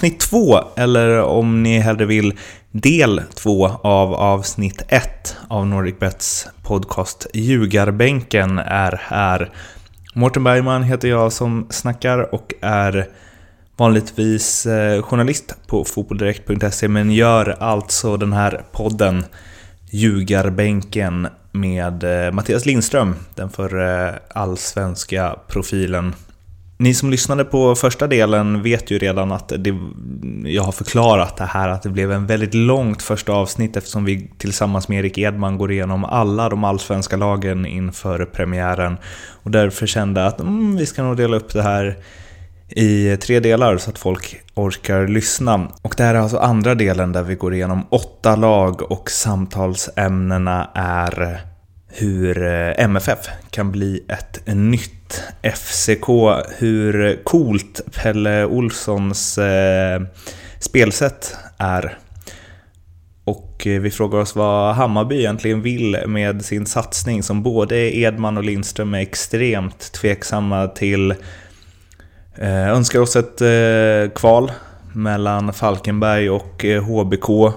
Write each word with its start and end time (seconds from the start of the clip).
avsnitt 0.00 0.20
två, 0.20 0.60
eller 0.76 1.22
om 1.22 1.62
ni 1.62 1.78
hellre 1.78 2.04
vill 2.04 2.38
del 2.70 3.22
två 3.34 3.68
av 3.68 4.14
avsnitt 4.14 4.82
ett 4.88 5.36
av 5.48 5.66
NordicBets 5.66 6.48
podcast 6.62 7.26
Ljugarbänken 7.34 8.58
är 8.58 9.00
här. 9.04 9.50
Mårten 10.14 10.44
Bergman 10.44 10.82
heter 10.82 11.08
jag 11.08 11.32
som 11.32 11.66
snackar 11.70 12.34
och 12.34 12.54
är 12.60 13.08
vanligtvis 13.80 14.66
eh, 14.66 15.02
journalist 15.02 15.54
på 15.66 15.84
fotbolldirekt.se 15.84 16.88
men 16.88 17.10
gör 17.10 17.56
alltså 17.60 18.16
den 18.16 18.32
här 18.32 18.64
podden 18.72 19.24
Ljugarbänken 19.90 21.28
med 21.52 22.26
eh, 22.26 22.32
Mattias 22.32 22.66
Lindström, 22.66 23.14
den 23.34 23.50
för 23.50 24.20
allsvenska 24.28 25.36
profilen. 25.48 26.14
Ni 26.78 26.94
som 26.94 27.10
lyssnade 27.10 27.44
på 27.44 27.74
första 27.74 28.06
delen 28.06 28.62
vet 28.62 28.90
ju 28.90 28.98
redan 28.98 29.32
att 29.32 29.52
det, 29.58 29.78
jag 30.44 30.62
har 30.62 30.72
förklarat 30.72 31.36
det 31.36 31.44
här 31.44 31.68
att 31.68 31.82
det 31.82 31.88
blev 31.88 32.12
en 32.12 32.26
väldigt 32.26 32.54
långt 32.54 33.02
första 33.02 33.32
avsnitt 33.32 33.76
eftersom 33.76 34.04
vi 34.04 34.30
tillsammans 34.38 34.88
med 34.88 34.98
Erik 34.98 35.18
Edman 35.18 35.58
går 35.58 35.72
igenom 35.72 36.04
alla 36.04 36.48
de 36.48 36.64
allsvenska 36.64 37.16
lagen 37.16 37.66
inför 37.66 38.24
premiären. 38.24 38.96
Och 39.42 39.50
därför 39.50 39.86
kände 39.86 40.20
jag 40.20 40.28
att 40.28 40.40
mm, 40.40 40.76
vi 40.76 40.86
ska 40.86 41.02
nog 41.02 41.16
dela 41.16 41.36
upp 41.36 41.52
det 41.52 41.62
här 41.62 41.96
i 42.70 43.16
tre 43.16 43.40
delar 43.40 43.78
så 43.78 43.90
att 43.90 43.98
folk 43.98 44.40
orkar 44.54 45.08
lyssna. 45.08 45.68
Och 45.82 45.94
det 45.96 46.02
här 46.02 46.14
är 46.14 46.18
alltså 46.18 46.38
andra 46.38 46.74
delen 46.74 47.12
där 47.12 47.22
vi 47.22 47.34
går 47.34 47.54
igenom 47.54 47.86
åtta 47.90 48.36
lag 48.36 48.92
och 48.92 49.10
samtalsämnena 49.10 50.70
är 50.74 51.40
hur 51.88 52.42
eh, 52.42 52.84
MFF 52.84 53.18
kan 53.50 53.72
bli 53.72 54.04
ett 54.08 54.46
nytt 54.46 55.22
FCK, 55.42 56.08
hur 56.58 57.24
coolt 57.24 57.80
Pelle 57.94 58.44
Olssons 58.44 59.38
eh, 59.38 60.02
spelsätt 60.58 61.36
är. 61.58 61.98
Och 63.24 63.66
eh, 63.66 63.80
vi 63.80 63.90
frågar 63.90 64.18
oss 64.18 64.36
vad 64.36 64.74
Hammarby 64.74 65.18
egentligen 65.18 65.62
vill 65.62 65.98
med 66.06 66.44
sin 66.44 66.66
satsning 66.66 67.22
som 67.22 67.42
både 67.42 67.96
Edman 67.96 68.36
och 68.36 68.44
Lindström 68.44 68.94
är 68.94 69.00
extremt 69.00 69.92
tveksamma 69.92 70.68
till. 70.68 71.14
Eh, 72.40 72.68
önskar 72.68 73.00
oss 73.00 73.16
ett 73.16 73.40
eh, 73.40 74.14
kval 74.14 74.52
mellan 74.92 75.52
Falkenberg 75.52 76.30
och 76.30 76.64
eh, 76.64 76.82
HBK 76.82 77.54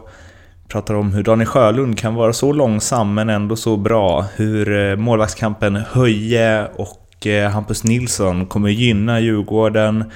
pratar 0.67 0.93
om 0.93 1.13
hur 1.13 1.23
Daniel 1.23 1.47
Sjölund 1.47 1.97
kan 1.97 2.15
vara 2.15 2.33
så 2.33 2.53
långsam 2.53 3.13
men 3.13 3.29
ändå 3.29 3.55
så 3.55 3.77
bra. 3.77 4.25
Hur 4.35 4.89
eh, 4.89 4.95
målvaktskampen 4.95 5.75
Höje 5.75 6.67
och 6.75 7.27
eh, 7.27 7.51
Hampus 7.51 7.83
Nilsson 7.83 8.45
kommer 8.45 8.69
gynna 8.69 9.19
Djurgården. 9.19 10.11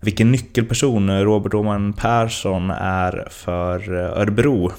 Vilken 0.00 0.32
nyckelperson 0.32 1.24
Robert 1.24 1.54
Åhman 1.54 1.92
Persson 1.92 2.70
är 2.70 3.28
för 3.30 3.92
Örebro. 3.92 4.72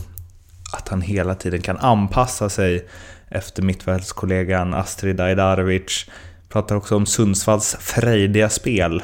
Att 0.77 0.89
han 0.89 1.01
hela 1.01 1.35
tiden 1.35 1.61
kan 1.61 1.77
anpassa 1.77 2.49
sig 2.49 2.87
efter 3.29 3.63
mittfältskollegan 3.63 4.73
Astrid 4.73 5.21
Ajdarevic. 5.21 6.05
Pratar 6.49 6.75
också 6.75 6.95
om 6.95 7.05
Sundsvalls 7.05 7.75
frejdiga 7.79 8.49
spel. 8.49 9.03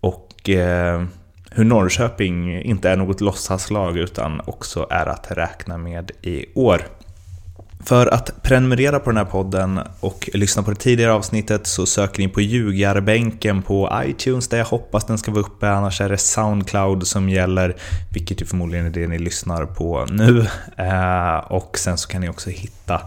Och 0.00 0.48
eh, 0.48 1.02
hur 1.50 1.64
Norrköping 1.64 2.62
inte 2.62 2.90
är 2.90 2.96
något 2.96 3.20
låtsaslag 3.20 3.98
utan 3.98 4.40
också 4.44 4.86
är 4.90 5.06
att 5.06 5.26
räkna 5.30 5.78
med 5.78 6.10
i 6.22 6.46
år. 6.54 6.82
För 7.84 8.06
att 8.06 8.42
prenumerera 8.42 9.00
på 9.00 9.10
den 9.10 9.16
här 9.16 9.24
podden 9.24 9.80
och 10.00 10.30
lyssna 10.34 10.62
på 10.62 10.70
det 10.70 10.76
tidigare 10.76 11.12
avsnittet 11.12 11.66
så 11.66 11.86
söker 11.86 12.22
ni 12.22 12.28
på 12.28 12.40
ljugarbänken 12.40 13.62
på 13.62 14.02
iTunes 14.04 14.48
där 14.48 14.58
jag 14.58 14.64
hoppas 14.64 15.04
den 15.04 15.18
ska 15.18 15.30
vara 15.30 15.40
uppe, 15.40 15.70
annars 15.70 16.00
är 16.00 16.08
det 16.08 16.18
Soundcloud 16.18 17.06
som 17.06 17.28
gäller, 17.28 17.76
vilket 18.12 18.42
ju 18.42 18.46
förmodligen 18.46 18.86
är 18.86 18.90
det 18.90 19.06
ni 19.06 19.18
lyssnar 19.18 19.66
på 19.66 20.06
nu. 20.10 20.46
Eh, 20.76 21.36
och 21.36 21.78
sen 21.78 21.98
så 21.98 22.08
kan 22.08 22.20
ni 22.20 22.28
också 22.28 22.50
hitta 22.50 23.00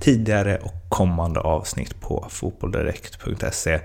tidigare 0.00 0.58
och 0.62 0.84
kommande 0.88 1.40
avsnitt 1.40 2.00
på 2.00 2.26
fotbolldirekt.se. 2.30 3.80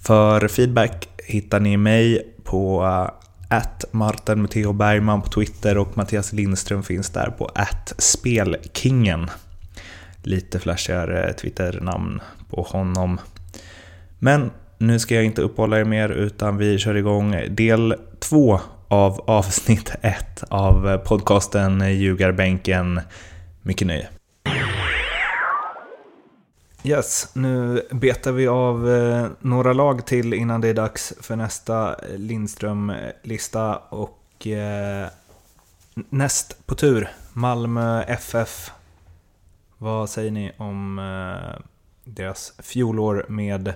För 0.00 0.48
feedback 0.48 1.08
hittar 1.26 1.60
ni 1.60 1.76
mig 1.76 2.34
på 2.44 2.84
eh, 2.84 3.56
att 3.58 3.84
Martin 3.90 4.42
Matteo 4.42 4.72
Bergman 4.72 5.22
på 5.22 5.28
Twitter 5.28 5.78
och 5.78 5.96
Mattias 5.96 6.32
Lindström 6.32 6.82
finns 6.82 7.10
där 7.10 7.30
på 7.30 7.50
att 7.54 7.94
Spelkingen. 7.98 9.30
Lite 10.28 10.58
flashigare 10.58 11.32
Twitter-namn 11.32 12.20
på 12.50 12.62
honom. 12.62 13.20
Men 14.18 14.50
nu 14.78 14.98
ska 14.98 15.14
jag 15.14 15.24
inte 15.24 15.42
uppehålla 15.42 15.80
er 15.80 15.84
mer 15.84 16.08
utan 16.08 16.56
vi 16.56 16.78
kör 16.78 16.94
igång 16.94 17.36
del 17.48 17.94
två 18.18 18.60
av 18.88 19.20
avsnitt 19.26 19.94
ett 20.02 20.44
av 20.48 20.98
podcasten 20.98 21.98
Ljugarbänken. 21.98 23.00
Mycket 23.62 23.86
nöje. 23.86 24.08
Yes, 26.84 27.30
nu 27.32 27.82
betar 27.90 28.32
vi 28.32 28.48
av 28.48 28.90
eh, 28.90 29.26
några 29.40 29.72
lag 29.72 30.06
till 30.06 30.34
innan 30.34 30.60
det 30.60 30.68
är 30.68 30.74
dags 30.74 31.14
för 31.20 31.36
nästa 31.36 31.96
Lindström-lista. 32.16 33.76
Och 33.76 34.46
eh, 34.46 35.08
näst 35.94 36.66
på 36.66 36.74
tur, 36.74 37.08
Malmö 37.32 38.02
FF. 38.02 38.70
Vad 39.78 40.10
säger 40.10 40.30
ni 40.30 40.52
om 40.56 40.98
eh, 40.98 41.60
deras 42.04 42.52
fjolår 42.58 43.26
med 43.28 43.72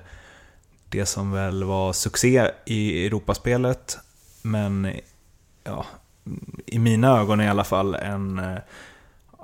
det 0.88 1.06
som 1.06 1.32
väl 1.32 1.64
var 1.64 1.92
succé 1.92 2.50
i 2.64 3.06
Europaspelet, 3.06 3.98
men 4.42 4.92
ja, 5.64 5.86
i 6.66 6.78
mina 6.78 7.20
ögon 7.20 7.40
i 7.40 7.48
alla 7.48 7.64
fall 7.64 7.94
en, 7.94 8.38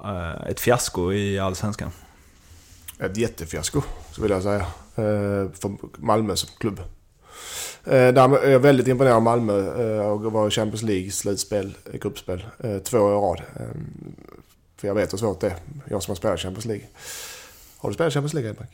eh, 0.05 0.47
ett 0.47 0.61
fiasko 0.61 1.13
i 1.13 1.39
Allsvenskan 1.39 1.91
ett 3.01 3.17
jättefiasko, 3.17 3.83
så 4.11 4.23
vill 4.23 4.31
jag 4.31 4.43
säga. 4.43 4.67
Eh, 4.95 5.51
för 5.53 5.77
Malmö 5.99 6.37
som 6.37 6.49
klubb. 6.59 6.81
Jag 7.85 8.15
där 8.15 8.37
är 8.37 8.51
jag 8.51 8.61
väldigt 8.61 8.89
imponerad 8.89 9.17
av 9.17 9.23
Malmö 9.23 9.53
och 10.03 10.33
var 10.33 10.49
i 10.49 10.51
Champions 10.51 10.83
League 10.83 11.11
slutspel, 11.11 11.77
gruppspel, 11.93 12.47
två 12.85 12.99
år 12.99 13.13
i 13.13 13.15
rad. 13.15 13.43
För 14.79 14.89
jag 14.89 14.95
vet 14.95 15.13
hur 15.13 15.19
svårt 15.19 15.41
det 15.41 15.47
är. 15.47 15.57
Jag 15.89 16.03
som 16.03 16.11
har 16.11 16.17
spelat 16.17 16.41
Champions 16.41 16.65
League. 16.65 16.87
Har 17.79 17.89
du 17.89 17.95
spelat 17.95 18.13
Champions 18.13 18.35
League 18.35 18.51
Edmark? 18.51 18.69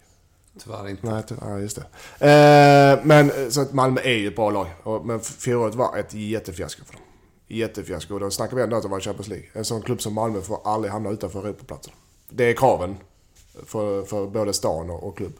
Tyvärr 0.59 0.89
inte. 0.89 1.07
Nej, 1.07 1.23
tyvärr, 1.27 1.59
just 1.59 1.79
det. 2.19 3.01
Men 3.05 3.53
så 3.53 3.61
att 3.61 3.73
Malmö 3.73 4.01
är 4.01 4.15
ju 4.15 4.29
ett 4.29 4.37
bra 4.37 4.51
lag. 4.51 4.67
Men 5.05 5.21
fjolåret 5.21 5.75
var 5.75 5.97
ett 5.97 6.15
jättefiasko 6.15 6.85
för 6.85 6.93
dem. 6.93 7.03
Jättefiasko. 7.49 8.19
Då 8.19 8.31
snackar 8.31 8.57
vi 8.57 8.63
ändå 8.63 8.77
att 8.77 8.83
det 8.83 8.89
var 8.89 8.99
i 8.99 9.03
Champions 9.03 9.29
League. 9.29 9.47
En 9.53 9.65
sån 9.65 9.83
klubb 9.83 10.03
som 10.03 10.15
Malmö 10.15 10.41
får 10.41 10.61
aldrig 10.65 10.93
hamna 10.93 11.11
utanför 11.11 11.45
Europaplatsen. 11.45 11.95
Det 12.29 12.45
är 12.45 12.55
kraven 12.55 12.97
för, 13.67 14.03
för 14.03 14.27
både 14.27 14.53
stan 14.53 14.91
och, 14.91 15.09
och 15.09 15.17
klubb. 15.17 15.33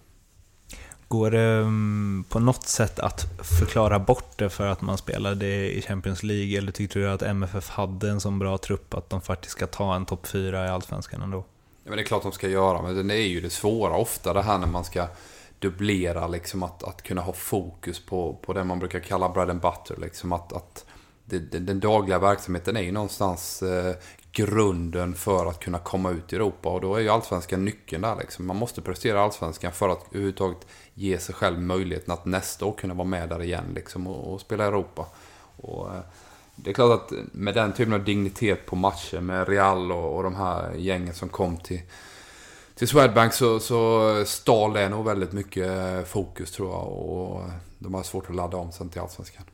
Går 1.15 1.31
det 1.31 1.41
mm, 1.41 2.25
på 2.29 2.39
något 2.39 2.67
sätt 2.67 2.99
att 2.99 3.27
förklara 3.59 3.99
bort 3.99 4.39
det 4.39 4.51
för 4.51 4.67
att 4.67 4.81
man 4.81 4.99
spelade 4.99 5.47
i 5.47 5.83
Champions 5.83 6.23
League? 6.23 6.59
Eller 6.59 6.73
tyckte 6.73 6.99
du 6.99 7.11
att 7.11 7.23
MFF 7.23 7.69
hade 7.69 8.11
en 8.11 8.21
så 8.21 8.31
bra 8.31 8.59
trupp 8.59 8.95
att 8.95 9.11
de 9.11 9.21
faktiskt 9.21 9.53
ska 9.53 9.67
ta 9.67 9.95
en 9.95 10.07
topp 10.07 10.27
4 10.27 10.67
i 10.67 10.69
Allsvenskan 10.69 11.23
ändå? 11.23 11.45
Ja, 11.85 11.91
men 11.91 11.97
det 11.97 12.03
är 12.03 12.07
klart 12.07 12.23
de 12.23 12.33
ska 12.33 12.49
göra, 12.49 12.83
men 12.83 13.09
det 13.09 13.15
är 13.15 13.27
ju 13.27 13.41
det 13.41 13.51
svåra 13.51 13.97
ofta 13.97 14.33
det 14.33 14.43
här 14.43 14.59
när 14.59 14.67
man 14.67 14.85
ska 14.85 15.07
dubblera, 15.59 16.29
liksom 16.29 16.63
att, 16.63 16.83
att 16.83 17.03
kunna 17.03 17.21
ha 17.21 17.33
fokus 17.33 18.07
på, 18.07 18.39
på 18.43 18.53
det 18.53 18.65
man 18.65 18.79
brukar 18.79 19.01
kalla 19.01 19.29
bread 19.29 19.51
and 19.51 19.61
butter. 19.61 19.97
Liksom 20.01 20.33
att, 20.33 20.53
att 20.53 20.85
det, 21.25 21.39
den, 21.39 21.67
den 21.67 21.81
dagliga 21.81 22.19
verksamheten 22.19 22.77
är 22.77 22.83
ju 22.83 22.93
någonstans 22.93 23.63
eh, 23.63 23.95
grunden 24.35 25.15
för 25.15 25.47
att 25.47 25.61
kunna 25.61 25.79
komma 25.79 26.11
ut 26.11 26.33
i 26.33 26.37
Europa. 26.37 26.69
Och 26.69 26.81
då 26.81 26.95
är 26.95 27.01
ju 27.01 27.09
allsvenskan 27.09 27.65
nyckeln 27.65 28.03
där 28.03 28.17
liksom. 28.17 28.47
Man 28.47 28.57
måste 28.57 28.83
prestera 28.83 29.23
allsvenskan 29.23 29.73
för 29.73 29.89
att 29.89 30.07
överhuvudtaget 30.11 30.67
ge 30.95 31.19
sig 31.19 31.35
själv 31.35 31.61
möjligheten 31.61 32.15
att 32.15 32.25
nästa 32.25 32.65
år 32.65 32.73
kunna 32.73 32.95
vara 32.95 33.09
med 33.09 33.29
där 33.29 33.43
igen 33.43 33.65
liksom 33.75 34.07
och, 34.07 34.33
och 34.33 34.41
spela 34.41 34.65
i 34.65 34.67
Europa. 34.67 35.07
Och, 35.57 35.95
eh, 35.95 36.01
det 36.57 36.71
är 36.71 36.75
klart 36.75 37.03
att 37.03 37.13
med 37.33 37.55
den 37.55 37.73
typen 37.73 37.93
av 37.93 38.05
dignitet 38.05 38.67
på 38.67 38.77
matcher 38.77 39.21
med 39.21 39.49
Real 39.49 39.93
och, 39.93 40.17
och 40.17 40.23
de 40.23 40.35
här 40.35 40.75
gängen 40.75 41.15
som 41.15 41.29
kom 41.29 41.57
till, 41.57 41.81
till 42.75 42.89
Swedbank 42.89 43.33
så, 43.33 43.61
så 43.61 44.23
stal 44.27 44.73
det 44.73 44.89
nog 44.89 45.05
väldigt 45.05 45.33
mycket 45.33 45.69
eh, 45.69 46.03
fokus 46.03 46.51
tror 46.51 46.71
jag. 46.71 46.89
Och 46.89 47.43
eh, 47.43 47.51
de 47.79 47.95
har 47.95 48.03
svårt 48.03 48.31
att 48.31 48.37
ladda 48.37 48.57
om 48.57 48.73
sen 48.73 48.89
till 48.89 49.01
Allsvenskan 49.01 49.45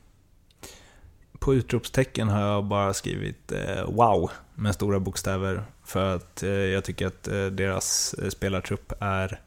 på 1.41 1.53
utropstecken 1.53 2.29
har 2.29 2.41
jag 2.41 2.65
bara 2.65 2.93
skrivit 2.93 3.51
eh, 3.51 3.85
wow 3.87 4.31
med 4.61 4.75
stora 4.75 4.99
bokstäver. 4.99 5.63
För 5.83 6.15
att 6.15 6.43
eh, 6.43 6.49
jag 6.49 6.83
tycker 6.83 7.07
att 7.07 7.27
eh, 7.27 7.45
deras 7.45 8.13
eh, 8.13 8.29
spelartrupp 8.29 8.93
är 8.99 9.39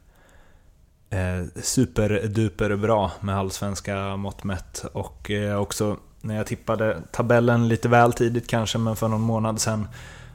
eh, 1.09 1.45
superduper 1.55 2.75
bra 2.75 3.11
med 3.21 3.37
allsvenska 3.37 4.15
mått 4.15 4.43
mätt. 4.43 4.85
Och 4.93 5.31
eh, 5.31 5.61
också 5.61 5.97
när 6.21 6.37
jag 6.37 6.47
tippade 6.47 7.01
tabellen 7.11 7.67
lite 7.67 7.89
väl 7.89 8.13
tidigt 8.13 8.47
kanske, 8.47 8.77
men 8.77 8.95
för 8.95 9.07
någon 9.07 9.21
månad 9.21 9.61
sedan 9.61 9.87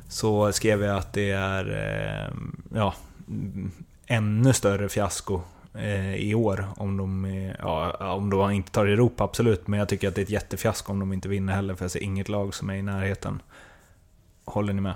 så 0.08 0.52
skrev 0.52 0.82
jag 0.82 0.96
att 0.96 1.12
det 1.12 1.30
är 1.30 1.64
eh, 1.70 2.36
ja, 2.74 2.94
ännu 4.06 4.52
större 4.52 4.88
fiasko 4.88 5.40
eh, 5.74 6.14
i 6.14 6.34
år 6.34 6.66
om 6.76 6.96
de, 6.96 7.24
eh, 7.24 7.52
ja, 7.58 8.14
om 8.14 8.30
de 8.30 8.50
inte 8.50 8.70
tar 8.72 8.86
Europa, 8.86 9.24
absolut. 9.24 9.66
Men 9.66 9.78
jag 9.78 9.88
tycker 9.88 10.08
att 10.08 10.14
det 10.14 10.20
är 10.20 10.24
ett 10.24 10.30
jättefiasko 10.30 10.92
om 10.92 11.00
de 11.00 11.12
inte 11.12 11.28
vinner 11.28 11.52
heller, 11.52 11.74
för 11.74 11.84
jag 11.84 11.90
ser 11.90 12.02
inget 12.02 12.28
lag 12.28 12.54
som 12.54 12.70
är 12.70 12.74
i 12.74 12.82
närheten. 12.82 13.42
Håller 14.50 14.72
ni 14.72 14.80
med? 14.80 14.94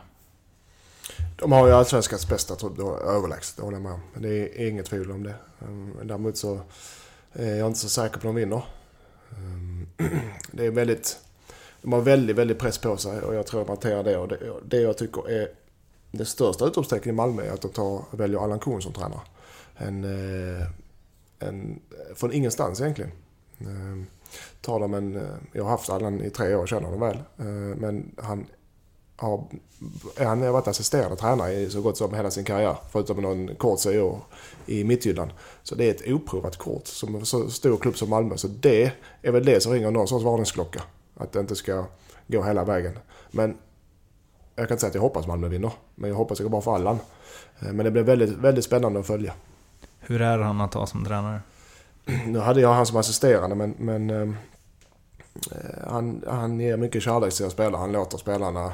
De 1.37 1.53
har 1.53 1.67
ju 1.67 1.73
allsvenskans 1.73 2.29
bästa 2.29 2.55
trupp 2.55 2.79
överlägset, 2.79 3.57
det 3.57 3.63
håller 3.63 3.77
jag 3.77 3.83
med 3.83 3.93
om. 3.93 4.01
Det 4.15 4.29
är 4.29 4.69
inget 4.69 4.87
tvivel 4.87 5.11
om 5.11 5.23
det. 5.23 5.35
Ehm, 5.61 5.95
däremot 6.03 6.37
så 6.37 6.55
eh, 7.33 7.49
är 7.49 7.57
jag 7.57 7.67
inte 7.67 7.79
så 7.79 7.89
säker 7.89 8.13
på 8.13 8.17
att 8.17 8.23
de 8.23 8.35
vinner. 8.35 8.63
Ehm, 9.31 9.87
det 10.53 10.67
är 10.67 10.71
väldigt... 10.71 11.19
De 11.83 11.93
har 11.93 12.01
väldigt, 12.01 12.37
väldigt 12.37 12.59
press 12.59 12.79
på 12.79 12.97
sig 12.97 13.21
och 13.21 13.35
jag 13.35 13.47
tror 13.47 13.61
att 13.61 13.67
de 13.67 13.71
hanterar 13.71 14.03
det. 14.03 14.17
Och 14.17 14.29
det, 14.29 14.39
det 14.65 14.81
jag 14.81 14.99
tycker 14.99 15.31
är 15.31 15.49
det 16.11 16.25
största 16.25 16.67
utropstecknet 16.67 17.07
i 17.07 17.13
Malmö 17.13 17.43
är 17.43 17.53
att 17.53 17.63
de 17.63 17.73
tar, 17.73 18.05
väljer 18.11 18.45
Allan 18.45 18.59
Kuhn 18.59 18.83
som 18.83 18.93
tränare. 18.93 19.21
En, 19.77 20.05
eh, 20.05 20.67
en, 21.39 21.81
eh, 21.91 22.15
från 22.15 22.33
ingenstans 22.33 22.81
egentligen. 22.81 23.13
Ehm, 23.61 24.07
tar 24.61 24.81
de 24.81 24.95
en, 24.95 25.27
jag 25.53 25.65
har 25.65 25.71
haft 25.71 25.91
Allan 25.91 26.23
i 26.23 26.31
tre 26.31 26.55
år, 26.55 26.67
känner 26.67 26.85
honom 26.85 27.01
väl. 27.01 27.19
Men 27.77 28.15
han 28.17 28.47
har, 29.17 29.45
han 30.19 30.43
har 30.43 30.51
varit 30.51 30.69
assisterande 30.69 31.17
tränare 31.17 31.53
i 31.53 31.71
så 31.71 31.81
gott 31.81 31.97
som 31.97 32.15
hela 32.15 32.31
sin 32.31 32.45
karriär. 32.45 32.77
Förutom 32.93 33.23
någon 33.23 33.55
kort 33.55 33.87
år 33.87 34.21
i 34.67 34.85
Midtjylland. 34.85 35.31
Så 35.63 35.75
det 35.75 35.85
är 35.85 35.91
ett 35.91 36.13
oprovat 36.13 36.57
kort 36.57 36.87
som 36.87 37.15
en 37.15 37.27
så 37.27 37.51
stor 37.51 37.77
klubb 37.77 37.97
som 37.97 38.11
Malmö. 38.11 38.37
Så 38.37 38.49
det 38.49 38.93
är 39.23 39.33
väl 39.33 39.45
det 39.45 39.61
som 39.61 39.73
ringer 39.73 39.91
någon 39.91 40.09
sorts 40.09 40.25
varningsklocka. 40.25 40.83
Att 41.17 41.33
det 41.33 41.41
inte 41.41 41.57
ska 41.57 41.85
gå 42.27 42.43
hela 42.43 42.65
vägen. 42.65 42.99
Men 43.31 43.57
jag 44.57 44.69
kan 44.69 44.75
inte 44.75 44.81
säga 44.81 44.89
att 44.89 44.95
jag 44.95 45.03
hoppas 45.03 45.27
Malmö 45.27 45.49
vinner. 45.49 45.73
Men 45.95 46.11
jag 46.11 46.17
hoppas 46.17 46.39
det 46.39 46.45
går 46.45 46.51
bra 46.51 46.61
för 46.61 46.75
Allan. 46.75 46.99
Eh, 47.61 47.73
men 47.73 47.85
det 47.85 47.91
blir 47.91 48.03
väldigt, 48.03 48.31
väldigt 48.31 48.65
spännande 48.65 49.01
att 49.01 49.07
följa. 49.07 49.35
Hur 50.01 50.23
är 50.23 50.39
han 50.39 50.61
att 50.61 50.75
ha 50.75 50.87
som 50.87 51.05
tränare? 51.05 51.41
Nu 52.27 52.39
hade 52.39 52.61
jag 52.61 52.75
han 52.75 52.87
som 52.87 52.97
assisterande 52.97 53.57
men, 53.57 53.75
men 53.79 54.11
eh, 54.11 54.35
han, 55.89 56.25
han 56.27 56.61
ger 56.61 56.77
mycket 56.77 57.03
kärlek 57.03 57.29
till 57.29 57.37
sina 57.37 57.51
spelare. 57.51 57.81
Han 57.81 57.93
låter 57.93 58.19
spelarna 58.19 58.67
Eh, 58.67 58.73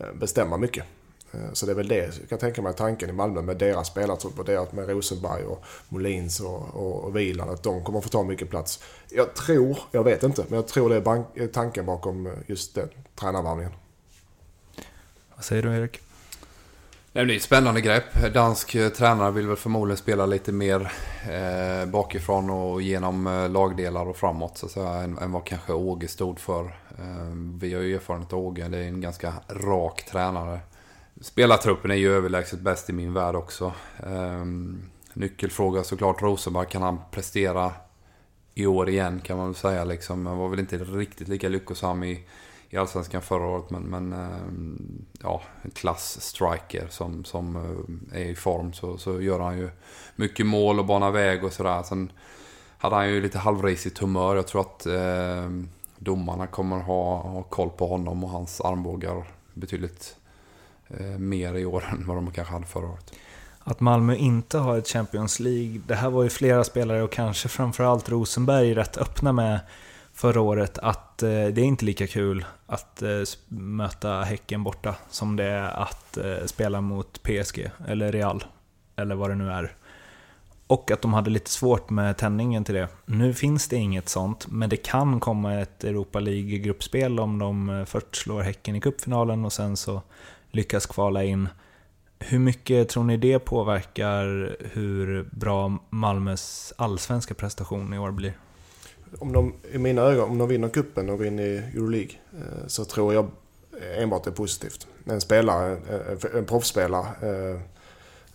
Eh, 0.00 0.12
bestämma 0.12 0.56
mycket. 0.56 0.84
Eh, 1.32 1.52
så 1.52 1.66
det 1.66 1.72
är 1.72 1.76
väl 1.76 1.88
det 1.88 2.18
jag 2.20 2.28
kan 2.28 2.38
tänka 2.38 2.62
mig 2.62 2.74
tanken 2.74 3.10
i 3.10 3.12
Malmö 3.12 3.42
med 3.42 3.56
deras 3.56 3.88
spelartrupp 3.88 4.38
och 4.38 4.44
deras 4.44 4.72
med 4.72 4.88
Rosenberg 4.88 5.44
och 5.44 5.64
Molins 5.88 6.40
och, 6.40 6.74
och, 6.74 7.04
och 7.04 7.16
Wieland 7.16 7.50
att 7.50 7.62
de 7.62 7.84
kommer 7.84 8.00
få 8.00 8.08
ta 8.08 8.22
mycket 8.22 8.50
plats. 8.50 8.82
Jag 9.10 9.34
tror, 9.34 9.78
jag 9.90 10.04
vet 10.04 10.22
inte, 10.22 10.44
men 10.48 10.56
jag 10.56 10.68
tror 10.68 10.90
det 10.90 10.96
är 10.96 11.46
tanken 11.46 11.86
bakom 11.86 12.26
eh, 12.26 12.32
just 12.46 12.74
den 12.74 12.88
tränarvärvningen. 13.14 13.72
Vad 15.34 15.44
säger 15.44 15.62
du 15.62 15.76
Erik? 15.76 16.00
Det 17.12 17.20
är 17.20 17.30
ett 17.30 17.42
spännande 17.42 17.80
grepp. 17.80 18.34
Dansk 18.34 18.74
eh, 18.74 18.88
tränare 18.88 19.30
vill 19.30 19.46
väl 19.46 19.56
förmodligen 19.56 19.96
spela 19.96 20.26
lite 20.26 20.52
mer 20.52 20.92
eh, 21.30 21.90
bakifrån 21.90 22.50
och 22.50 22.82
genom 22.82 23.26
eh, 23.26 23.48
lagdelar 23.48 24.08
och 24.08 24.16
framåt 24.16 24.58
så 24.58 24.66
att 24.66 24.72
säga, 24.72 24.94
än, 24.94 25.18
än 25.18 25.32
vad 25.32 25.44
kanske 25.44 25.72
Åge 25.72 26.08
stod 26.08 26.38
för. 26.38 26.64
Eh, 26.98 27.34
vi 27.60 27.74
har 27.74 27.82
ju 27.82 27.94
erfarenhet 27.94 28.32
av 28.32 28.38
Åge, 28.38 28.68
det 28.68 28.78
är 28.78 28.82
en 28.82 29.00
ganska 29.00 29.32
rak 29.48 30.04
tränare. 30.10 30.60
Spelartruppen 31.20 31.90
är 31.90 31.94
ju 31.94 32.12
överlägset 32.12 32.60
bäst 32.60 32.90
i 32.90 32.92
min 32.92 33.14
värld 33.14 33.34
också. 33.34 33.72
Eh, 34.06 34.44
nyckelfråga 35.12 35.84
såklart 35.84 36.22
Rosenberg, 36.22 36.66
kan 36.66 36.82
han 36.82 36.98
prestera 37.10 37.72
i 38.54 38.66
år 38.66 38.88
igen 38.88 39.20
kan 39.24 39.36
man 39.36 39.46
väl 39.46 39.54
säga 39.54 39.84
liksom. 39.84 40.26
Han 40.26 40.38
var 40.38 40.48
väl 40.48 40.60
inte 40.60 40.78
riktigt 40.78 41.28
lika 41.28 41.48
lyckosam 41.48 42.04
i 42.04 42.24
i 42.70 42.76
Allsvenskan 42.76 43.22
förra 43.22 43.46
året. 43.46 43.70
Men, 43.70 43.82
men 43.82 44.12
eh, 44.12 45.22
ja, 45.22 45.42
en 45.62 45.70
klass-striker 45.70 46.86
som, 46.90 47.24
som 47.24 47.56
eh, 48.12 48.20
är 48.20 48.24
i 48.24 48.34
form 48.34 48.72
så, 48.72 48.98
så 48.98 49.20
gör 49.20 49.40
han 49.40 49.58
ju 49.58 49.70
mycket 50.16 50.46
mål 50.46 50.78
och 50.78 50.86
banar 50.86 51.10
väg 51.10 51.44
och 51.44 51.52
sådär. 51.52 51.82
Sen 51.82 52.12
hade 52.78 52.96
han 52.96 53.08
ju 53.08 53.20
lite 53.20 53.38
halvrisigt 53.38 53.98
humör. 53.98 54.36
Jag 54.36 54.46
tror 54.46 54.60
att 54.60 54.86
eh, 54.86 55.50
domarna 55.98 56.46
kommer 56.46 56.78
ha, 56.78 57.22
ha 57.22 57.42
koll 57.42 57.70
på 57.70 57.86
honom 57.86 58.24
och 58.24 58.30
hans 58.30 58.60
armbågar 58.60 59.24
betydligt 59.54 60.16
eh, 60.88 61.06
mer 61.06 61.54
i 61.54 61.64
år 61.64 61.84
än 61.92 62.06
vad 62.06 62.16
de 62.16 62.30
kanske 62.30 62.52
hade 62.52 62.66
förra 62.66 62.86
året. 62.86 63.12
Att 63.58 63.80
Malmö 63.80 64.14
inte 64.14 64.58
har 64.58 64.78
ett 64.78 64.88
Champions 64.88 65.40
League, 65.40 65.80
det 65.86 65.94
här 65.94 66.10
var 66.10 66.22
ju 66.22 66.28
flera 66.28 66.64
spelare 66.64 67.02
och 67.02 67.12
kanske 67.12 67.48
framförallt 67.48 68.08
Rosenberg 68.08 68.74
rätt 68.74 68.96
öppna 68.96 69.32
med 69.32 69.60
förra 70.18 70.40
året 70.40 70.78
att 70.78 71.22
eh, 71.22 71.28
det 71.28 71.60
är 71.60 71.64
inte 71.64 71.84
lika 71.84 72.06
kul 72.06 72.44
att 72.66 73.02
eh, 73.02 73.22
möta 73.48 74.22
Häcken 74.22 74.64
borta 74.64 74.94
som 75.10 75.36
det 75.36 75.44
är 75.44 75.82
att 75.82 76.16
eh, 76.16 76.46
spela 76.46 76.80
mot 76.80 77.22
PSG 77.22 77.70
eller 77.86 78.12
Real 78.12 78.44
eller 78.96 79.14
vad 79.14 79.30
det 79.30 79.34
nu 79.34 79.50
är. 79.50 79.74
Och 80.66 80.90
att 80.90 81.02
de 81.02 81.14
hade 81.14 81.30
lite 81.30 81.50
svårt 81.50 81.90
med 81.90 82.16
tändningen 82.16 82.64
till 82.64 82.74
det. 82.74 82.88
Nu 83.06 83.34
finns 83.34 83.68
det 83.68 83.76
inget 83.76 84.08
sånt, 84.08 84.46
men 84.48 84.68
det 84.68 84.76
kan 84.76 85.20
komma 85.20 85.54
ett 85.54 85.84
Europa 85.84 86.20
League-gruppspel 86.20 87.20
om 87.20 87.38
de 87.38 87.70
eh, 87.70 87.84
först 87.84 88.16
slår 88.16 88.42
Häcken 88.42 88.76
i 88.76 88.80
cupfinalen 88.80 89.44
och 89.44 89.52
sen 89.52 89.76
så 89.76 90.02
lyckas 90.50 90.86
kvala 90.86 91.24
in. 91.24 91.48
Hur 92.18 92.38
mycket 92.38 92.88
tror 92.88 93.04
ni 93.04 93.16
det 93.16 93.38
påverkar 93.38 94.56
hur 94.72 95.28
bra 95.32 95.78
Malmös 95.90 96.72
allsvenska 96.76 97.34
prestation 97.34 97.94
i 97.94 97.98
år 97.98 98.10
blir? 98.10 98.34
Om 99.18 99.32
de, 99.32 99.54
i 99.72 99.78
mina 99.78 100.02
ögon, 100.02 100.30
om 100.30 100.38
de 100.38 100.48
vinner 100.48 100.68
kuppen 100.68 101.10
och 101.10 101.18
går 101.18 101.26
in 101.26 101.38
i 101.38 101.62
Euroleague 101.74 102.16
eh, 102.32 102.66
så 102.66 102.84
tror 102.84 103.14
jag 103.14 103.30
enbart 103.98 104.24
det 104.24 104.30
är 104.30 104.34
positivt. 104.34 104.86
En 105.04 105.20
spelare, 105.20 105.72
eh, 105.72 106.38
en 106.38 106.44
proffsspelare 106.44 107.06
eh, 107.22 107.60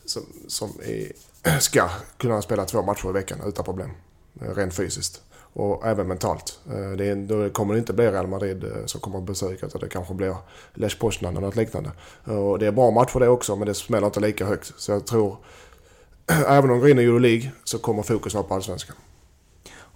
som, 0.05 0.23
som 0.47 0.69
är, 0.83 1.11
ska 1.59 1.89
kunna 2.17 2.41
spela 2.41 2.65
två 2.65 2.81
matcher 2.81 3.09
i 3.09 3.11
veckan 3.11 3.39
utan 3.45 3.65
problem. 3.65 3.89
Rent 4.33 4.73
fysiskt. 4.73 5.21
Och 5.55 5.87
även 5.87 6.07
mentalt. 6.07 6.59
Det 6.97 7.09
är, 7.09 7.15
då 7.15 7.49
kommer 7.49 7.73
det 7.73 7.79
inte 7.79 7.93
bli 7.93 8.11
Real 8.11 8.27
Madrid 8.27 8.65
som 8.85 9.01
kommer 9.01 9.17
att 9.17 9.23
besöka 9.23 9.65
utan 9.65 9.81
det 9.81 9.89
kanske 9.89 10.13
blir 10.13 10.35
Lech 10.73 10.99
Poznan 10.99 11.37
eller 11.37 11.47
något 11.47 11.55
liknande. 11.55 11.91
Och 12.23 12.59
det 12.59 12.67
är 12.67 12.71
bra 12.71 12.91
match 12.91 13.11
för 13.11 13.19
det 13.19 13.27
också 13.27 13.55
men 13.55 13.67
det 13.67 13.73
smäller 13.73 14.07
inte 14.07 14.19
lika 14.19 14.45
högt. 14.45 14.73
Så 14.77 14.91
jag 14.91 15.05
tror, 15.05 15.37
även 16.47 16.63
om 16.63 16.69
de 16.69 16.79
går 16.79 16.89
in 16.89 16.99
i 16.99 17.03
Euroleague 17.03 17.51
så 17.63 17.79
kommer 17.79 18.03
fokus 18.03 18.33
vara 18.33 18.43
på 18.43 18.53
Allsvenskan. 18.53 18.95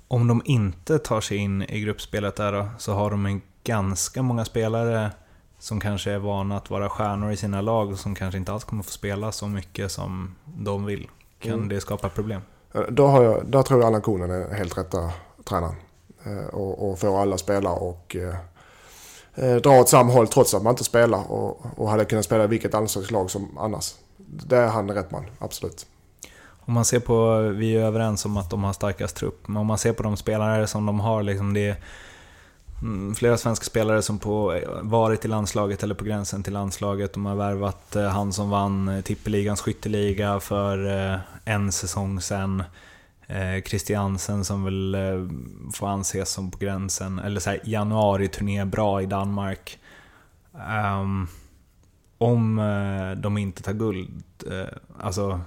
Om 0.08 0.28
de 0.28 0.42
inte 0.46 1.00
tar 1.00 1.22
sig 1.22 1.38
in 1.38 1.62
i 1.62 1.80
gruppspelet 1.80 2.36
där 2.36 2.52
då, 2.52 2.68
så 2.78 2.94
har 2.94 3.12
de 3.12 3.26
en 3.26 3.42
ganska 3.64 4.22
många 4.22 4.46
spelare 4.46 5.12
som 5.60 5.80
kanske 5.80 6.12
är 6.12 6.20
vana 6.20 6.58
att 6.58 6.70
vara 6.70 6.90
stjärnor 6.90 7.32
i 7.32 7.38
sina 7.38 7.62
lag 7.62 7.92
och 7.92 8.00
som 8.00 8.16
kanske 8.16 8.38
inte 8.38 8.54
alls 8.54 8.64
kommer 8.64 8.84
få 8.84 8.92
spela 8.92 9.32
så 9.32 9.48
mycket 9.48 9.92
som 9.92 10.36
de 10.46 10.86
vill. 10.86 11.10
Kan 11.40 11.54
mm. 11.54 11.70
det 11.70 11.82
skapa 11.82 12.10
problem? 12.10 12.42
Då, 12.90 13.08
har 13.08 13.24
jag, 13.24 13.46
då 13.46 13.64
tror 13.64 13.80
jag 13.80 13.88
Allan 13.88 14.02
Konen 14.02 14.32
är 14.32 14.54
helt 14.54 14.78
rätta 14.78 15.12
tränaren. 15.44 15.76
Eh, 16.24 16.48
och, 16.48 16.90
och 16.90 17.00
får 17.00 17.22
alla 17.22 17.38
spela 17.38 17.72
och 17.72 18.16
eh, 18.16 18.36
eh, 19.36 19.56
dra 19.56 19.80
åt 19.80 19.90
samma 19.90 20.14
håll 20.14 20.28
trots 20.28 20.54
att 20.54 20.64
man 20.64 20.72
inte 20.72 20.84
spelar 20.84 21.32
och, 21.32 21.66
och 21.76 21.90
hade 21.90 22.06
kunnat 22.06 22.26
spela 22.26 22.44
i 22.44 22.48
vilket 22.48 22.74
allsvenskt 22.74 23.12
lag 23.12 23.32
som 23.32 23.58
annars. 23.58 23.96
Det 24.18 24.58
är 24.58 24.68
han 24.68 24.92
rätt 24.92 25.12
man, 25.12 25.26
absolut. 25.40 25.86
Om 26.68 26.74
man 26.74 26.86
ser 26.86 27.00
på, 27.00 27.40
vi 27.40 27.76
är 27.76 27.86
överens 27.86 28.26
om 28.26 28.38
att 28.38 28.50
de 28.50 28.64
har 28.64 28.74
starkast 28.74 29.16
trupp, 29.16 29.48
men 29.48 29.58
om 29.58 29.68
man 29.68 29.78
ser 29.78 29.94
på 29.94 30.04
de 30.04 30.18
spelare 30.18 30.68
som 30.68 30.86
de 30.86 31.00
har, 31.00 31.24
liksom 31.24 31.54
det 31.54 31.68
är 31.68 31.76
mm, 32.82 33.16
flera 33.16 33.38
svenska 33.38 33.66
spelare 33.66 34.02
som 34.02 34.20
på, 34.20 34.62
varit 34.82 35.26
i 35.26 35.28
landslaget 35.28 35.84
eller 35.84 35.96
på 35.96 36.06
gränsen 36.06 36.44
till 36.44 36.54
landslaget. 36.54 37.14
De 37.14 37.26
har 37.26 37.36
värvat 37.36 37.96
eh, 37.96 38.08
han 38.08 38.34
som 38.34 38.50
vann 38.50 38.88
eh, 38.88 39.02
tippeligans 39.02 39.62
skytteliga 39.62 40.40
för 40.40 40.88
eh, 41.14 41.20
en 41.46 41.72
säsong 41.72 42.22
sedan. 42.22 42.64
Christiansen 43.66 44.46
som 44.46 44.64
väl 44.64 44.98
får 45.74 45.88
anses 45.88 46.30
som 46.30 46.52
på 46.52 46.58
gränsen, 46.58 47.20
eller 47.20 47.40
så 47.40 47.50
här, 47.50 47.60
januari-turné 47.64 48.66
bra 48.66 49.02
i 49.02 49.06
Danmark. 49.06 49.80
Um, 51.02 51.28
om 52.18 52.62
de 53.18 53.38
inte 53.38 53.64
tar 53.64 53.74
guld, 53.74 54.24
alltså 55.00 55.42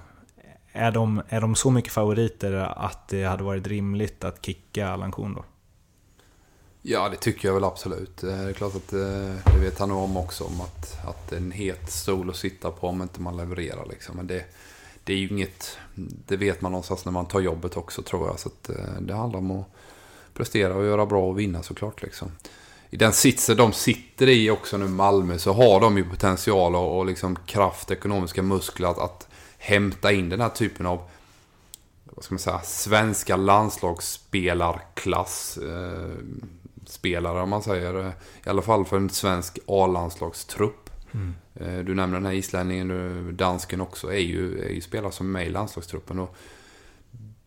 är 0.73 0.91
de, 0.91 1.23
är 1.29 1.41
de 1.41 1.55
så 1.55 1.71
mycket 1.71 1.93
favoriter 1.93 2.53
att 2.77 3.09
det 3.09 3.25
hade 3.25 3.45
varit 3.45 3.67
rimligt 3.67 4.25
att 4.25 4.47
kicka 4.47 4.89
Allan 4.89 5.13
Kuhn 5.13 5.35
då? 5.35 5.45
Ja, 6.83 7.09
det 7.09 7.17
tycker 7.17 7.49
jag 7.49 7.55
väl 7.55 7.65
absolut. 7.65 8.23
Eh, 8.23 8.29
det 8.29 8.49
är 8.49 8.53
klart 8.53 8.77
att 8.77 8.93
eh, 8.93 9.53
det 9.55 9.61
vet 9.61 9.79
han 9.79 9.89
nog 9.89 9.99
om 9.99 10.17
också. 10.17 10.45
Om 10.45 10.61
att, 10.61 11.07
att 11.07 11.29
det 11.29 11.37
är 11.37 11.41
en 11.41 11.53
het 11.53 11.91
stol 11.91 12.31
att 12.31 12.37
sitta 12.37 12.71
på 12.71 12.89
om 12.89 13.03
inte 13.03 13.21
man 13.21 13.37
levererar. 13.37 13.87
Liksom. 13.91 14.17
Men 14.17 14.27
det, 14.27 14.45
det 15.05 15.13
är 15.13 15.17
ju 15.17 15.29
inget... 15.29 15.79
Det 16.27 16.37
vet 16.37 16.61
man 16.61 16.73
någonstans 16.73 17.05
när 17.05 17.13
man 17.13 17.27
tar 17.27 17.41
jobbet 17.41 17.77
också 17.77 18.03
tror 18.03 18.27
jag. 18.27 18.39
Så 18.41 18.49
att, 18.49 18.69
eh, 18.69 19.01
det 19.01 19.15
handlar 19.15 19.39
om 19.39 19.51
att 19.51 19.67
prestera 20.35 20.75
och 20.75 20.85
göra 20.85 21.07
bra 21.07 21.29
och 21.29 21.39
vinna 21.39 21.63
såklart. 21.63 22.03
Liksom. 22.03 22.33
I 22.91 22.97
den 22.97 23.13
sitsen 23.13 23.57
de 23.57 23.73
sitter 23.73 24.29
i 24.29 24.51
också 24.51 24.77
nu, 24.77 24.89
Malmö, 24.89 25.39
så 25.39 25.53
har 25.53 25.81
de 25.81 25.97
ju 25.97 26.05
potential 26.05 26.77
och, 26.77 26.99
och 26.99 27.07
liksom 27.07 27.37
kraft, 27.47 27.91
ekonomiska 27.91 28.43
muskler 28.43 28.89
att, 28.89 28.99
att 28.99 29.29
hämta 29.61 30.13
in 30.13 30.29
den 30.29 30.41
här 30.41 30.49
typen 30.49 30.87
av 30.87 31.01
vad 32.05 32.25
ska 32.25 32.35
man 32.35 32.39
säga, 32.39 32.61
svenska 32.61 33.37
landslagsspelarklass. 33.37 35.59
Eh, 35.59 36.11
spelare 36.87 37.43
om 37.43 37.51
man 37.51 37.63
säger. 37.63 38.13
I 38.47 38.49
alla 38.49 38.63
fall 38.63 38.85
för 38.85 38.97
en 38.97 39.11
svensk 39.11 39.59
A-landslagstrupp. 39.67 40.91
Mm. 41.13 41.35
Du 41.87 41.95
nämner 41.95 42.17
den 42.17 42.27
här 42.27 42.33
islänningen, 42.33 43.37
dansken 43.37 43.81
också, 43.81 44.13
är 44.13 44.19
ju, 44.19 44.65
är 44.65 44.69
ju 44.69 44.81
spelare 44.81 45.13
som 45.13 45.27
är 45.27 45.31
med 45.31 45.47
i 45.47 45.51
landslagstruppen. 45.51 46.19
Och 46.19 46.37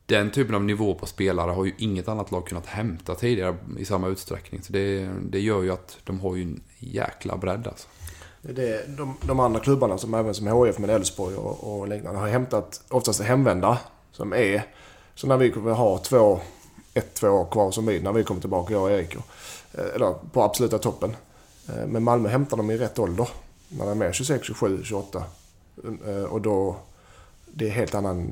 den 0.05 0.31
typen 0.31 0.55
av 0.55 0.63
nivå 0.63 0.95
på 0.95 1.05
spelare 1.05 1.51
har 1.51 1.65
ju 1.65 1.73
inget 1.77 2.07
annat 2.07 2.31
lag 2.31 2.47
kunnat 2.47 2.65
hämta 2.65 3.15
tidigare 3.15 3.57
i 3.79 3.85
samma 3.85 4.07
utsträckning. 4.07 4.61
Så 4.61 4.73
det, 4.73 5.09
det 5.21 5.39
gör 5.39 5.63
ju 5.63 5.71
att 5.71 5.97
de 6.03 6.19
har 6.19 6.35
ju 6.35 6.41
en 6.41 6.63
jäkla 6.79 7.37
bredd 7.37 7.67
alltså. 7.67 7.87
Det, 8.45 8.97
de, 8.97 9.17
de 9.27 9.39
andra 9.39 9.59
klubbarna 9.59 9.97
som 9.97 10.13
även 10.13 10.33
som 10.33 10.47
HF 10.47 10.79
med 10.79 10.89
Elfsborg 10.89 11.35
och, 11.35 11.63
och 11.63 11.87
liknande 11.87 12.19
har 12.19 12.27
hämtat 12.27 12.81
oftast 12.89 13.21
hemvända 13.21 13.77
som 14.11 14.33
är 14.33 14.63
så 15.15 15.27
när 15.27 15.37
vi 15.37 15.51
kommer 15.51 15.71
ha 15.71 15.97
två, 15.97 16.39
ett, 16.93 17.13
två 17.13 17.27
år 17.27 17.45
kvar 17.45 17.71
som 17.71 17.85
vi 17.85 17.99
när 17.99 18.11
vi 18.11 18.23
kommer 18.23 18.41
tillbaka, 18.41 18.73
jag 18.73 18.83
och 18.83 18.91
Erik. 18.91 19.15
och, 19.15 19.25
eh, 19.79 19.95
eller 19.95 20.13
på 20.31 20.43
absoluta 20.43 20.77
toppen. 20.77 21.15
Eh, 21.69 21.87
men 21.87 22.03
Malmö 22.03 22.29
hämtar 22.29 22.57
dem 22.57 22.71
i 22.71 22.77
rätt 22.77 22.99
ålder. 22.99 23.29
När 23.69 23.85
de 23.85 24.01
är 24.01 24.11
26, 24.11 24.47
27, 24.47 24.83
28. 24.83 25.23
Och 26.29 26.41
då... 26.41 26.75
Det 27.55 27.65
är 27.67 27.71
helt 27.71 27.95
annan... 27.95 28.31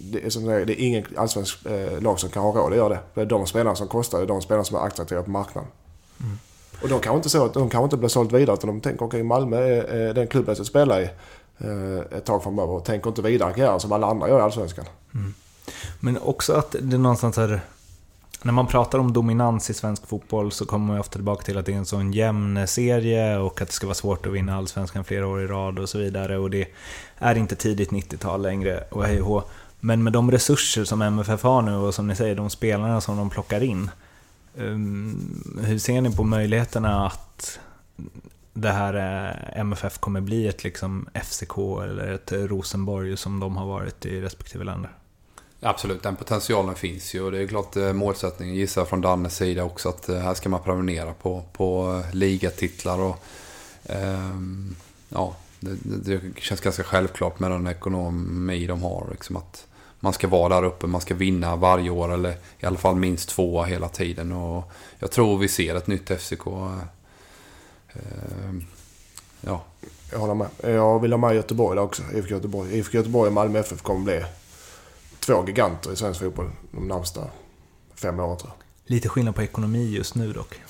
Det 0.00 0.26
är, 0.26 0.30
som 0.30 0.44
det 0.44 0.54
är, 0.54 0.64
det 0.64 0.82
är 0.82 0.86
ingen 0.86 1.04
allsvensk 1.16 1.66
eh, 1.66 2.00
lag 2.00 2.20
som 2.20 2.30
kan 2.30 2.42
ha 2.42 2.52
råd 2.52 2.72
att 2.72 2.78
göra 2.78 2.88
det. 2.88 3.00
Det 3.14 3.20
är 3.20 3.26
de 3.26 3.46
spelarna 3.46 3.76
som 3.76 3.88
kostar, 3.88 4.18
det 4.18 4.24
är 4.24 4.28
de 4.28 4.42
spelarna 4.42 4.64
som 4.64 4.76
är 4.76 4.86
attraktiva 4.86 5.22
på 5.22 5.30
marknaden. 5.30 5.70
Mm. 6.20 6.38
Och 6.82 6.88
de 6.88 7.00
kanske 7.00 7.16
inte 7.16 7.30
så 7.30 7.48
de 7.48 7.70
kanske 7.70 7.84
inte 7.84 7.96
blir 7.96 8.08
sålt 8.08 8.32
vidare 8.32 8.54
utan 8.54 8.68
de 8.68 8.80
tänker 8.80 9.04
okej 9.04 9.06
okay, 9.06 9.22
Malmö 9.22 9.56
är, 9.56 9.84
är 9.84 10.14
den 10.14 10.26
klubben 10.26 10.48
jag 10.48 10.56
ska 10.56 10.64
spela 10.64 11.00
i 11.00 11.10
eh, 11.58 12.18
ett 12.18 12.24
tag 12.24 12.42
framöver 12.42 12.72
och 12.72 12.84
tänker 12.84 13.08
inte 13.08 13.22
vidare 13.22 13.52
karriären 13.52 13.80
som 13.80 13.92
alla 13.92 14.06
andra 14.06 14.28
gör 14.28 14.38
i 14.38 14.42
Allsvenskan. 14.42 14.84
Mm. 15.14 15.34
Men 16.00 16.18
också 16.18 16.52
att 16.52 16.76
det 16.82 16.96
är 16.96 16.98
någonstans 16.98 17.36
här... 17.36 17.60
När 18.42 18.52
man 18.52 18.66
pratar 18.66 18.98
om 18.98 19.12
dominans 19.12 19.70
i 19.70 19.74
svensk 19.74 20.06
fotboll 20.06 20.52
så 20.52 20.66
kommer 20.66 20.86
man 20.86 21.00
ofta 21.00 21.12
tillbaka 21.12 21.42
till 21.42 21.58
att 21.58 21.66
det 21.66 21.72
är 21.72 21.76
en 21.76 21.86
sån 21.86 22.12
jämn 22.12 22.66
serie 22.66 23.38
och 23.38 23.60
att 23.62 23.68
det 23.68 23.74
ska 23.74 23.86
vara 23.86 23.94
svårt 23.94 24.26
att 24.26 24.32
vinna 24.32 24.56
Allsvenskan 24.56 25.04
flera 25.04 25.26
år 25.26 25.42
i 25.42 25.46
rad 25.46 25.78
och 25.78 25.88
så 25.88 25.98
vidare. 25.98 26.38
Och 26.38 26.50
det 26.50 26.68
är 27.18 27.34
inte 27.38 27.56
tidigt 27.56 27.90
90-tal 27.90 28.42
längre 28.42 28.84
och 28.90 29.04
hej 29.04 29.22
och 29.22 29.50
Men 29.80 30.02
med 30.02 30.12
de 30.12 30.30
resurser 30.30 30.84
som 30.84 31.02
MFF 31.02 31.42
har 31.42 31.62
nu 31.62 31.76
och 31.76 31.94
som 31.94 32.06
ni 32.06 32.16
säger, 32.16 32.34
de 32.34 32.50
spelarna 32.50 33.00
som 33.00 33.16
de 33.16 33.30
plockar 33.30 33.62
in. 33.62 33.90
Ehm, 34.58 35.60
hur 35.64 35.78
ser 35.78 36.00
ni 36.00 36.16
på 36.16 36.24
möjligheterna 36.24 37.06
att 37.06 37.58
det 38.52 38.70
här 38.72 38.94
eh, 38.94 39.60
MFF 39.60 39.98
kommer 39.98 40.20
bli 40.20 40.48
ett 40.48 40.64
liksom 40.64 41.08
FCK 41.14 41.58
eller 41.58 42.12
ett 42.12 42.32
Rosenborg 42.32 43.16
som 43.16 43.40
de 43.40 43.56
har 43.56 43.66
varit 43.66 44.06
i 44.06 44.20
respektive 44.20 44.64
länder? 44.64 44.90
Absolut, 45.62 46.02
den 46.02 46.16
potentialen 46.16 46.74
finns 46.74 47.14
ju 47.14 47.22
och 47.22 47.32
det 47.32 47.42
är 47.42 47.46
klart 47.46 47.76
eh, 47.76 47.92
målsättningen 47.92 48.54
gissar 48.54 48.84
från 48.84 49.00
Dannes 49.00 49.36
sida 49.36 49.64
också 49.64 49.88
att 49.88 50.08
eh, 50.08 50.18
här 50.18 50.34
ska 50.34 50.48
man 50.48 50.62
prenumerera 50.62 51.12
på, 51.12 51.44
på 51.52 52.02
ligatitlar 52.12 52.98
och 52.98 53.24
eh, 53.84 54.30
ja, 55.08 55.36
det, 55.60 55.76
det, 55.82 56.20
känns 56.40 56.60
ganska 56.60 56.82
självklart 56.82 57.40
med 57.40 57.50
den 57.50 57.66
ekonomi 57.66 58.66
de 58.66 58.82
har. 58.82 59.06
Liksom 59.10 59.36
att 59.36 59.66
man 60.00 60.12
ska 60.12 60.28
vara 60.28 60.60
där 60.60 60.68
uppe, 60.68 60.86
man 60.86 61.00
ska 61.00 61.14
vinna 61.14 61.56
varje 61.56 61.90
år 61.90 62.14
eller 62.14 62.36
i 62.58 62.66
alla 62.66 62.78
fall 62.78 62.96
minst 62.96 63.28
tvåa 63.28 63.64
hela 63.64 63.88
tiden. 63.88 64.32
Och 64.32 64.72
jag 64.98 65.10
tror 65.10 65.38
vi 65.38 65.48
ser 65.48 65.74
ett 65.74 65.86
nytt 65.86 66.20
FCK. 66.20 66.46
Eh, 67.92 68.00
ja. 69.40 69.62
Jag 70.12 70.18
håller 70.18 70.34
med. 70.34 70.48
Jag 70.62 71.00
vill 71.00 71.12
ha 71.12 71.18
med 71.18 71.34
Göteborg 71.34 71.76
där 71.76 71.82
också. 71.82 72.02
IFK 72.14 72.30
Göteborg. 72.30 72.78
IFK 72.78 72.98
Göteborg 72.98 73.26
och 73.26 73.32
Malmö 73.32 73.58
FF 73.58 73.82
kommer 73.82 74.04
bli 74.04 74.24
två 75.20 75.44
giganter 75.46 75.92
i 75.92 75.96
svensk 75.96 76.20
fotboll 76.20 76.50
de 76.70 76.88
närmsta 76.88 77.24
fem 77.94 78.20
åren 78.20 78.38
tror 78.38 78.50
jag. 78.58 78.64
Lite 78.94 79.08
skillnad 79.08 79.34
på 79.34 79.42
ekonomi 79.42 79.90
just 79.90 80.14
nu 80.14 80.32
dock. 80.32 80.60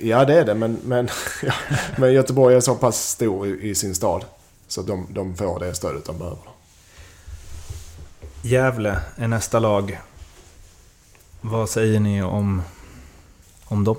Ja 0.00 0.24
det 0.24 0.40
är 0.40 0.44
det 0.44 0.54
men, 0.54 0.78
men, 0.84 1.08
ja, 1.42 1.52
men 1.98 2.12
Göteborg 2.12 2.56
är 2.56 2.60
så 2.60 2.74
pass 2.74 3.08
stor 3.08 3.46
i, 3.46 3.70
i 3.70 3.74
sin 3.74 3.94
stad. 3.94 4.24
Så 4.68 4.82
de, 4.82 5.06
de 5.10 5.36
får 5.36 5.60
det 5.60 5.74
stödet 5.74 6.04
de 6.04 6.18
behöver. 6.18 6.53
Gävle 8.46 9.00
är 9.16 9.28
nästa 9.28 9.58
lag. 9.58 10.00
Vad 11.40 11.68
säger 11.68 12.00
ni 12.00 12.22
om, 12.22 12.62
om 13.64 13.84
dem? 13.84 13.96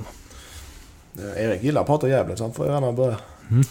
Erik 1.38 1.64
gillar 1.64 1.82
att 1.82 1.88
prata 1.88 2.10
Gävle 2.10 2.38
så 2.38 2.44
han 2.44 2.54
får 2.54 2.66
gärna 2.66 2.92
börja. 2.92 3.18
Mm. 3.52 3.64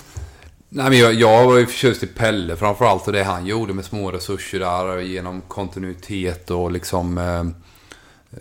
Nej, 0.69 0.91
men 0.91 0.99
jag, 0.99 1.15
jag 1.15 1.47
var 1.47 1.57
ju 1.57 1.67
förtjust 1.67 2.03
i 2.03 2.07
Pelle 2.07 2.57
framförallt 2.57 3.07
och 3.07 3.13
det 3.13 3.25
han 3.25 3.47
gjorde 3.47 3.75
med 3.75 3.85
små 3.85 4.11
resurser 4.11 4.61
där 4.61 4.99
genom 4.99 5.41
kontinuitet 5.41 6.51
och 6.51 6.71
liksom 6.71 7.19
eh, 7.19 7.41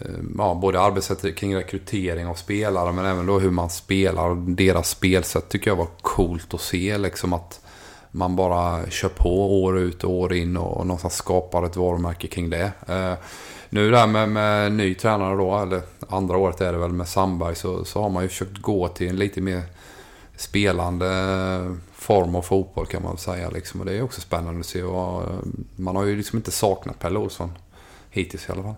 eh 0.01 0.17
ja, 0.37 0.53
både 0.61 0.81
arbetssätt 0.81 1.35
kring 1.35 1.55
rekrytering 1.55 2.27
av 2.27 2.35
spelare 2.35 2.91
men 2.91 3.05
även 3.05 3.25
då 3.25 3.39
hur 3.39 3.51
man 3.51 3.69
spelar. 3.69 4.55
Deras 4.55 4.89
spelsätt 4.89 5.49
tycker 5.49 5.71
jag 5.71 5.75
var 5.75 5.89
coolt 6.01 6.53
att 6.53 6.61
se 6.61 6.97
liksom 6.97 7.33
att 7.33 7.62
man 8.15 8.35
bara 8.35 8.89
kör 8.89 9.09
på 9.09 9.63
år 9.63 9.79
ut 9.79 10.03
och 10.03 10.11
år 10.11 10.33
in 10.33 10.57
och 10.57 10.87
någonstans 10.87 11.13
skapar 11.15 11.65
ett 11.65 11.75
varumärke 11.75 12.27
kring 12.27 12.49
det. 12.49 12.71
Eh, 12.87 13.13
nu 13.69 13.89
nu 13.89 13.95
här 13.95 14.07
med, 14.07 14.29
med 14.29 14.71
ny 14.71 14.95
tränare 14.95 15.37
då, 15.37 15.57
eller 15.57 15.81
andra 16.09 16.37
året 16.37 16.61
är 16.61 16.71
det 16.71 16.77
väl 16.77 16.91
med 16.91 17.07
Sandberg, 17.07 17.55
så, 17.55 17.85
så 17.85 18.01
har 18.01 18.09
man 18.09 18.23
ju 18.23 18.29
försökt 18.29 18.57
gå 18.57 18.87
till 18.87 19.09
en 19.09 19.15
lite 19.15 19.41
mer 19.41 19.63
spelande 20.35 21.07
form 21.93 22.35
av 22.35 22.41
fotboll 22.41 22.85
kan 22.85 23.03
man 23.03 23.17
säga. 23.17 23.49
Liksom. 23.49 23.79
Och 23.79 23.85
det 23.85 23.93
är 23.93 24.01
också 24.01 24.21
spännande 24.21 24.59
att 24.59 24.65
se. 24.65 24.83
Och 24.83 25.23
eh, 25.23 25.37
man 25.75 25.95
har 25.95 26.03
ju 26.03 26.15
liksom 26.15 26.37
inte 26.37 26.51
saknat 26.51 26.99
Pelle 26.99 27.19
Olsson 27.19 27.51
hittills 28.09 28.49
i 28.49 28.51
alla 28.51 28.63
fall. 28.63 28.75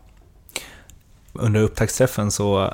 Under 1.40 1.62
upptaktsträffen 1.62 2.32
så 2.32 2.74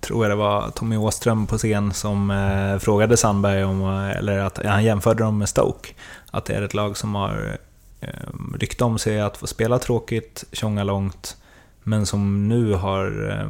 tror 0.00 0.24
jag 0.24 0.30
det 0.30 0.42
var 0.42 0.70
Tommy 0.70 0.96
Åström 0.96 1.46
på 1.46 1.58
scen 1.58 1.92
som 1.92 2.30
eh, 2.30 2.78
frågade 2.78 3.16
Sandberg 3.16 3.64
om, 3.64 3.86
eller 4.16 4.38
att 4.38 4.60
ja, 4.64 4.70
han 4.70 4.84
jämförde 4.84 5.24
dem 5.24 5.38
med 5.38 5.48
Stoke. 5.48 5.88
Att 6.30 6.44
det 6.44 6.54
är 6.54 6.62
ett 6.62 6.74
lag 6.74 6.96
som 6.96 7.14
har 7.14 7.58
eh, 8.00 8.08
rykte 8.58 8.84
om 8.84 8.98
sig 8.98 9.20
att 9.20 9.36
få 9.36 9.46
spela 9.46 9.78
tråkigt, 9.78 10.44
tjonga 10.52 10.84
långt, 10.84 11.36
men 11.82 12.06
som 12.06 12.48
nu 12.48 12.72
har 12.72 13.30
eh, 13.30 13.48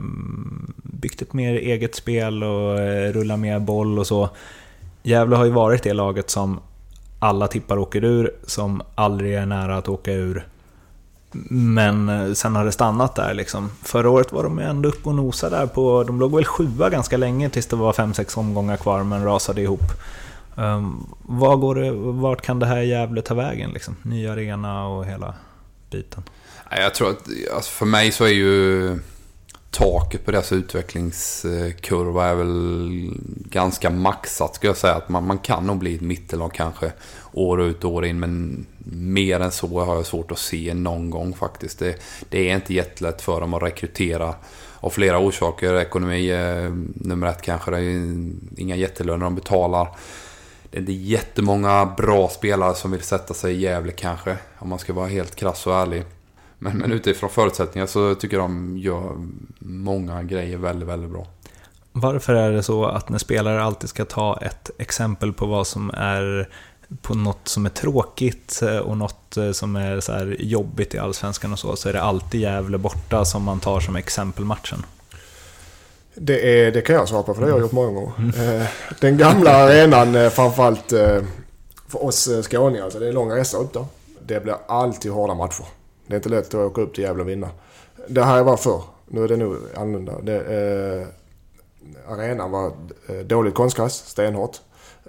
byggt 0.76 1.22
ett 1.22 1.32
mer 1.32 1.54
eget 1.54 1.94
spel 1.94 2.42
och 2.44 2.80
eh, 2.80 3.12
rullar 3.12 3.36
mer 3.36 3.58
boll 3.58 3.98
och 3.98 4.06
så. 4.06 4.28
Gävle 5.02 5.36
har 5.36 5.44
ju 5.44 5.50
varit 5.50 5.82
det 5.82 5.92
laget 5.92 6.30
som 6.30 6.60
alla 7.18 7.46
tippar 7.46 7.78
åker 7.78 8.04
ur, 8.04 8.34
som 8.46 8.82
aldrig 8.94 9.34
är 9.34 9.46
nära 9.46 9.76
att 9.76 9.88
åka 9.88 10.12
ur. 10.12 10.46
Men 11.50 12.08
eh, 12.08 12.32
sen 12.32 12.56
har 12.56 12.64
det 12.64 12.72
stannat 12.72 13.14
där 13.14 13.34
liksom. 13.34 13.70
Förra 13.82 14.10
året 14.10 14.32
var 14.32 14.42
de 14.42 14.58
ändå 14.58 14.88
uppe 14.88 15.08
och 15.08 15.14
nosade 15.14 15.56
där 15.56 15.66
på... 15.66 16.04
De 16.04 16.20
låg 16.20 16.36
väl 16.36 16.44
sjua 16.44 16.90
ganska 16.90 17.16
länge 17.16 17.50
tills 17.50 17.66
det 17.66 17.76
var 17.76 17.92
fem 17.92 18.14
sex 18.14 18.36
omgångar 18.36 18.76
kvar 18.76 19.02
men 19.02 19.24
rasade 19.24 19.62
ihop. 19.62 19.92
Ehm, 20.56 20.64
um, 20.64 21.14
var 21.22 21.56
går 21.56 21.74
det, 21.74 21.92
vart 22.20 22.42
kan 22.42 22.58
det 22.58 22.66
här 22.66 22.80
Gävle 22.80 23.22
ta 23.22 23.34
vägen 23.34 23.70
liksom? 23.70 23.96
Ny 24.02 24.28
arena 24.28 24.86
och 24.86 25.06
hela 25.06 25.34
biten. 25.90 26.22
Jag 26.70 26.94
tror 26.94 27.10
att, 27.10 27.28
alltså 27.54 27.70
för 27.70 27.86
mig 27.86 28.12
så 28.12 28.24
är 28.24 28.28
ju 28.28 28.98
taket 29.70 30.24
på 30.24 30.30
deras 30.30 30.52
utvecklingskurva 30.52 32.26
är 32.26 32.34
väl 32.34 33.10
ganska 33.50 33.90
maxat 33.90 34.54
skulle 34.54 34.70
jag 34.70 34.76
säga. 34.76 34.94
Att 34.94 35.08
man, 35.08 35.26
man 35.26 35.38
kan 35.38 35.66
nog 35.66 35.78
bli 35.78 35.94
ett 35.94 36.00
mittellag 36.00 36.54
kanske 36.54 36.92
år 37.32 37.62
ut 37.62 37.84
och 37.84 37.92
år 37.92 38.06
in. 38.06 38.20
Men 38.20 38.66
mer 38.92 39.40
än 39.40 39.52
så 39.52 39.80
har 39.80 39.94
jag 39.94 40.06
svårt 40.06 40.30
att 40.30 40.38
se 40.38 40.74
någon 40.74 41.10
gång 41.10 41.34
faktiskt. 41.34 41.78
Det, 41.78 42.02
det 42.28 42.50
är 42.50 42.54
inte 42.54 42.74
jättelätt 42.74 43.22
för 43.22 43.40
dem 43.40 43.54
att 43.54 43.62
rekrytera 43.62 44.34
av 44.80 44.90
flera 44.90 45.18
orsaker. 45.18 45.74
Ekonomi 45.74 46.30
är 46.30 46.70
nummer 46.94 47.26
ett 47.26 47.42
kanske. 47.42 47.70
Det 47.70 47.78
är 47.78 48.30
inga 48.56 48.76
jättelöner 48.76 49.24
de 49.24 49.34
betalar. 49.34 49.88
Det 50.70 50.76
är 50.76 50.80
inte 50.80 50.92
jättemånga 50.92 51.94
bra 51.96 52.28
spelare 52.28 52.74
som 52.74 52.90
vill 52.90 53.02
sätta 53.02 53.34
sig 53.34 53.54
i 53.54 53.60
Gävle 53.60 53.92
kanske. 53.92 54.36
Om 54.58 54.68
man 54.68 54.78
ska 54.78 54.92
vara 54.92 55.06
helt 55.06 55.34
krass 55.34 55.66
och 55.66 55.74
ärlig. 55.74 56.04
Men, 56.62 56.78
men 56.78 56.92
utifrån 56.92 57.30
förutsättningar 57.30 57.86
så 57.86 58.14
tycker 58.14 58.36
jag 58.36 58.44
de 58.44 58.78
gör 58.78 59.16
många 59.58 60.22
grejer 60.22 60.58
väldigt, 60.58 60.88
väldigt 60.88 61.10
bra. 61.10 61.26
Varför 61.92 62.34
är 62.34 62.52
det 62.52 62.62
så 62.62 62.84
att 62.84 63.08
när 63.08 63.18
spelare 63.18 63.62
alltid 63.62 63.90
ska 63.90 64.04
ta 64.04 64.38
ett 64.42 64.70
exempel 64.78 65.32
på 65.32 65.46
vad 65.46 65.66
som 65.66 65.90
är 65.90 66.48
på 67.02 67.14
något 67.14 67.48
som 67.48 67.66
är 67.66 67.70
tråkigt 67.70 68.62
eh, 68.62 68.76
och 68.76 68.96
något 68.96 69.36
eh, 69.36 69.52
som 69.52 69.76
är 69.76 70.00
så 70.00 70.34
jobbigt 70.38 70.94
i 70.94 70.98
Allsvenskan 70.98 71.52
och 71.52 71.58
så, 71.58 71.76
så 71.76 71.88
är 71.88 71.92
det 71.92 72.02
alltid 72.02 72.40
Gävle 72.40 72.78
borta 72.78 73.24
som 73.24 73.42
man 73.42 73.60
tar 73.60 73.80
som 73.80 73.96
exempelmatchen? 73.96 74.86
Det, 76.14 76.66
är, 76.66 76.72
det 76.72 76.80
kan 76.80 76.96
jag 76.96 77.08
svara 77.08 77.22
på 77.22 77.34
för 77.34 77.40
det 77.40 77.46
har 77.46 77.58
jag 77.58 77.60
gjort 77.60 77.72
många 77.72 77.92
gånger. 77.92 78.12
Mm. 78.18 78.66
Den 79.00 79.18
gamla 79.18 79.50
arenan 79.64 80.30
framförallt 80.30 80.88
för 81.88 82.04
oss 82.04 82.28
skåningar, 82.42 82.84
alltså 82.84 82.98
det 82.98 83.08
är 83.08 83.12
långa 83.12 83.36
resor 83.36 83.60
upp 83.60 83.72
då. 83.72 83.86
Det 84.26 84.40
blir 84.40 84.56
alltid 84.68 85.12
hårda 85.12 85.34
matcher. 85.34 85.64
Det 86.10 86.14
är 86.14 86.18
inte 86.18 86.28
lätt 86.28 86.46
att 86.48 86.54
åka 86.54 86.80
upp 86.80 86.94
till 86.94 87.04
Gävle 87.04 87.22
och 87.22 87.28
vinna. 87.28 87.48
Det 88.08 88.22
här 88.24 88.42
var 88.42 88.56
förr. 88.56 88.82
Nu 89.08 89.24
är 89.24 89.28
det 89.28 89.36
nog 89.36 89.56
annorlunda. 89.76 90.12
Det, 90.22 90.36
eh, 90.36 91.06
arenan 92.12 92.50
var 92.50 92.66
eh, 93.08 93.16
dåligt 93.16 93.54
konstgräs, 93.54 93.92
stenhårt. 93.94 94.56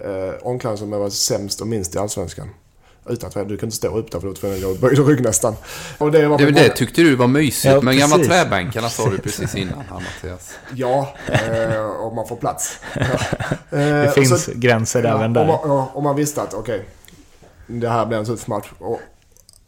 Eh, 0.04 0.34
omklädningsrummet 0.48 1.00
var 1.00 1.10
sämst 1.10 1.62
och 1.62 1.68
minst 1.68 1.96
i 1.96 1.98
Allsvenskan. 1.98 2.50
Utan 3.10 3.30
träd. 3.32 3.48
Du 3.48 3.58
kan 3.58 3.68
inte 3.68 3.76
stå 3.78 3.98
upp 3.98 4.12
där 4.12 4.20
för 4.20 4.30
är 4.30 4.34
tvungen 4.34 4.58
att 4.58 4.64
gå 4.64 4.74
böjd 4.88 5.08
rygg 5.08 5.22
nästan. 5.22 5.56
Och 5.98 6.12
det, 6.12 6.28
var 6.28 6.38
Det, 6.38 6.52
det 6.52 6.70
tyckte 6.70 7.02
du 7.02 7.16
var 7.16 7.28
mysigt, 7.28 7.74
Ja, 7.74 7.82
men 7.82 7.98
gamla 7.98 8.18
träbänkarna 8.18 8.90
sa 8.90 9.10
du 9.10 9.18
precis 9.18 9.56
innan 9.56 9.80
här 9.90 10.00
Mattias. 10.00 10.54
Ja, 10.76 11.14
eh, 11.28 11.86
om 12.02 12.16
man 12.16 12.28
får 12.28 12.36
plats. 12.36 12.80
Ja. 12.96 13.06
Det 13.70 14.06
Eh, 14.06 14.12
finns 14.12 14.44
så- 14.46 14.52
gränser 14.56 15.04
Ja, 15.04 15.10
även 15.10 15.26
Om 15.26 15.34
där. 15.34 15.46
man, 15.48 15.60
ja, 15.64 15.92
om 15.94 16.04
man 16.04 16.16
visste 16.16 16.42
att 16.42 16.54
okej, 16.54 16.86
det 17.68 17.90
här 17.90 18.06
blir 18.06 18.18
en 18.18 18.26
tuff 18.26 18.48
match. 18.48 18.72
Och, 18.80 19.00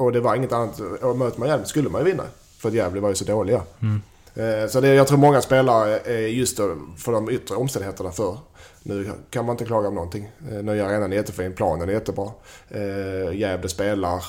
och 0.04 0.12
det 0.12 0.20
var 0.20 0.36
inget 0.36 0.52
annat. 0.52 0.80
Och 0.80 1.18
möter 1.18 1.40
man 1.40 1.50
Gävle 1.50 1.66
skulle 1.66 1.90
man 1.90 2.02
ju 2.02 2.12
vinna. 2.12 2.24
För 2.58 2.70
att 2.70 2.76
Gävle 2.76 3.02
var 3.02 3.10
ju 3.10 3.16
så 3.16 3.26
dåliga. 3.26 3.62
Eh, 4.36 4.68
så 4.70 4.82
det, 4.82 4.94
jag 4.94 5.08
tror 5.08 5.18
många 5.18 5.42
spelare 5.42 6.00
är 6.00 6.28
just 6.28 6.58
för 6.98 7.12
de 7.12 7.30
yttre 7.30 7.56
omständigheterna 7.56 8.12
för. 8.12 8.38
Nu 8.84 9.12
kan 9.30 9.46
man 9.46 9.54
inte 9.54 9.66
klaga 9.66 9.88
om 9.88 9.96
någonting. 9.96 10.32
Eh, 10.52 10.58
arenan 10.58 11.12
är 11.12 11.16
jättefin, 11.16 11.54
planen 11.54 11.90
är 11.90 11.94
jättebra. 11.94 12.32
Eh, 12.70 13.38
Gävle 13.38 13.70
spelar, 13.70 14.24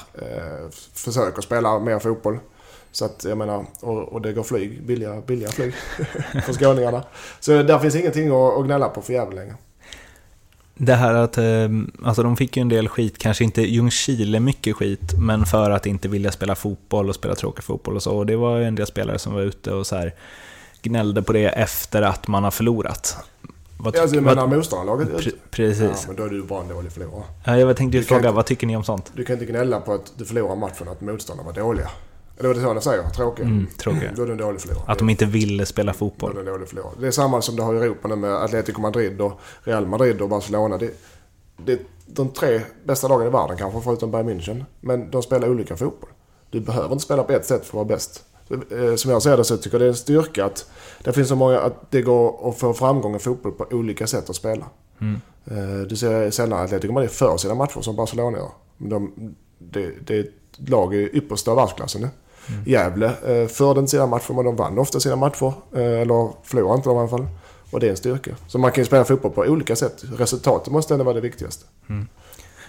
försöker 0.95 1.43
spela 1.43 1.79
mer 1.79 1.99
fotboll. 1.99 2.39
Så 2.93 3.05
att 3.05 3.25
jag 3.25 3.39
menar, 3.39 3.67
och, 3.81 4.03
och 4.03 4.23
det 4.23 4.33
går 4.33 4.43
flyg, 4.43 4.83
billiga, 4.83 5.21
billiga 5.21 5.49
flyg 5.49 5.75
för 6.47 6.53
skåningarna. 6.53 7.03
Så 7.41 7.63
där 7.63 7.79
finns 7.79 7.95
ingenting 7.95 8.29
att, 8.29 8.59
att 8.59 8.65
gnälla 8.65 8.89
på 8.89 9.03
för 9.03 9.13
Gävle 9.13 9.37
längre. 9.37 9.55
Det 10.77 10.95
här 10.95 11.15
att, 11.15 11.39
eh, 11.39 11.45
alltså 12.05 12.23
de 12.23 12.37
fick 12.37 12.57
ju 12.57 12.61
en 12.61 12.69
del 12.69 12.89
skit, 12.89 13.19
kanske 13.19 13.45
inte 13.45 13.63
Ljungskile 13.63 14.41
mycket 14.41 14.77
skit, 14.77 15.13
men 15.19 15.47
för 15.47 15.71
att 15.71 15.87
inte 15.87 16.09
vilja 16.09 16.33
spela 16.33 16.55
fotboll 16.55 17.09
och 17.09 17.15
spela 17.15 17.35
tråkig 17.35 17.65
fotboll 17.65 17.97
och 17.97 18.03
så. 18.03 18.17
Och 18.17 18.27
det 18.27 18.37
var 18.37 18.59
ju 18.59 18.65
en 18.65 18.75
del 18.75 18.87
spelare 18.87 19.19
som 19.19 19.35
var 19.35 19.41
ute 19.41 19.73
och 19.73 19.87
så 19.87 19.97
här 19.97 20.15
gnällde 20.83 21.23
på 21.23 21.33
det 21.33 21.47
efter 21.49 22.03
att 22.03 22.29
man 22.29 22.45
har 22.45 22.51
förlorat. 22.51 23.17
Vad 23.79 23.97
Ja, 23.97 24.01
alltså, 24.03 24.17
du 24.17 24.21
menar 24.23 24.47
motståndarlaget? 24.47 25.09
pre- 25.09 25.23
Ja, 25.27 25.33
Precis. 25.51 26.07
men 26.07 26.17
då 26.17 26.23
är 26.25 26.29
du 26.29 26.43
bara 26.43 26.61
en 26.63 26.69
dålig 26.69 26.93
förlorare. 26.93 27.23
Ja, 27.45 27.57
jag 27.59 27.77
tänkte 27.77 27.99
ju 27.99 28.05
fråga, 28.05 28.21
inte- 28.21 28.31
vad 28.31 28.47
tycker 28.47 28.67
ni 28.67 28.77
om 28.77 28.85
sånt? 28.85 29.13
Du 29.15 29.25
kan 29.25 29.33
inte 29.33 29.47
gnälla 29.47 29.81
på 29.81 29.93
att 29.93 30.13
du 30.17 30.25
förlorar 30.25 30.57
matchen 30.57 30.89
att 30.89 31.01
motståndarna 31.01 31.47
var 31.51 31.55
dåliga. 31.63 31.91
Eller 32.39 32.49
vad 32.49 32.57
det 32.57 32.61
är 32.61 32.75
så 32.75 32.81
säger? 32.81 33.11
Tråkiga? 33.11 33.47
Mm, 33.47 33.67
tråkiga. 33.79 34.13
Då 34.17 34.23
är 34.23 34.27
du 34.27 34.33
en 34.33 34.39
dålig 34.39 34.61
förlorare. 34.61 34.85
Att 34.87 34.99
de 34.99 35.11
inte 35.11 35.25
ville 35.27 35.67
spela 35.67 35.93
Då 35.93 35.97
är 35.97 35.99
fotboll. 35.99 36.35
du 36.35 36.41
en 36.41 36.47
dålig 36.47 36.69
förlorare. 36.69 36.93
Det 37.01 37.07
är 37.07 37.11
samma 37.11 37.43
som 37.43 37.57
det 37.57 37.63
har 37.63 37.75
i 37.75 37.79
Europa 37.79 38.09
nu 38.09 38.17
med 38.17 38.31
Atletico 38.35 38.81
Madrid 38.81 39.21
och 39.21 39.41
Real 39.63 39.87
Madrid 39.87 40.21
och 40.21 40.29
Barcelona. 40.29 40.79
Det, 40.79 40.91
det 41.57 41.73
är 41.73 41.79
de 42.07 42.29
tre 42.29 42.61
bästa 42.85 43.09
lagen 43.09 43.27
i 43.27 43.31
världen 43.31 43.57
kanske, 43.57 43.81
förutom 43.81 44.11
Bayern 44.11 44.29
München. 44.31 44.65
Men 44.81 45.11
de 45.11 45.23
spelar 45.23 45.49
olika 45.49 45.77
fotboll. 45.77 46.11
Du 46.51 46.61
behöver 46.61 46.93
inte 46.93 47.05
spela 47.05 47.23
på 47.23 47.33
ett 47.33 47.47
sätt 47.47 47.61
för 47.67 47.69
att 47.69 47.75
vara 47.75 47.85
bäst. 47.85 48.25
Eh, 48.71 48.95
Som 48.95 49.11
jag 49.11 49.23
ser 49.23 49.37
det 49.37 49.45
så 49.45 49.57
tycker 49.57 49.75
jag 49.77 49.81
det 49.81 49.85
är 49.87 49.89
en 49.89 49.95
styrka 49.97 50.45
att 50.45 50.71
det 51.05 51.13
finns 51.13 51.29
så 51.29 51.37
många, 51.37 51.59
att 51.61 51.91
det 51.91 52.03
går 52.03 52.49
att 52.49 52.59
få 52.59 52.75
framgång 52.75 53.17
i 53.17 53.19
fotboll 53.19 53.53
på 53.53 53.67
olika 53.71 54.07
sätt 54.07 54.31
att 54.31 54.37
spela. 54.37 54.67
Mm. 55.01 55.21
Eh, 55.45 55.87
Du 55.87 55.97
ser 55.97 56.31
sällan 56.31 56.65
Atletico 56.65 56.93
Madrid 56.93 57.11
för 57.11 57.37
sina 57.37 57.55
matcher 57.55 57.81
som 57.81 57.97
Barcelona 57.97 58.39
gör. 58.39 58.51
De, 58.79 59.13
det, 59.59 59.91
det 60.07 60.17
är 60.17 60.21
ett 60.21 60.69
lag 60.69 60.95
i 60.95 61.11
yppersta 61.13 61.55
världsklassen 61.55 62.01
nu. 62.03 62.09
Mm. 62.49 62.63
Gävle 62.67 63.07
eh, 63.07 63.49
förde 63.49 63.81
inte 63.81 63.91
sina 63.91 64.07
matcher 64.07 64.33
men 64.33 64.45
de 64.45 64.57
vann 64.57 64.79
ofta 64.79 65.01
sina 65.01 65.17
matcher. 65.17 65.53
Eh, 65.73 66.01
eller 66.01 66.33
förlorade 66.43 66.77
inte 66.77 66.89
dem 66.89 66.97
i 66.97 67.01
alla 67.01 67.09
fall. 67.09 67.27
Och 67.71 67.81
det 67.81 67.87
är 67.87 67.91
en 67.91 67.97
styrka. 67.97 68.31
Så 68.47 68.59
man 68.59 68.73
kan 68.73 68.83
ju 68.83 68.87
spela 68.87 69.05
fotboll 69.05 69.33
på 69.33 69.41
olika 69.41 69.77
sätt. 69.77 70.05
Resultatet 70.19 70.73
måste 70.73 70.95
ändå 70.95 71.05
vara 71.05 71.15
det 71.15 71.21
viktigaste. 71.21 71.65
Mm. 71.89 72.09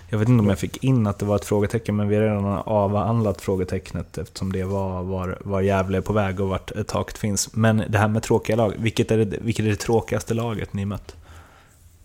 Jag 0.10 0.20
vet 0.20 0.29
inte 0.29 0.41
om 0.41 0.50
jag 0.50 0.60
fick 0.60 0.84
in 0.84 1.08
att 1.08 1.20
det 1.20 1.25
var 1.25 1.36
ett 1.36 1.46
frågetecken, 1.46 1.96
men 1.96 2.08
vi 2.08 2.15
har 2.15 2.24
redan 2.24 2.46
avhandlat 2.65 3.41
frågetecknet 3.41 4.17
eftersom 4.17 4.53
det 4.53 4.63
var 4.63 5.03
var, 5.03 5.38
var 5.41 5.62
Gävle 5.62 5.98
är 5.98 6.01
på 6.01 6.13
väg 6.13 6.39
och 6.39 6.50
vart 6.50 6.88
taket 6.88 7.17
finns. 7.17 7.55
Men 7.55 7.84
det 7.89 7.98
här 7.98 8.08
med 8.08 8.24
tråkiga 8.24 8.55
lag, 8.55 8.74
vilket 8.77 9.12
är 9.12 9.17
det, 9.17 9.38
vilket 9.41 9.65
är 9.65 9.70
det 9.70 9.75
tråkigaste 9.75 10.34
laget 10.34 10.74
ni 10.74 10.86
mött? 10.86 11.15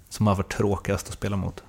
Som 0.09 0.27
har 0.27 0.35
varit 0.35 0.53
tråkigast 0.53 1.09
att 1.09 1.15
spela 1.15 1.37
mot? 1.37 1.63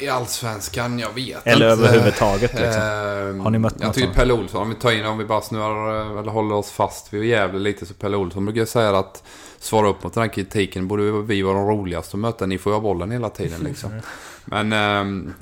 I 0.00 0.08
Allsvenskan, 0.08 0.98
jag 0.98 1.14
vet 1.14 1.46
Eller 1.46 1.72
inte. 1.72 1.86
överhuvudtaget 1.86 2.54
liksom. 2.54 2.82
Ehm, 2.82 3.40
Har 3.40 3.50
ni 3.50 3.58
mött 3.58 3.74
Jag 3.80 3.94
tycker? 3.94 4.12
Pelle 4.12 4.32
Olsson, 4.32 4.62
om 4.62 4.68
vi 4.68 4.74
tar 4.74 4.90
in, 4.92 5.06
om 5.06 5.18
vi 5.18 5.24
bara 5.24 5.40
snurrar 5.40 6.12
eh, 6.12 6.18
eller 6.18 6.32
håller 6.32 6.54
oss 6.54 6.70
fast 6.70 7.12
vid 7.12 7.24
Gävle 7.24 7.58
lite 7.58 7.86
så 7.86 7.94
Pelle 7.94 8.16
Olsson 8.16 8.44
brukar 8.44 8.58
jag 8.60 8.68
säga 8.68 8.98
att 8.98 9.22
svara 9.58 9.88
upp 9.88 10.02
mot 10.02 10.14
den 10.14 10.22
här 10.22 10.28
kritiken 10.28 10.88
borde 10.88 11.02
vi 11.22 11.42
vara 11.42 11.54
de 11.54 11.66
roligaste 11.66 12.16
att 12.16 12.20
möta. 12.20 12.46
Ni 12.46 12.58
får 12.58 12.72
ju 12.72 12.74
ha 12.74 12.80
bollen 12.80 13.10
hela 13.10 13.30
tiden 13.30 13.60
liksom. 13.60 13.90
Men 14.44 14.72
ähm, 14.72 15.34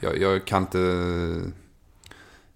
jag, 0.00 0.18
jag 0.18 0.44
kan 0.44 0.62
inte 0.62 0.78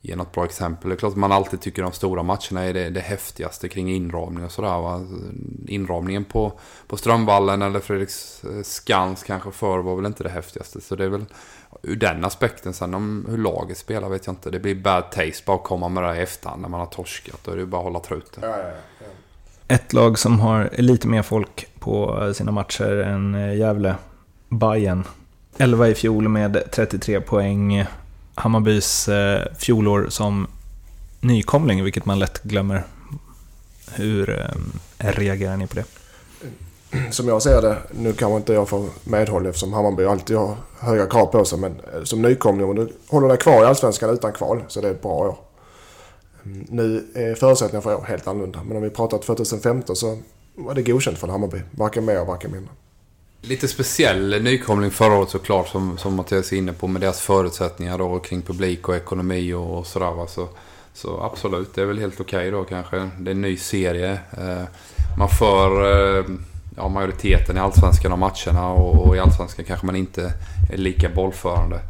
ge 0.04 0.16
något 0.16 0.32
bra 0.32 0.44
exempel. 0.44 0.88
Det 0.88 0.94
är 0.94 0.96
klart 0.96 1.12
att 1.12 1.18
man 1.18 1.32
alltid 1.32 1.60
tycker 1.60 1.82
de 1.82 1.92
stora 1.92 2.22
matcherna 2.22 2.62
är 2.62 2.74
det, 2.74 2.90
det 2.90 3.00
häftigaste 3.00 3.68
kring 3.68 3.90
inramning 3.90 4.44
och 4.44 4.52
sådär. 4.52 4.80
Va? 4.80 5.06
Inramningen 5.68 6.24
på, 6.24 6.52
på 6.86 6.96
Strömvallen 6.96 7.62
eller 7.62 7.80
Fredriks 7.80 8.44
eh, 8.44 8.62
Skans 8.62 9.22
kanske 9.22 9.50
förr 9.50 9.78
var 9.78 9.96
väl 9.96 10.06
inte 10.06 10.22
det 10.22 10.30
häftigaste. 10.30 10.80
Så 10.80 10.96
det 10.96 11.04
är 11.04 11.08
väl 11.08 11.24
ur 11.82 11.96
den 11.96 12.24
aspekten. 12.24 12.72
Sen 12.72 12.94
om 12.94 13.26
hur 13.28 13.38
laget 13.38 13.78
spelar 13.78 14.08
vet 14.08 14.26
jag 14.26 14.32
inte. 14.32 14.50
Det 14.50 14.60
blir 14.60 14.74
bad 14.74 15.10
taste 15.10 15.42
bara 15.46 15.56
att 15.56 15.64
komma 15.64 15.88
med 15.88 16.02
det 16.02 16.08
här 16.08 16.16
i 16.16 16.22
efterhand 16.22 16.62
när 16.62 16.68
man 16.68 16.80
har 16.80 16.86
torskat. 16.86 17.40
Då 17.44 17.50
är 17.50 17.54
det 17.54 17.60
ju 17.60 17.66
bara 17.66 17.78
att 17.78 17.84
hålla 17.84 18.00
truten. 18.00 18.42
Ja, 18.42 18.58
ja, 18.58 18.70
ja. 18.98 19.06
Ett 19.68 19.92
lag 19.92 20.18
som 20.18 20.40
har 20.40 20.70
lite 20.78 21.08
mer 21.08 21.22
folk 21.22 21.66
på 21.78 22.32
sina 22.34 22.52
matcher 22.52 22.96
än 22.96 23.34
eh, 23.34 23.56
Gävle, 23.56 23.94
Bayern. 24.48 25.04
11 25.58 25.88
i 25.88 25.94
fjol 25.94 26.28
med 26.28 26.62
33 26.72 27.20
poäng. 27.20 27.86
Hammarbys 28.34 29.08
eh, 29.08 29.42
fjolår 29.58 30.06
som 30.08 30.46
nykomling, 31.20 31.84
vilket 31.84 32.04
man 32.04 32.18
lätt 32.18 32.42
glömmer. 32.42 32.84
Hur 33.94 34.30
eh, 34.30 35.12
reagerar 35.12 35.56
ni 35.56 35.66
på 35.66 35.74
det? 35.74 35.84
Som 37.10 37.28
jag 37.28 37.42
ser 37.42 37.62
det, 37.62 37.78
nu 37.90 38.12
kanske 38.12 38.36
inte 38.36 38.52
jag 38.52 38.68
får 38.68 38.86
medhåll 39.04 39.46
eftersom 39.46 39.72
Hammarby 39.72 40.04
alltid 40.04 40.36
har 40.36 40.56
höga 40.78 41.06
krav 41.06 41.26
på 41.26 41.44
sig. 41.44 41.58
Men 41.58 41.80
eh, 41.94 42.02
som 42.04 42.22
nykomling, 42.22 42.68
om 42.68 42.76
du 42.76 42.92
håller 43.08 43.28
dig 43.28 43.38
kvar 43.38 43.62
i 43.62 43.66
Allsvenskan 43.66 44.10
utan 44.10 44.32
kval 44.32 44.62
så 44.68 44.80
det 44.80 44.88
är 44.88 44.92
ett 44.92 45.02
bra 45.02 45.12
år. 45.12 45.36
Mm, 46.44 46.66
nu 46.70 47.06
är 47.14 47.34
förutsättningarna 47.34 47.82
för 47.82 47.94
år 47.94 48.04
helt 48.08 48.26
annorlunda. 48.26 48.62
Men 48.64 48.76
om 48.76 48.82
vi 48.82 48.90
pratar 48.90 49.18
2015 49.18 49.96
så 49.96 50.18
var 50.54 50.74
det 50.74 50.82
godkänt 50.82 51.18
för 51.18 51.28
Hammarby. 51.28 51.60
Varken 51.70 52.04
mer, 52.04 52.24
varken 52.24 52.52
mindre. 52.52 52.70
Lite 53.44 53.68
speciell 53.68 54.42
nykomling 54.42 54.90
förra 54.90 55.14
året 55.14 55.30
såklart 55.30 55.68
som, 55.68 55.98
som 55.98 56.14
Mattias 56.14 56.52
är 56.52 56.56
inne 56.56 56.72
på 56.72 56.86
med 56.86 57.00
deras 57.00 57.20
förutsättningar 57.20 57.98
då 57.98 58.18
kring 58.18 58.42
publik 58.42 58.88
och 58.88 58.96
ekonomi 58.96 59.52
och, 59.52 59.78
och 59.78 59.86
sådär 59.86 60.10
va. 60.10 60.26
Så, 60.26 60.48
så 60.94 61.20
absolut, 61.20 61.74
det 61.74 61.82
är 61.82 61.86
väl 61.86 61.98
helt 61.98 62.20
okej 62.20 62.50
då 62.50 62.64
kanske. 62.64 63.10
Det 63.18 63.30
är 63.30 63.34
en 63.34 63.40
ny 63.40 63.56
serie. 63.56 64.12
Eh, 64.12 64.62
man 65.18 65.28
för 65.28 65.82
eh, 66.18 66.24
ja, 66.76 66.88
majoriteten 66.88 67.56
i 67.56 67.60
Allsvenskan 67.60 68.12
av 68.12 68.18
matcherna 68.18 68.68
och, 68.68 69.06
och 69.06 69.16
i 69.16 69.18
Allsvenskan 69.18 69.64
kanske 69.64 69.86
man 69.86 69.96
inte 69.96 70.32
är 70.72 70.76
lika 70.76 71.08
bollförande. 71.08 71.80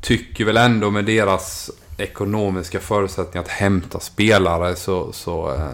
Tycker 0.00 0.44
väl 0.44 0.56
ändå 0.56 0.90
med 0.90 1.04
deras 1.04 1.70
ekonomiska 1.96 2.80
förutsättningar 2.80 3.44
att 3.44 3.50
hämta 3.50 4.00
spelare 4.00 4.76
så, 4.76 5.12
så 5.12 5.54
eh, 5.54 5.68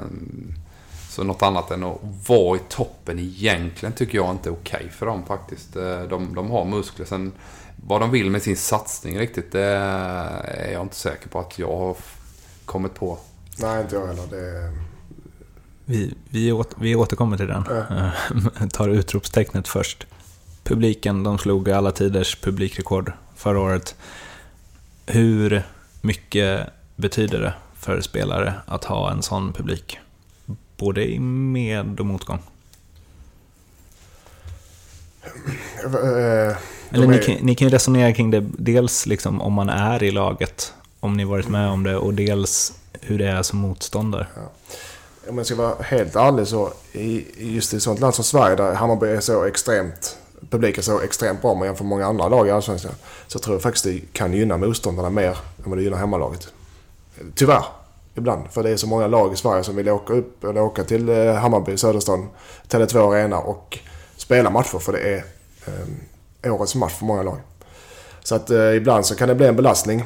så 1.11 1.25
något 1.25 1.43
annat 1.43 1.71
än 1.71 1.85
att 1.85 1.99
vara 2.29 2.57
i 2.57 2.61
toppen 2.69 3.19
egentligen 3.19 3.93
tycker 3.93 4.19
jag 4.19 4.31
inte 4.31 4.49
är 4.49 4.53
okej 4.53 4.89
för 4.91 5.07
dem 5.07 5.27
faktiskt. 5.27 5.77
Eh, 5.77 6.03
De, 6.03 6.35
de 6.35 6.51
har 6.51 6.65
muskler. 6.65 7.07
Sen 7.07 7.33
vad 7.87 8.01
de 8.01 8.11
vill 8.11 8.31
med 8.31 8.43
sin 8.43 8.57
satsning 8.57 9.19
riktigt, 9.19 9.53
det 9.53 9.65
är 9.65 10.73
jag 10.73 10.83
inte 10.83 10.97
säker 10.97 11.29
på 11.29 11.41
att 11.41 11.59
jag 11.59 11.77
har 11.77 11.97
kommit 12.65 12.95
på. 12.95 13.19
Nej, 13.59 13.83
inte 13.83 13.97
jag 13.97 14.07
heller. 14.07 14.27
Det. 14.31 14.73
Vi, 15.85 16.15
vi, 16.31 16.53
åter, 16.53 16.75
vi 16.81 16.95
återkommer 16.95 17.37
till 17.37 17.47
den. 17.47 17.65
Ja. 17.69 18.11
Tar 18.73 18.89
utropstecknet 18.89 19.69
först. 19.69 20.07
Publiken, 20.65 21.23
de 21.23 21.39
slog 21.39 21.71
alla 21.71 21.93
tiders 21.93 22.37
publikrekord 22.41 23.13
förra 23.37 23.61
året. 23.61 23.95
Hur 25.07 25.63
mycket 26.01 26.67
betyder 26.97 27.41
det 27.41 27.55
för 27.75 28.01
spelare 28.01 28.55
att 28.67 28.85
ha 28.85 29.11
en 29.11 29.23
sån 29.23 29.53
publik? 29.53 29.99
Både 30.81 31.05
i 31.11 31.19
med 31.19 32.01
och 32.01 32.07
motgång. 32.07 32.39
Eh, 35.85 35.91
Eller 35.93 36.57
de 36.93 37.07
ni, 37.07 37.17
är- 37.17 37.23
kan, 37.23 37.35
ni 37.47 37.55
kan 37.55 37.69
ju 37.69 37.75
resonera 37.75 38.13
kring 38.13 38.31
det, 38.31 38.47
dels 38.59 39.07
liksom 39.07 39.41
om 39.41 39.53
man 39.53 39.69
är 39.69 40.03
i 40.03 40.11
laget, 40.11 40.73
om 41.01 41.17
ni 41.17 41.25
varit 41.25 41.49
med 41.49 41.69
om 41.71 41.83
det, 41.83 41.97
och 41.97 42.15
dels 42.15 42.73
hur 43.01 43.19
det 43.19 43.27
är 43.29 43.43
som 43.43 43.59
motståndare. 43.59 44.27
Om 45.29 45.37
jag 45.39 45.47
ska 45.47 45.55
vara 45.57 45.75
helt 45.83 46.17
ärlig 46.17 46.47
så 46.47 46.73
i, 46.93 47.25
just 47.39 47.75
i 47.75 47.77
ett 47.77 47.83
sånt 47.83 48.01
land 48.01 48.15
som 48.15 48.25
Sverige 48.25 48.57
där 48.57 48.75
Hammarby 48.75 49.07
är 49.07 49.21
så 49.21 49.45
extremt 49.45 50.17
publiken 50.51 50.79
är 50.79 50.83
så 50.83 51.01
extremt 51.01 51.43
bra 51.43 51.65
jämfört 51.65 51.81
med 51.81 51.89
många 51.89 52.07
andra 52.07 52.29
lag 52.29 52.49
i 52.49 52.51
Allsvenskan. 52.51 52.93
Så 53.27 53.39
tror 53.39 53.55
jag 53.55 53.63
faktiskt 53.63 53.85
det 53.85 54.01
kan 54.13 54.33
gynna 54.33 54.57
motståndarna 54.57 55.11
mer 55.11 55.29
än 55.29 55.35
vad 55.71 55.79
det 55.79 55.83
gynnar 55.83 55.99
hemmalaget. 55.99 56.49
Tyvärr. 57.35 57.65
Ibland. 58.21 58.51
För 58.51 58.63
det 58.63 58.71
är 58.71 58.77
så 58.77 58.87
många 58.87 59.07
lag 59.07 59.33
i 59.33 59.37
Sverige 59.37 59.65
som 59.65 59.77
vill 59.77 59.89
åka 59.89 60.13
upp 60.13 60.45
eller 60.45 60.63
åka 60.63 60.85
till 60.85 61.09
eh, 61.09 61.35
Hammarby, 61.35 61.77
Söderstaden, 61.77 62.29
Tele2 62.69 63.13
Arena 63.13 63.39
och 63.39 63.79
spela 64.17 64.51
matcher. 64.51 64.79
För 64.79 64.93
det 64.93 64.99
är 64.99 65.25
eh, 66.43 66.55
årets 66.55 66.75
match 66.75 66.93
för 66.93 67.05
många 67.05 67.23
lag. 67.23 67.39
Så 68.23 68.35
att 68.35 68.51
eh, 68.51 68.77
ibland 68.77 69.07
så 69.07 69.15
kan 69.15 69.29
det 69.29 69.35
bli 69.35 69.47
en 69.47 69.57
belastning. 69.57 70.05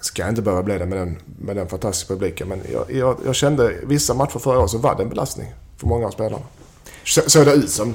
Ska 0.00 0.28
inte 0.28 0.42
behöva 0.42 0.62
bli 0.62 0.78
det 0.78 0.86
med 0.86 0.98
den, 0.98 1.18
med 1.38 1.56
den 1.56 1.68
fantastiska 1.68 2.14
publiken. 2.14 2.48
Men 2.48 2.60
jag, 2.72 2.92
jag, 2.92 3.16
jag 3.24 3.34
kände 3.34 3.72
vissa 3.82 4.14
matcher 4.14 4.38
förra 4.38 4.58
året 4.58 4.70
så 4.70 4.78
var 4.78 4.94
det 4.94 5.02
en 5.02 5.08
belastning 5.08 5.54
för 5.76 5.86
många 5.86 6.06
av 6.06 6.10
spelarna. 6.10 6.44
Så, 7.04 7.20
såg 7.26 7.46
det 7.46 7.52
ut 7.52 7.70
som. 7.70 7.94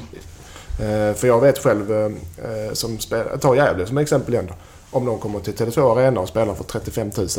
Eh, 0.79 1.13
för 1.13 1.27
jag 1.27 1.41
vet 1.41 1.57
själv, 1.57 1.91
eh, 1.91 2.05
eh 2.05 2.73
som 2.73 2.99
spel, 2.99 3.39
ta 3.41 3.55
Gävle 3.55 3.85
som 3.85 3.97
exempel 3.97 4.33
igen 4.33 4.45
då. 4.47 4.53
Om 4.91 5.05
de 5.05 5.19
kommer 5.19 5.39
till 5.39 5.53
Tele2 5.53 5.97
Arena 5.97 6.21
och 6.21 6.27
spelar 6.27 6.55
för 6.55 6.63
35 6.63 7.11
000 7.17 7.29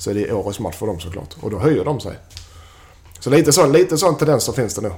så 0.00 0.10
är 0.10 0.14
det 0.14 0.32
årets 0.32 0.60
match 0.60 0.76
för 0.76 0.86
dem 0.86 1.00
såklart. 1.00 1.36
Och 1.40 1.50
då 1.50 1.58
höjer 1.58 1.84
de 1.84 2.00
sig. 2.00 2.18
Så 3.18 3.30
lite 3.30 3.52
sån, 3.52 3.72
lite 3.72 3.96
sån 3.96 4.16
tendenser 4.16 4.52
finns 4.52 4.74
det 4.74 4.82
nog. 4.82 4.92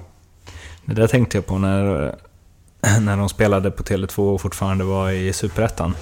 Det 0.84 0.94
där 0.94 1.06
tänkte 1.06 1.36
jag 1.36 1.46
på 1.46 1.58
när, 1.58 2.16
när 3.00 3.16
de 3.16 3.28
spelade 3.28 3.70
på 3.70 3.82
Tele2 3.82 4.34
och 4.34 4.40
fortfarande 4.40 4.84
var 4.84 5.10
i 5.10 5.32
Superettan. 5.32 5.94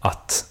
Att 0.00 0.44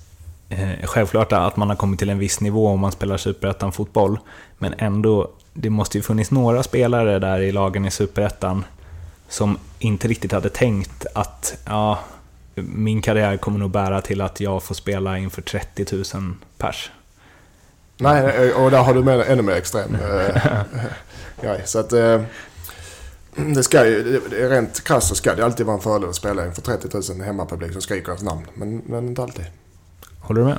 eh, 0.49 0.69
självklart 0.83 1.31
att 1.31 1.57
man 1.57 1.69
har 1.69 1.75
kommit 1.75 1.99
till 1.99 2.09
en 2.09 2.19
viss 2.19 2.39
nivå 2.39 2.67
om 2.67 2.79
man 2.79 2.91
spelar 2.91 3.17
Superettan 3.17 3.71
fotboll. 3.71 4.19
Men 4.57 4.73
ändå, 4.77 5.31
det 5.53 5.69
måste 5.69 5.97
ju 5.97 6.01
funnits 6.01 6.31
några 6.31 6.63
spelare 6.63 7.19
där 7.19 7.39
i 7.39 7.51
lagen 7.51 7.85
i 7.85 7.91
Superettan 7.91 8.65
som 9.29 9.57
inte 9.79 10.07
riktigt 10.07 10.31
hade 10.31 10.49
tänkt 10.49 11.05
att 11.13 11.57
ja, 11.65 11.99
min 12.55 13.01
karriär 13.01 13.37
kommer 13.37 13.59
nog 13.59 13.71
bära 13.71 14.01
till 14.01 14.21
att 14.21 14.39
jag 14.39 14.63
får 14.63 14.75
spela 14.75 15.17
inför 15.17 15.41
30 15.41 15.85
000 16.15 16.33
pers. 16.57 16.91
Nej, 17.97 18.53
och 18.53 18.71
där 18.71 18.83
har 18.83 18.93
du 18.93 19.03
med 19.03 19.19
ännu 19.19 19.41
mer 19.41 19.53
extrem 19.53 19.97
ja, 21.41 21.55
Så 21.65 21.79
att 21.79 21.93
eh, 21.93 22.21
det 23.35 23.63
ska 23.63 23.85
ju, 23.85 24.19
rent 24.29 24.83
krasst 24.83 25.07
så 25.07 25.15
ska 25.15 25.35
det 25.35 25.45
alltid 25.45 25.65
vara 25.65 25.75
en 25.75 25.81
fördel 25.81 26.09
att 26.09 26.15
spela 26.15 26.45
inför 26.45 26.61
30 26.61 27.13
000 27.13 27.21
hemmapublik 27.21 27.71
som 27.71 27.81
skriker 27.81 28.07
ens 28.07 28.23
namn. 28.23 28.45
Men, 28.53 28.81
men 28.85 29.07
inte 29.07 29.23
alltid. 29.23 29.45
Håller 30.19 30.41
du 30.41 30.47
med? 30.47 30.57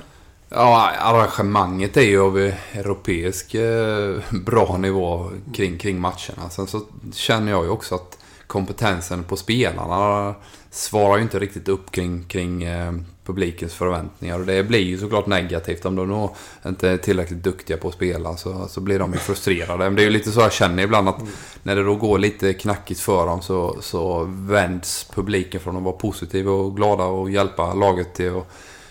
Ja, 0.48 0.92
arrangemanget 0.98 1.96
är 1.96 2.02
ju 2.02 2.20
av 2.20 2.38
europeisk 2.72 3.54
eh, 3.54 4.16
bra 4.30 4.76
nivå 4.76 5.30
kring, 5.54 5.78
kring 5.78 6.00
matcherna. 6.00 6.50
Sen 6.50 6.66
så 6.66 6.80
känner 7.12 7.52
jag 7.52 7.64
ju 7.64 7.70
också 7.70 7.94
att 7.94 8.18
kompetensen 8.46 9.24
på 9.24 9.36
spelarna 9.36 10.34
svarar 10.70 11.16
ju 11.16 11.22
inte 11.22 11.38
riktigt 11.38 11.68
upp 11.68 11.90
kring, 11.90 12.24
kring 12.24 12.62
eh, 12.62 12.92
publikens 13.24 13.74
förväntningar. 13.74 14.40
Och 14.40 14.46
det 14.46 14.62
blir 14.62 14.80
ju 14.80 14.98
såklart 14.98 15.26
negativt 15.26 15.84
om 15.84 15.96
de 15.96 16.08
då 16.08 16.34
inte 16.66 16.88
är 16.88 16.96
tillräckligt 16.96 17.42
duktiga 17.42 17.76
på 17.76 17.88
att 17.88 17.94
spela. 17.94 18.36
Så, 18.36 18.68
så 18.68 18.80
blir 18.80 18.98
de 18.98 19.12
ju 19.12 19.18
frustrerade. 19.18 19.84
Men 19.84 19.94
det 19.94 20.02
är 20.02 20.04
ju 20.04 20.10
lite 20.10 20.32
så 20.32 20.40
jag 20.40 20.52
känner 20.52 20.82
ibland 20.82 21.08
att 21.08 21.22
när 21.62 21.76
det 21.76 21.84
då 21.84 21.94
går 21.94 22.18
lite 22.18 22.54
knackigt 22.54 23.00
för 23.00 23.26
dem 23.26 23.42
så, 23.42 23.76
så 23.80 24.24
vänds 24.28 25.10
publiken 25.14 25.60
från 25.60 25.76
att 25.76 25.82
vara 25.82 25.96
positiv 25.96 26.48
och 26.48 26.76
glada 26.76 27.04
och 27.04 27.30
hjälpa 27.30 27.74
laget 27.74 28.14
till 28.14 28.36
att 28.36 28.46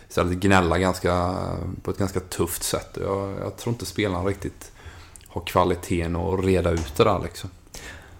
istället 0.09 0.37
gnälla 0.37 0.79
ganska, 0.79 1.35
på 1.83 1.91
ett 1.91 1.97
ganska 1.97 2.19
tufft 2.19 2.63
sätt. 2.63 2.97
Jag, 3.01 3.33
jag 3.43 3.57
tror 3.57 3.73
inte 3.73 3.85
spelarna 3.85 4.29
riktigt 4.29 4.71
har 5.27 5.41
kvaliteten 5.41 6.15
att 6.15 6.45
reda 6.45 6.71
ut 6.71 6.95
det 6.95 7.03
där 7.03 7.19
liksom. 7.23 7.49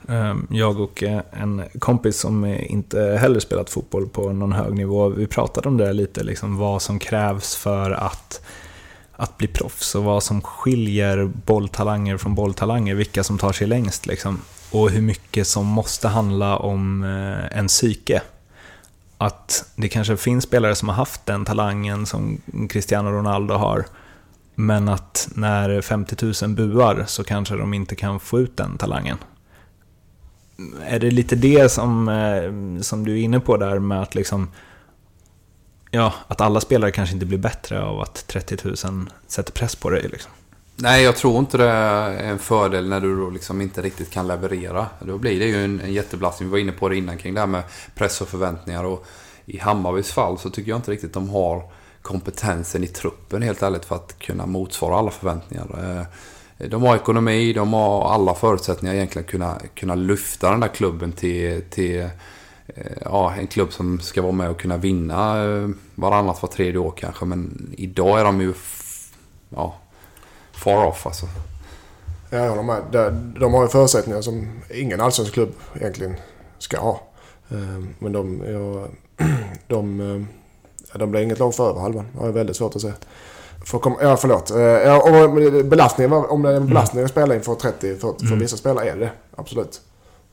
Ehm, 0.09 0.47
jag 0.49 0.79
och 0.79 1.03
eh, 1.03 1.21
en 1.31 1.63
kompis 1.79 2.19
som 2.19 2.45
inte 2.45 2.99
heller 3.01 3.39
spelat 3.39 3.69
fotboll 3.69 4.07
på 4.07 4.33
någon 4.33 4.51
hög 4.51 4.73
nivå, 4.73 5.09
vi 5.09 5.27
pratade 5.27 5.69
om 5.69 5.77
det 5.77 5.85
där 5.85 5.93
lite, 5.93 6.23
liksom 6.23 6.57
vad 6.57 6.81
som 6.81 6.99
krävs 6.99 7.55
för 7.55 7.91
att, 7.91 8.41
att 9.15 9.37
bli 9.37 9.47
proffs 9.47 9.95
och 9.95 10.03
vad 10.03 10.23
som 10.23 10.41
skiljer 10.41 11.31
bolltalanger 11.45 12.17
från 12.17 12.35
bolltalanger, 12.35 12.95
vilka 12.95 13.23
som 13.23 13.37
tar 13.37 13.51
sig 13.51 13.67
längst. 13.67 14.05
Liksom. 14.05 14.41
Och 14.71 14.89
hur 14.89 15.01
mycket 15.01 15.47
som 15.47 15.65
måste 15.65 16.07
handla 16.07 16.57
om 16.57 17.03
eh, 17.03 17.57
en 17.57 17.67
psyke. 17.67 18.21
Att 19.17 19.71
det 19.75 19.89
kanske 19.89 20.17
finns 20.17 20.43
spelare 20.43 20.75
som 20.75 20.89
har 20.89 20.95
haft 20.95 21.25
den 21.25 21.45
talangen 21.45 22.05
som 22.05 22.41
Cristiano 22.69 23.09
Ronaldo 23.09 23.53
har, 23.53 23.85
men 24.55 24.89
att 24.89 25.29
när 25.35 25.81
50 25.81 26.45
000 26.45 26.55
buar 26.55 27.03
så 27.07 27.23
kanske 27.23 27.55
de 27.55 27.73
inte 27.73 27.95
kan 27.95 28.19
få 28.19 28.39
ut 28.39 28.57
den 28.57 28.77
talangen 28.77 29.17
är 30.87 30.99
det 30.99 31.11
lite 31.11 31.35
det 31.35 31.71
som, 31.71 32.09
eh, 32.09 32.81
som 32.81 33.05
du 33.05 33.11
är 33.11 33.23
inne 33.23 33.39
på 33.39 33.57
där 33.57 33.79
med 33.79 34.01
att 34.01 34.15
liksom 34.15 34.47
Ja, 35.91 36.13
att 36.27 36.41
alla 36.41 36.61
spelare 36.61 36.91
kanske 36.91 37.13
inte 37.13 37.25
blir 37.25 37.37
bättre 37.37 37.83
av 37.83 38.01
att 38.01 38.27
30 38.27 38.57
000 38.63 38.75
sätter 39.27 39.51
press 39.51 39.75
på 39.75 39.89
dig 39.89 40.07
liksom. 40.11 40.31
Nej, 40.75 41.03
jag 41.03 41.15
tror 41.15 41.39
inte 41.39 41.57
det 41.57 41.69
är 41.69 42.23
en 42.23 42.39
fördel 42.39 42.89
när 42.89 43.01
du 43.01 43.17
då 43.17 43.29
liksom 43.29 43.61
inte 43.61 43.81
riktigt 43.81 44.11
kan 44.11 44.27
leverera. 44.27 44.87
Då 44.99 45.17
blir 45.17 45.39
det 45.39 45.45
ju 45.45 45.63
en, 45.63 45.81
en 45.81 45.93
jättebelastning. 45.93 46.49
Vi 46.49 46.51
var 46.51 46.59
inne 46.59 46.71
på 46.71 46.89
det 46.89 46.97
innan 46.97 47.17
kring 47.17 47.33
det 47.33 47.39
här 47.39 47.47
med 47.47 47.63
press 47.95 48.21
och 48.21 48.27
förväntningar. 48.27 48.83
Och 48.83 49.05
I 49.45 49.57
Hammarbys 49.57 50.11
fall 50.11 50.37
så 50.37 50.49
tycker 50.49 50.69
jag 50.69 50.77
inte 50.77 50.91
riktigt 50.91 51.13
de 51.13 51.29
har 51.29 51.63
kompetensen 52.01 52.83
i 52.83 52.87
truppen 52.87 53.41
helt 53.41 53.63
ärligt 53.63 53.85
för 53.85 53.95
att 53.95 54.19
kunna 54.19 54.45
motsvara 54.45 54.95
alla 54.95 55.11
förväntningar. 55.11 55.97
Eh, 55.99 56.05
de 56.57 56.83
har 56.83 56.95
ekonomi, 56.95 57.53
de 57.53 57.73
har 57.73 58.11
alla 58.11 58.35
förutsättningar 58.35 58.95
egentligen 58.95 59.25
att 59.25 59.31
kunna, 59.31 59.59
kunna 59.75 59.95
lyfta 59.95 60.51
den 60.51 60.59
där 60.59 60.67
klubben 60.67 61.11
till, 61.11 61.61
till 61.69 61.99
eh, 62.67 62.91
ja, 63.05 63.33
en 63.33 63.47
klubb 63.47 63.73
som 63.73 63.99
ska 63.99 64.21
vara 64.21 64.31
med 64.31 64.49
och 64.49 64.59
kunna 64.59 64.77
vinna 64.77 65.43
eh, 65.43 65.69
varannat, 65.95 66.41
var 66.41 66.49
tredje 66.49 66.77
år 66.77 66.93
kanske. 66.97 67.25
Men 67.25 67.73
idag 67.77 68.19
är 68.19 68.23
de 68.23 68.41
ju 68.41 68.53
ja, 69.49 69.75
far 70.51 70.85
off 70.85 71.05
alltså. 71.05 71.25
Ja, 72.29 72.37
jag 72.37 72.49
håller 72.49 72.63
med. 72.63 72.83
De 73.39 73.53
har 73.53 73.61
ju 73.61 73.67
förutsättningar 73.67 74.21
som 74.21 74.61
ingen 74.73 75.01
allsvensk 75.01 75.33
klubb 75.33 75.53
egentligen 75.75 76.15
ska 76.57 76.79
ha. 76.79 77.01
Eh, 77.49 77.83
men 77.99 78.11
de, 78.11 78.41
ja, 78.47 78.87
de, 79.67 80.27
de 80.93 81.11
blir 81.11 81.21
inget 81.21 81.39
lag 81.39 81.55
för 81.55 81.69
över 81.69 81.81
halvan. 81.81 82.05
Det 82.13 82.19
har 82.19 82.25
jag 82.25 82.33
väldigt 82.33 82.55
svårt 82.55 82.75
att 82.75 82.81
säga. 82.81 82.93
För 83.65 83.79
kom, 83.79 83.97
ja, 84.01 84.17
förlåt. 84.17 84.51
Eh, 84.51 84.57
ja, 84.59 85.01
och 85.01 85.65
belastningen, 85.65 86.13
om 86.13 86.41
det 86.41 86.49
är 86.49 86.53
en 86.53 86.67
belastning 86.67 87.03
att 87.03 87.11
spela 87.11 87.35
inför 87.35 87.55
30, 87.55 87.95
för, 87.95 88.13
för 88.13 88.25
mm. 88.25 88.39
vissa 88.39 88.57
spelare 88.57 88.89
är 88.89 88.95
det 88.95 89.11
absolut. 89.35 89.81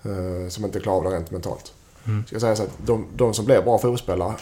Uh, 0.06 0.48
som 0.48 0.64
inte 0.64 0.80
klarar 0.80 1.10
det 1.10 1.16
rent 1.16 1.30
mentalt. 1.30 1.72
Mm. 2.06 2.24
Ska 2.26 2.40
säga 2.40 2.56
så 2.56 2.62
att 2.62 2.70
de, 2.86 3.06
de 3.16 3.34
som 3.34 3.44
blir 3.44 3.62
bra 3.62 3.78
fotbollsspelare 3.78 4.34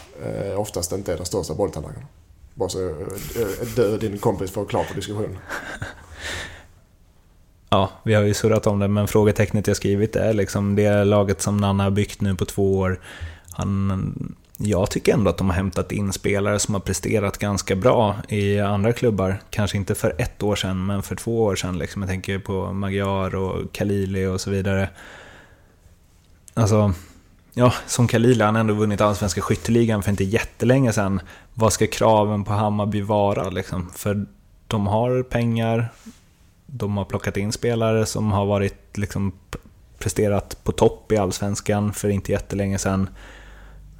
uh, 0.51 0.59
oftast 0.59 0.91
inte 0.91 1.13
är 1.13 1.17
de 1.17 1.25
största 1.25 1.53
bolltalangerna. 1.53 2.05
Bara 2.53 2.69
så 2.69 2.79
uh, 2.79 2.95
du 3.75 3.93
och 3.93 3.99
din 3.99 4.17
kompis 4.17 4.51
får 4.51 4.65
klart 4.65 4.87
på 4.87 4.93
diskussionen. 4.93 5.37
Ja, 7.69 7.89
vi 8.03 8.13
har 8.13 8.23
ju 8.23 8.33
surrat 8.33 8.67
om 8.67 8.79
det, 8.79 8.87
men 8.87 9.07
frågetecknet 9.07 9.67
jag 9.67 9.75
skrivit 9.75 10.15
är 10.15 10.33
liksom 10.33 10.75
det 10.75 11.03
laget 11.03 11.41
som 11.41 11.57
Nanna 11.57 11.83
har 11.83 11.91
byggt 11.91 12.21
nu 12.21 12.35
på 12.35 12.45
två 12.45 12.77
år. 12.77 12.99
Han 13.51 14.35
jag 14.63 14.91
tycker 14.91 15.13
ändå 15.13 15.29
att 15.29 15.37
de 15.37 15.49
har 15.49 15.55
hämtat 15.55 15.91
in 15.91 16.13
spelare 16.13 16.59
som 16.59 16.73
har 16.73 16.81
presterat 16.81 17.37
ganska 17.37 17.75
bra 17.75 18.15
i 18.27 18.59
andra 18.59 18.93
klubbar. 18.93 19.37
Kanske 19.49 19.77
inte 19.77 19.95
för 19.95 20.15
ett 20.17 20.43
år 20.43 20.55
sedan, 20.55 20.85
men 20.85 21.03
för 21.03 21.15
två 21.15 21.43
år 21.43 21.55
sedan. 21.55 21.77
Liksom. 21.77 22.01
Jag 22.01 22.09
tänker 22.09 22.39
på 22.39 22.73
Magyar 22.73 23.35
och 23.35 23.71
Kalili 23.71 24.25
och 24.25 24.41
så 24.41 24.49
vidare. 24.49 24.89
Alltså, 26.53 26.93
ja, 27.53 27.73
som 27.87 28.07
Kalili, 28.07 28.43
han 28.43 28.55
har 28.55 28.59
ändå 28.59 28.73
vunnit 28.73 29.01
allsvenska 29.01 29.41
skytteligan 29.41 30.03
för 30.03 30.11
inte 30.11 30.23
jättelänge 30.23 30.93
sedan. 30.93 31.21
Vad 31.53 31.73
ska 31.73 31.87
kraven 31.87 32.43
på 32.43 32.53
Hammarby 32.53 33.01
vara? 33.01 33.49
Liksom? 33.49 33.89
För 33.95 34.25
de 34.67 34.87
har 34.87 35.23
pengar, 35.23 35.89
de 36.65 36.97
har 36.97 37.05
plockat 37.05 37.37
in 37.37 37.51
spelare 37.51 38.05
som 38.05 38.31
har 38.31 38.45
varit 38.45 38.97
liksom, 38.97 39.31
presterat 39.99 40.63
på 40.63 40.71
topp 40.71 41.11
i 41.11 41.17
allsvenskan 41.17 41.93
för 41.93 42.09
inte 42.09 42.31
jättelänge 42.31 42.77
sedan. 42.77 43.09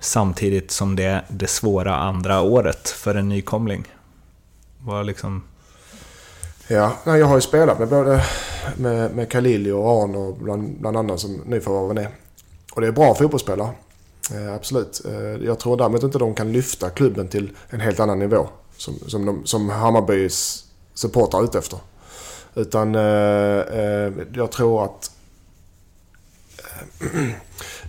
Samtidigt 0.04 0.72
som 0.72 0.96
det 0.96 1.04
är 1.04 1.26
det 1.30 1.48
svåra 1.48 1.96
andra 1.96 2.42
året 2.42 2.90
för 2.90 3.16
en 3.16 3.30
nykomling. 3.30 3.88
Var 4.80 5.04
liksom... 5.04 5.44
Ja, 6.68 6.94
jag 7.06 7.26
har 7.26 7.36
ju 7.36 7.42
spelat 7.42 7.80
med 7.80 7.88
både 7.88 8.24
med, 8.78 9.16
med 9.16 9.32
Khalili 9.32 9.72
och 9.72 9.90
Arn 9.90 10.36
bland, 10.44 10.80
bland 10.80 10.98
andra 10.98 11.18
som 11.18 11.34
nyförvärven 11.46 11.98
är. 11.98 12.10
Och 12.74 12.82
det 12.82 12.88
är 12.88 12.92
bra 12.92 13.16
fotbollsspelare. 13.16 13.70
Eh, 14.34 14.56
absolut. 14.56 15.02
Eh, 15.06 15.46
jag 15.46 15.60
tror 15.60 15.78
däremot 15.78 16.04
inte 16.04 16.18
de 16.18 16.34
kan 16.34 16.52
lyfta 16.52 16.90
klubben 16.90 17.28
till 17.28 17.52
en 17.70 17.80
helt 17.80 18.00
annan 18.00 18.20
nivå. 18.20 18.48
Som, 18.78 18.94
som, 19.08 19.26
de, 19.26 19.46
som 19.46 19.70
Hammarbys 19.70 20.66
supportrar 20.94 21.40
är 21.40 21.44
ute 21.44 21.60
efter. 21.60 21.80
Utan 22.56 22.96
eh, 22.96 23.02
eh 23.02 24.14
jag 24.34 24.52
tror 24.52 24.86
att 24.86 25.11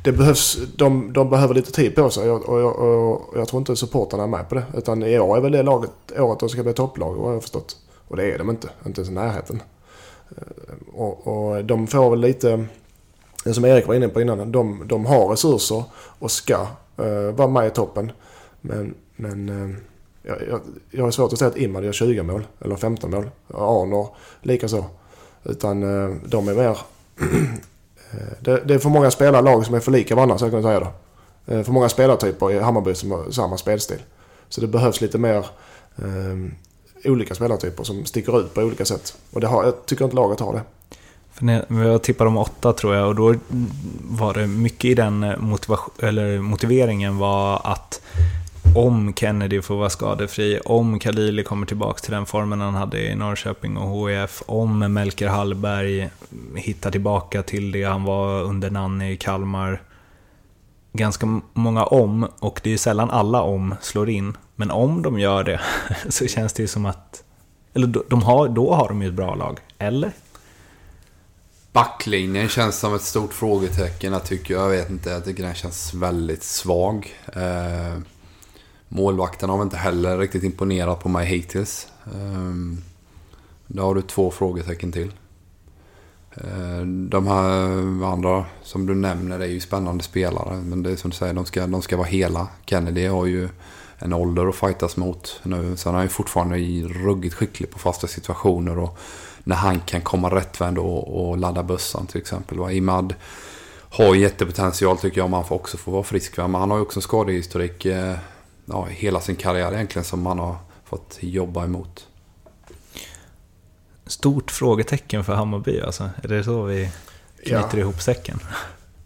det 0.05 0.13
behövs, 0.13 0.59
de, 0.77 1.13
de 1.13 1.31
behöver 1.31 1.55
lite 1.55 1.73
tid 1.73 1.95
på 1.95 2.11
sig 2.11 2.31
och, 2.31 2.49
och, 2.49 2.61
och, 2.61 3.33
och 3.33 3.39
jag 3.39 3.49
tror 3.49 3.61
inte 3.61 3.77
supportarna 3.77 4.23
är 4.23 4.27
med 4.27 4.49
på 4.49 4.55
det. 4.55 4.65
Utan 4.75 5.03
i 5.03 5.19
år 5.19 5.37
är 5.37 5.41
väl 5.41 5.53
det 5.53 5.63
laget, 5.63 5.91
året 6.19 6.41
de 6.41 6.49
ska 6.49 6.63
bli 6.63 6.73
topplag 6.73 7.15
vad 7.15 7.29
jag 7.29 7.35
har 7.35 7.41
förstått. 7.41 7.77
Och 8.09 8.17
det 8.17 8.33
är 8.33 8.39
de 8.39 8.51
inte, 8.51 8.69
inte 8.87 9.01
ens 9.01 9.11
i 9.11 9.13
närheten. 9.13 9.63
Eh, 10.31 10.95
och, 10.95 11.27
och 11.27 11.65
de 11.65 11.87
får 11.87 12.11
väl 12.11 12.21
lite, 12.21 12.65
som 13.53 13.65
Erik 13.65 13.87
var 13.87 13.95
inne 13.95 14.09
på 14.09 14.21
innan, 14.21 14.53
de, 14.53 14.83
de 14.87 15.07
har 15.07 15.29
resurser 15.29 15.85
och 15.95 16.31
ska 16.31 16.67
uh, 17.01 17.31
vara 17.31 17.49
med 17.49 17.67
i 17.67 17.71
toppen. 17.71 18.13
Men, 18.61 18.95
men 19.17 19.49
uh, 19.49 19.77
jag, 20.23 20.37
jag, 20.49 20.61
jag 20.91 21.05
har 21.05 21.11
svårt 21.11 21.33
att 21.33 21.39
säga 21.39 21.49
att 21.49 21.57
Imad 21.57 21.85
gör 21.85 21.93
20 21.93 22.23
mål 22.23 22.47
eller 22.61 22.77
15 22.77 23.11
mål. 23.11 23.31
Arnor 23.55 24.09
likaså. 24.43 24.85
Utan 25.45 25.83
uh, 25.83 26.17
de 26.27 26.49
är 26.49 26.55
mer 26.55 26.79
Eh, 28.13 28.19
det, 28.41 28.63
det, 28.65 28.75
är 28.75 28.79
för 28.79 28.89
många 28.89 29.11
spelarlag 29.11 29.67
som 29.67 29.75
är 29.75 29.81
för 29.81 29.93
lika 29.93 30.15
varandra, 30.15 30.39
så 30.39 30.45
jag 30.45 30.53
kan 30.53 30.63
säga 30.63 30.81
det. 30.81 30.91
Eh, 31.47 31.63
för 31.63 31.73
många 31.73 31.89
spelartyper 31.89 32.51
i 32.51 32.59
Hammarby 32.59 32.95
som 32.95 33.11
har 33.11 33.31
samma 33.31 33.57
spelstil. 33.57 33.99
Så 34.49 34.61
det 34.61 34.67
behövs 34.67 35.01
lite 35.01 35.19
mer 35.19 35.47
eh, 35.97 37.11
olika 37.11 37.35
spelartyper 37.35 37.85
som 37.85 38.05
sticker 38.05 38.41
ut 38.41 38.55
på 38.55 38.61
olika 38.61 38.85
sätt. 38.85 39.17
Och 39.33 39.41
det 39.41 39.47
har, 39.47 39.65
jag 39.65 39.87
tycker 39.87 40.05
inte 40.05 40.17
laget 40.17 40.41
har 40.41 40.53
det. 40.53 40.63
För 41.33 41.45
när, 41.45 41.85
jag 41.85 42.03
tippade 42.03 42.29
om 42.29 42.37
åtta 42.37 42.73
tror 42.73 42.95
jag 42.95 43.09
och 43.09 43.15
då 43.15 43.35
var 44.01 44.35
det 44.35 44.47
mycket 44.47 44.85
i 44.85 44.95
den 44.95 45.23
eh, 45.23 45.39
motivation, 45.39 45.95
eller 45.99 46.39
motiveringen 46.39 47.19
var 47.19 47.61
att 47.65 48.01
om 48.75 49.15
Kennedy 49.15 49.63
får 49.63 49.77
vara 49.77 49.91
skadefri, 49.91 50.61
om 50.65 50.99
Kalili 50.99 51.45
kommer 51.45 51.67
tillbaka 51.67 51.99
till 51.99 52.13
den 52.13 52.27
formen 52.27 52.61
han 52.61 52.75
hade 52.75 53.01
i 53.01 53.15
Norrköping 53.15 53.77
och 53.77 54.11
HIF, 54.11 54.43
om 54.47 54.79
Melker 54.79 55.29
Hallberg 55.29 56.11
hittar 56.55 56.91
tillbaka 56.91 57.43
till 57.43 57.73
det 57.73 57.83
han 57.83 58.05
var 58.05 58.43
under 58.43 58.71
Nanny 58.71 59.13
i 59.13 59.17
Kalmar. 59.17 59.83
Ganska 60.93 61.41
många 61.53 61.85
om, 61.85 62.29
och 62.39 62.61
det 62.63 62.73
är 62.73 62.77
sällan 62.77 63.11
alla 63.11 63.43
om 63.43 63.75
slår 63.81 64.11
in. 64.11 64.37
Men 64.57 64.71
om 64.71 65.03
de 65.03 65.19
gör 65.19 65.45
det 65.45 65.61
så 66.09 66.27
känns 66.27 66.53
det 66.53 66.63
ju 66.63 66.69
som 66.69 66.87
att... 66.87 67.25
Eller 67.75 67.95
de 68.09 68.23
har, 68.23 68.49
då 68.49 68.75
har 68.75 68.89
de 68.89 69.03
ju 69.03 69.09
ett 69.09 69.15
bra 69.15 69.35
lag, 69.35 69.59
eller? 69.79 70.13
Backlinjen 71.73 72.49
känns 72.49 72.79
som 72.79 72.95
ett 72.95 73.03
stort 73.03 73.33
frågetecken. 73.33 74.13
Jag 74.13 74.25
tycker, 74.25 74.55
jag 74.55 74.69
vet 74.69 74.91
inte, 74.91 75.11
jag 75.11 75.25
tycker 75.25 75.43
den 75.43 75.55
känns 75.55 75.95
väldigt 75.95 76.43
svag. 76.43 77.15
Eh, 77.33 77.99
Målvakten 78.95 79.51
har 79.51 79.57
väl 79.59 79.65
inte 79.65 79.77
heller 79.77 80.19
riktigt 80.19 80.43
imponerat 80.45 81.01
på 81.01 81.09
mig 81.09 81.27
hittills. 81.27 81.89
Ehm, 82.15 82.79
Där 83.67 83.83
har 83.83 83.95
du 83.95 84.03
två 84.03 84.31
frågetecken 84.31 84.93
till. 84.93 85.13
Ehm, 86.35 87.11
de 87.11 87.27
här 87.27 88.05
andra 88.13 88.45
som 88.63 88.87
du 88.87 88.95
nämner 88.95 89.41
är 89.41 89.47
ju 89.47 89.61
spännande 89.61 90.05
spelare. 90.05 90.57
Men 90.57 90.83
det 90.83 90.91
är 90.91 90.97
som 90.97 91.11
du 91.11 91.17
säger, 91.17 91.35
de 91.35 91.45
ska, 91.45 91.67
de 91.67 91.83
ska 91.83 91.97
vara 91.97 92.07
hela. 92.07 92.49
Kennedy 92.67 93.07
har 93.07 93.27
ju 93.27 93.49
en 93.99 94.13
ålder 94.13 94.49
att 94.49 94.57
fightas 94.57 94.97
mot 94.97 95.41
nu. 95.43 95.77
Sen 95.77 95.93
är 95.93 95.97
han 95.97 96.05
ju 96.05 96.09
fortfarande 96.09 96.57
ruggigt 96.89 97.35
skicklig 97.35 97.71
på 97.71 97.79
fasta 97.79 98.07
situationer. 98.07 98.79
Och 98.79 98.99
när 99.45 99.57
han 99.57 99.81
kan 99.81 100.01
komma 100.01 100.35
rättvänd 100.35 100.79
och, 100.79 101.31
och 101.31 101.39
ladda 101.39 101.63
bössan 101.63 102.07
till 102.07 102.21
exempel. 102.21 102.71
Imad 102.71 103.15
har 103.91 104.15
jättepotential 104.15 104.99
tycker 104.99 105.19
jag 105.19 105.25
om 105.25 105.33
han 105.33 105.45
också 105.49 105.77
får 105.77 105.93
vara 105.93 106.03
frisk. 106.03 106.37
Men 106.37 106.55
han 106.55 106.71
har 106.71 106.79
ju 106.79 106.83
också 106.83 106.99
en 106.99 107.03
skadehistorik. 107.03 107.85
Eh, 107.85 108.15
Eh, 108.73 108.79
ja, 108.79 108.85
hela 108.85 109.21
sin 109.21 109.37
karriär 109.37 109.73
egentligen 109.73 110.05
som 110.05 110.23
man 110.23 110.39
har 110.39 110.57
fått 110.85 111.19
jobba 111.21 111.65
emot. 111.65 112.07
Stort 114.07 114.51
frågetecken 114.51 115.25
för 115.25 115.35
Hammarby 115.35 115.81
alltså. 115.81 116.11
Är 116.23 116.29
det 116.29 116.45
så 116.45 116.63
vi 116.63 116.91
knyter 117.43 117.69
ja. 117.73 117.79
ihop 117.79 118.03
säcken? 118.03 118.39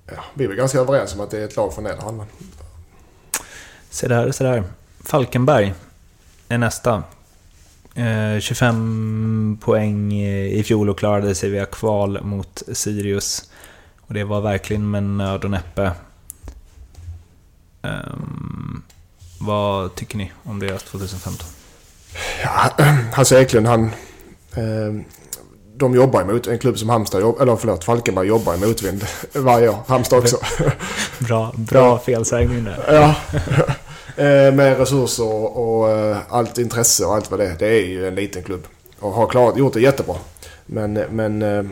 Ja, 0.07 0.25
vi 0.35 0.45
är 0.45 0.49
väl 0.49 0.57
ganska 0.57 0.79
överens 0.79 1.15
om 1.15 1.21
att 1.21 1.31
det 1.31 1.39
är 1.39 1.45
ett 1.45 1.57
lag 1.57 1.75
från 1.75 1.85
Nederländerna. 1.85 2.27
Se 3.91 4.09
där, 4.09 4.33
se 4.33 4.45
där. 4.45 4.65
Falkenberg 5.01 5.75
är 6.49 6.59
nästa. 6.59 7.03
Eh, 7.95 8.41
25 8.41 9.59
poäng 9.63 10.13
i 10.13 10.63
fjol 10.67 10.91
och 10.91 10.99
klarade 10.99 11.35
sig 11.35 11.51
via 11.51 11.67
kval 11.67 12.23
mot 12.23 12.63
Sirius. 12.73 13.51
Och 14.01 14.15
det 14.15 14.25
var 14.25 14.41
verkligen 14.41 14.91
med 14.91 15.03
nöd 15.03 15.45
och 15.45 15.51
näppe. 15.51 15.93
Um, 17.83 18.83
vad 19.47 19.95
tycker 19.95 20.19
ni 20.19 20.33
om 20.45 20.59
deras 20.59 20.83
2015? 20.83 21.47
Ja, 22.43 22.85
Hasse 23.13 23.41
Eklund, 23.41 23.67
han... 23.67 23.85
Eh, 24.55 25.03
de 25.79 25.95
jobbar 25.95 26.23
emot, 26.23 26.47
en 26.47 26.59
klubb 26.59 26.79
som 26.79 26.89
Halmstad, 26.89 27.41
eller 27.41 27.57
förlåt, 27.57 27.85
Falkenberg 27.85 28.27
jobbar 28.27 28.55
i 28.55 28.59
motvind 28.59 29.05
varje 29.33 29.69
år. 29.69 29.79
Halmstad 29.87 30.19
också. 30.19 30.37
bra 31.19 31.53
bra 31.57 31.99
felsägning 31.99 32.65
där. 32.65 32.85
Ja. 32.89 33.15
Eh, 34.17 34.55
med 34.55 34.79
resurser 34.79 35.59
och, 35.59 35.91
eh, 35.91 36.17
allt 36.29 36.59
intresse 36.59 37.05
och 37.05 37.15
allt 37.15 37.31
vad 37.31 37.41
det 37.41 37.47
är. 37.47 37.57
Det 37.59 37.67
är 37.67 37.87
ju 37.87 38.09
en 38.09 38.15
liten 38.15 38.43
klubb. 38.43 38.67
Och 39.01 39.13
har 39.13 39.27
klarat, 39.27 39.59
gjort 39.59 39.73
det 39.73 39.81
jättebra. 39.81 40.17
Men, 40.67 40.93
men 40.93 41.43
eh, 41.43 41.65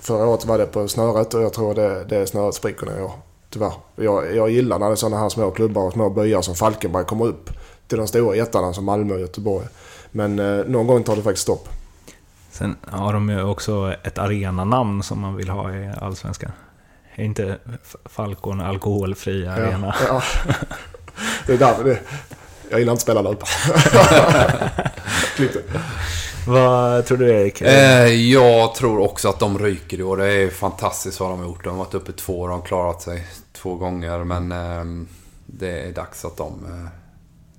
förra 0.00 0.26
året 0.26 0.44
var 0.44 0.58
det 0.58 0.66
på 0.66 0.88
snöret 0.88 1.34
och 1.34 1.42
jag 1.42 1.52
tror 1.52 1.74
det, 1.74 2.04
det 2.04 2.26
snöret 2.26 2.54
spricker 2.54 2.86
nu 2.86 2.98
i 2.98 3.02
år. 3.02 3.12
Tyvärr. 3.50 3.72
Jag, 3.96 4.36
jag 4.36 4.50
gillar 4.50 4.78
när 4.78 4.86
det 4.86 4.92
är 4.92 4.96
sådana 4.96 5.18
här 5.18 5.28
små 5.28 5.50
klubbar 5.50 5.82
och 5.82 5.92
små 5.92 6.10
byar 6.10 6.42
som 6.42 6.54
Falkenberg 6.54 7.04
kommer 7.04 7.26
upp 7.26 7.50
till 7.86 7.98
de 7.98 8.06
stora 8.06 8.36
jättarna 8.36 8.72
som 8.72 8.84
Malmö 8.84 9.14
och 9.14 9.20
Göteborg. 9.20 9.66
Men 10.10 10.38
eh, 10.38 10.64
någon 10.66 10.86
gång 10.86 11.02
tar 11.02 11.16
det 11.16 11.22
faktiskt 11.22 11.42
stopp. 11.42 11.68
Sen 12.50 12.76
har 12.90 13.12
de 13.12 13.28
ju 13.28 13.42
också 13.42 13.94
ett 14.02 14.18
arenanamn 14.18 15.02
som 15.02 15.20
man 15.20 15.36
vill 15.36 15.48
ha 15.48 15.74
i 15.74 15.92
Allsvenskan. 16.00 16.52
Är 17.14 17.24
inte 17.24 17.58
Falcon 18.04 18.60
alkoholfri 18.60 19.46
arena? 19.46 19.94
Ja, 20.08 20.22
ja. 20.46 20.54
Det 21.46 21.52
är 21.52 21.58
därför 21.58 21.84
det... 21.84 21.98
Jag 22.70 22.80
gillar 22.80 22.92
inte 22.92 23.00
att 23.00 23.02
spela 23.02 23.22
där 23.22 23.30
uppe. 23.30 23.46
Vad 26.48 27.06
tror 27.06 27.18
du 27.18 27.30
Erik? 27.30 27.60
Eh, 27.60 28.06
jag 28.06 28.74
tror 28.74 28.98
också 28.98 29.28
att 29.28 29.38
de 29.38 29.58
ryker 29.58 30.00
i 30.00 30.02
år. 30.02 30.16
Det 30.16 30.32
är 30.32 30.50
fantastiskt 30.50 31.20
vad 31.20 31.30
de 31.30 31.38
har 31.38 31.46
gjort. 31.46 31.64
De 31.64 31.70
har 31.70 31.84
varit 31.84 31.94
uppe 31.94 32.12
två 32.12 32.40
år 32.40 32.50
och 32.50 32.66
klarat 32.66 33.02
sig 33.02 33.26
två 33.52 33.74
gånger. 33.74 34.24
Men 34.24 34.52
eh, 34.52 35.06
det 35.46 35.82
är 35.82 35.92
dags 35.92 36.24
att 36.24 36.36
de 36.36 36.64
eh, 36.64 36.88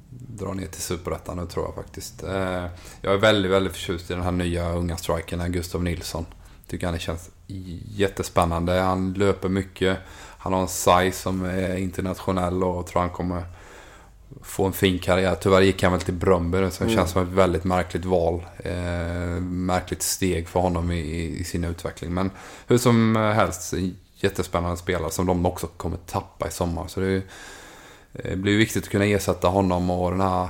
drar 0.09 0.53
ner 0.53 0.67
till 0.67 0.81
Superettan 0.81 1.37
nu 1.37 1.45
tror 1.45 1.65
jag 1.65 1.75
faktiskt. 1.75 2.23
Eh, 2.23 2.65
jag 3.01 3.13
är 3.13 3.17
väldigt, 3.17 3.51
väldigt 3.51 3.73
förtjust 3.73 4.11
i 4.11 4.13
den 4.13 4.23
här 4.23 4.31
nya 4.31 4.71
unga 4.71 4.97
strikern, 4.97 5.41
eh, 5.41 5.47
Gustav 5.47 5.83
Nilsson. 5.83 6.25
Tycker 6.67 6.87
han 6.87 6.99
känns 6.99 7.29
jättespännande. 7.87 8.73
Han 8.73 9.13
löper 9.13 9.49
mycket. 9.49 9.97
Han 10.37 10.53
har 10.53 10.61
en 10.61 10.67
size 10.67 11.11
som 11.11 11.45
är 11.45 11.77
internationell 11.77 12.63
och 12.63 12.87
tror 12.87 13.01
han 13.01 13.09
kommer 13.09 13.43
få 14.41 14.65
en 14.65 14.73
fin 14.73 14.99
karriär. 14.99 15.35
Tyvärr 15.41 15.61
gick 15.61 15.83
han 15.83 15.91
väl 15.91 16.01
till 16.01 16.13
Bröndby 16.13 16.57
så 16.57 16.63
det 16.63 16.81
mm. 16.81 16.95
känns 16.95 17.11
som 17.11 17.23
ett 17.23 17.33
väldigt 17.33 17.63
märkligt 17.63 18.05
val. 18.05 18.45
Eh, 18.57 19.41
märkligt 19.41 20.01
steg 20.01 20.47
för 20.47 20.59
honom 20.59 20.91
i, 20.91 21.37
i, 21.39 21.43
sin 21.43 21.63
utveckling. 21.63 22.13
Men 22.13 22.31
hur 22.67 22.77
som 22.77 23.15
helst, 23.15 23.73
jättespännande 24.15 24.77
spelare 24.77 25.11
som 25.11 25.25
de 25.25 25.45
också 25.45 25.67
kommer 25.67 25.97
tappa 25.97 26.47
i 26.47 26.51
sommar. 26.51 26.87
Så 26.87 26.99
det, 26.99 27.21
det 28.11 28.35
blir 28.35 28.57
viktigt 28.57 28.83
att 28.83 28.89
kunna 28.89 29.05
ersätta 29.05 29.47
honom 29.47 29.89
och 29.89 30.11
den 30.11 30.21
här 30.21 30.49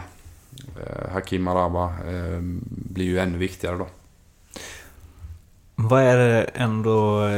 eh, 0.54 1.12
Hakim 1.14 1.48
Araba 1.48 1.86
eh, 1.86 2.40
blir 2.70 3.06
ju 3.06 3.20
ännu 3.20 3.38
viktigare 3.38 3.78
då. 3.78 3.88
Vad 5.76 6.04
är 6.04 6.18
det 6.18 6.44
ändå 6.44 7.30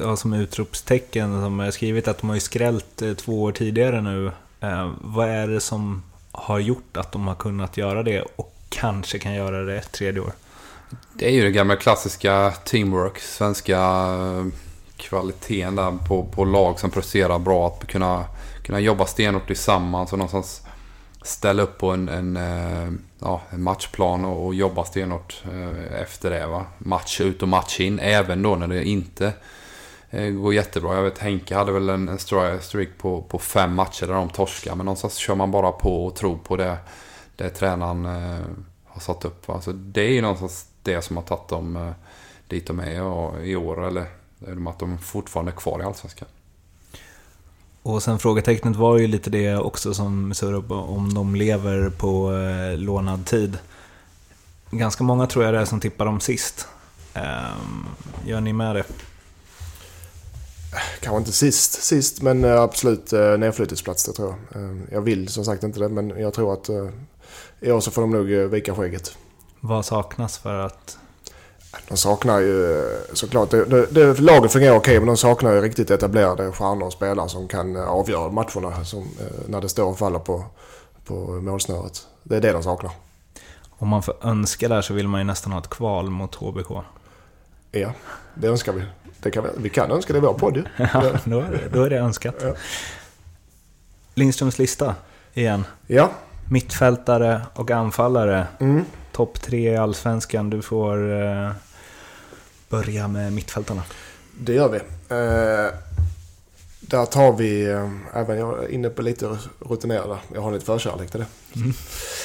ja, 0.00 0.16
som 0.16 0.32
utropstecken 0.32 1.42
som 1.42 1.60
är 1.60 1.70
skrivit 1.70 2.08
att 2.08 2.18
de 2.18 2.28
har 2.28 2.36
ju 2.36 2.40
skrällt 2.40 3.02
eh, 3.02 3.12
två 3.12 3.42
år 3.42 3.52
tidigare 3.52 4.00
nu 4.00 4.32
Eh, 4.60 4.90
vad 5.00 5.28
är 5.28 5.48
det 5.48 5.60
som 5.60 6.02
har 6.32 6.58
gjort 6.58 6.96
att 6.96 7.12
de 7.12 7.28
har 7.28 7.34
kunnat 7.34 7.76
göra 7.76 8.02
det 8.02 8.22
och 8.36 8.54
kanske 8.68 9.18
kan 9.18 9.34
göra 9.34 9.62
det 9.62 9.78
ett 9.78 9.92
tredje 9.92 10.20
år? 10.20 10.32
Det 11.12 11.26
är 11.26 11.30
ju 11.30 11.42
det 11.42 11.50
gamla 11.50 11.76
klassiska 11.76 12.50
teamwork, 12.64 13.18
svenska 13.18 13.78
eh, 13.78 14.46
kvaliteten 14.96 15.76
där 15.76 15.98
på, 16.08 16.24
på 16.24 16.44
lag 16.44 16.80
som 16.80 16.90
presterar 16.90 17.38
bra. 17.38 17.66
Att 17.66 17.86
kunna, 17.86 18.24
kunna 18.62 18.80
jobba 18.80 19.06
stenhårt 19.06 19.46
tillsammans 19.46 20.12
och 20.12 20.18
någonstans 20.18 20.62
ställa 21.22 21.62
upp 21.62 21.78
på 21.78 21.90
en, 21.90 22.08
en, 22.08 22.36
eh, 22.36 22.92
ja, 23.18 23.42
en 23.50 23.62
matchplan 23.62 24.24
och, 24.24 24.46
och 24.46 24.54
jobba 24.54 24.84
stenhårt 24.84 25.42
eh, 25.44 26.00
efter 26.02 26.30
det. 26.30 26.46
Va? 26.46 26.64
Match 26.78 27.20
ut 27.20 27.42
och 27.42 27.48
match 27.48 27.80
in, 27.80 27.98
även 27.98 28.42
då 28.42 28.56
när 28.56 28.68
det 28.68 28.84
inte 28.84 29.32
Eh, 30.10 30.30
går 30.30 30.54
jättebra. 30.54 30.94
Jag 30.94 31.02
vet 31.02 31.18
Henke 31.18 31.54
hade 31.54 31.72
väl 31.72 31.88
en, 31.88 32.08
en 32.08 32.18
streak 32.60 32.88
på, 32.98 33.22
på 33.22 33.38
fem 33.38 33.74
matcher 33.74 34.06
där 34.06 34.14
de 34.14 34.28
torskar. 34.28 34.74
Men 34.74 34.86
någonstans 34.86 35.16
kör 35.16 35.34
man 35.34 35.50
bara 35.50 35.72
på 35.72 36.06
och 36.06 36.14
tror 36.14 36.36
på 36.36 36.56
det, 36.56 36.76
det 37.36 37.50
tränaren 37.50 38.06
eh, 38.06 38.46
har 38.84 39.00
satt 39.00 39.24
upp. 39.24 39.50
Alltså, 39.50 39.72
det 39.72 40.00
är 40.00 40.12
ju 40.12 40.22
någonstans 40.22 40.66
det 40.82 41.02
som 41.02 41.16
har 41.16 41.24
tagit 41.24 41.48
dem 41.48 41.76
eh, 41.76 41.90
dit 42.48 42.66
de 42.66 42.80
är 42.80 43.02
och, 43.02 43.46
i 43.46 43.56
år. 43.56 43.86
Eller 43.86 44.06
att 44.68 44.78
de 44.78 44.98
fortfarande 44.98 45.52
är 45.52 45.56
kvar 45.56 45.80
i 45.80 45.84
Allsvenskan. 45.84 46.28
Och 47.82 48.02
sen 48.02 48.18
frågetecknet 48.18 48.76
var 48.76 48.98
ju 48.98 49.06
lite 49.06 49.30
det 49.30 49.56
också 49.56 49.94
som 49.94 50.34
surrade 50.34 50.74
om 50.74 51.14
de 51.14 51.34
lever 51.34 51.90
på 51.90 52.32
eh, 52.32 52.78
lånad 52.78 53.26
tid. 53.26 53.58
Ganska 54.70 55.04
många 55.04 55.26
tror 55.26 55.44
jag 55.44 55.54
det 55.54 55.60
är 55.60 55.64
som 55.64 55.80
tippar 55.80 56.04
dem 56.04 56.20
sist. 56.20 56.68
Ehm, 57.14 57.86
gör 58.26 58.40
ni 58.40 58.52
med 58.52 58.76
det? 58.76 58.84
Kanske 61.00 61.18
inte 61.18 61.32
sist, 61.32 61.82
sist 61.82 62.22
men 62.22 62.44
eh, 62.44 62.62
absolut 62.62 63.12
eh, 63.12 63.38
nedflyttningsplats 63.38 64.04
det 64.04 64.12
tror 64.12 64.34
jag. 64.52 64.62
Eh, 64.62 64.76
jag 64.92 65.00
vill 65.00 65.28
som 65.28 65.44
sagt 65.44 65.62
inte 65.62 65.80
det 65.80 65.88
men 65.88 66.08
jag 66.08 66.34
tror 66.34 66.52
att 66.52 66.70
i 67.60 67.70
år 67.72 67.80
så 67.80 67.90
får 67.90 68.02
de 68.02 68.10
nog 68.10 68.26
vika 68.26 68.74
skägget. 68.74 69.16
Vad 69.60 69.84
saknas 69.84 70.38
för 70.38 70.58
att... 70.58 70.98
De 71.88 71.96
saknar 71.96 72.40
ju 72.40 72.84
såklart, 73.12 73.50
det, 73.50 73.64
det, 73.64 73.86
det, 73.86 74.20
laget 74.20 74.52
fungerar 74.52 74.76
okej 74.76 74.98
men 74.98 75.06
de 75.06 75.16
saknar 75.16 75.52
ju 75.52 75.60
riktigt 75.60 75.90
etablerade 75.90 76.52
stjärnor 76.52 76.86
och 76.86 76.92
spelare 76.92 77.28
som 77.28 77.48
kan 77.48 77.76
avgöra 77.76 78.30
matcherna 78.30 78.84
som, 78.84 79.08
när 79.46 79.60
det 79.60 79.68
står 79.68 79.84
och 79.84 79.98
faller 79.98 80.18
på, 80.18 80.44
på 81.04 81.14
målsnöret. 81.14 82.06
Det 82.22 82.36
är 82.36 82.40
det 82.40 82.52
de 82.52 82.62
saknar. 82.62 82.92
Om 83.78 83.88
man 83.88 84.02
får 84.02 84.14
önska 84.22 84.68
där 84.68 84.82
så 84.82 84.94
vill 84.94 85.08
man 85.08 85.20
ju 85.20 85.24
nästan 85.24 85.52
ha 85.52 85.60
ett 85.60 85.70
kval 85.70 86.10
mot 86.10 86.34
HBK. 86.34 86.70
Ja, 87.70 87.92
det 88.34 88.48
önskar 88.48 88.72
vi. 88.72 88.82
Det 89.26 89.30
kan 89.30 89.44
vi, 89.44 89.50
vi 89.56 89.68
kan 89.68 89.90
önska 89.90 90.12
det 90.12 90.18
i 90.18 90.22
vår 90.22 90.34
podd 90.34 90.56
ju. 90.56 90.64
ja, 90.92 91.02
då 91.24 91.40
är 91.40 91.50
det, 91.50 91.68
då 91.72 91.82
är 91.82 91.90
det 91.90 91.96
önskat. 91.96 92.34
Ja. 92.42 92.54
Lindströms 94.14 94.58
lista 94.58 94.94
igen. 95.34 95.64
Ja. 95.86 96.10
Mittfältare 96.50 97.42
och 97.54 97.70
anfallare. 97.70 98.46
Mm. 98.60 98.84
Topp 99.12 99.40
tre 99.42 99.72
i 99.72 99.76
Allsvenskan. 99.76 100.50
Du 100.50 100.62
får... 100.62 101.22
Eh, 101.22 101.50
börja 102.68 103.08
med 103.08 103.32
mittfältarna? 103.32 103.82
Det 104.40 104.52
gör 104.52 104.68
vi. 104.68 104.76
Eh, 105.08 105.74
där 106.80 107.06
tar 107.06 107.32
vi, 107.32 107.66
eh, 107.66 107.90
även 108.14 108.38
jag 108.38 108.64
är 108.64 108.68
inne 108.68 108.88
på 108.88 109.02
lite 109.02 109.38
rutinerade, 109.58 110.16
jag 110.34 110.40
har 110.40 110.52
lite 110.52 110.64
förkärlek 110.64 111.10
till 111.10 111.20
det. 111.20 111.26
Mm. 111.60 111.72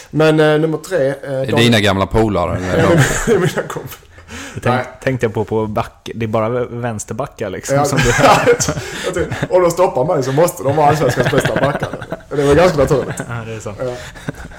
Men 0.10 0.40
eh, 0.40 0.60
nummer 0.60 0.78
tre. 0.78 1.08
Eh, 1.08 1.34
Är 1.34 1.46
det 1.46 1.56
dina 1.56 1.80
gamla 1.80 2.06
polare? 2.06 2.58
eller? 2.66 3.06
det 3.26 3.34
är 3.34 3.40
mina 3.40 3.68
kompisar. 3.68 4.11
Det 4.56 4.62
tänk, 4.62 4.88
tänkte 5.04 5.26
jag 5.26 5.34
på 5.34 5.46
på 5.46 5.68
back. 5.68 6.10
Det 6.16 6.26
är 6.26 6.28
bara 6.28 6.50
vänsterbackar 6.66 7.50
liksom. 7.50 7.76
Ja, 7.76 7.86
som 7.86 8.00
du, 8.06 8.12
tänkte, 9.14 9.48
om 9.50 9.62
de 9.62 9.72
stoppar 9.72 10.06
mig 10.06 10.24
så 10.24 10.32
måste 10.32 10.64
de 10.64 10.76
vara 10.76 10.88
allsvenskans 10.88 11.32
bästa 11.32 11.56
backar. 11.62 11.90
Det 12.30 12.44
var 12.44 12.56
ganska 12.56 12.78
naturligt. 12.78 13.16
ja, 13.18 13.44
det 13.46 13.54
är. 13.54 13.88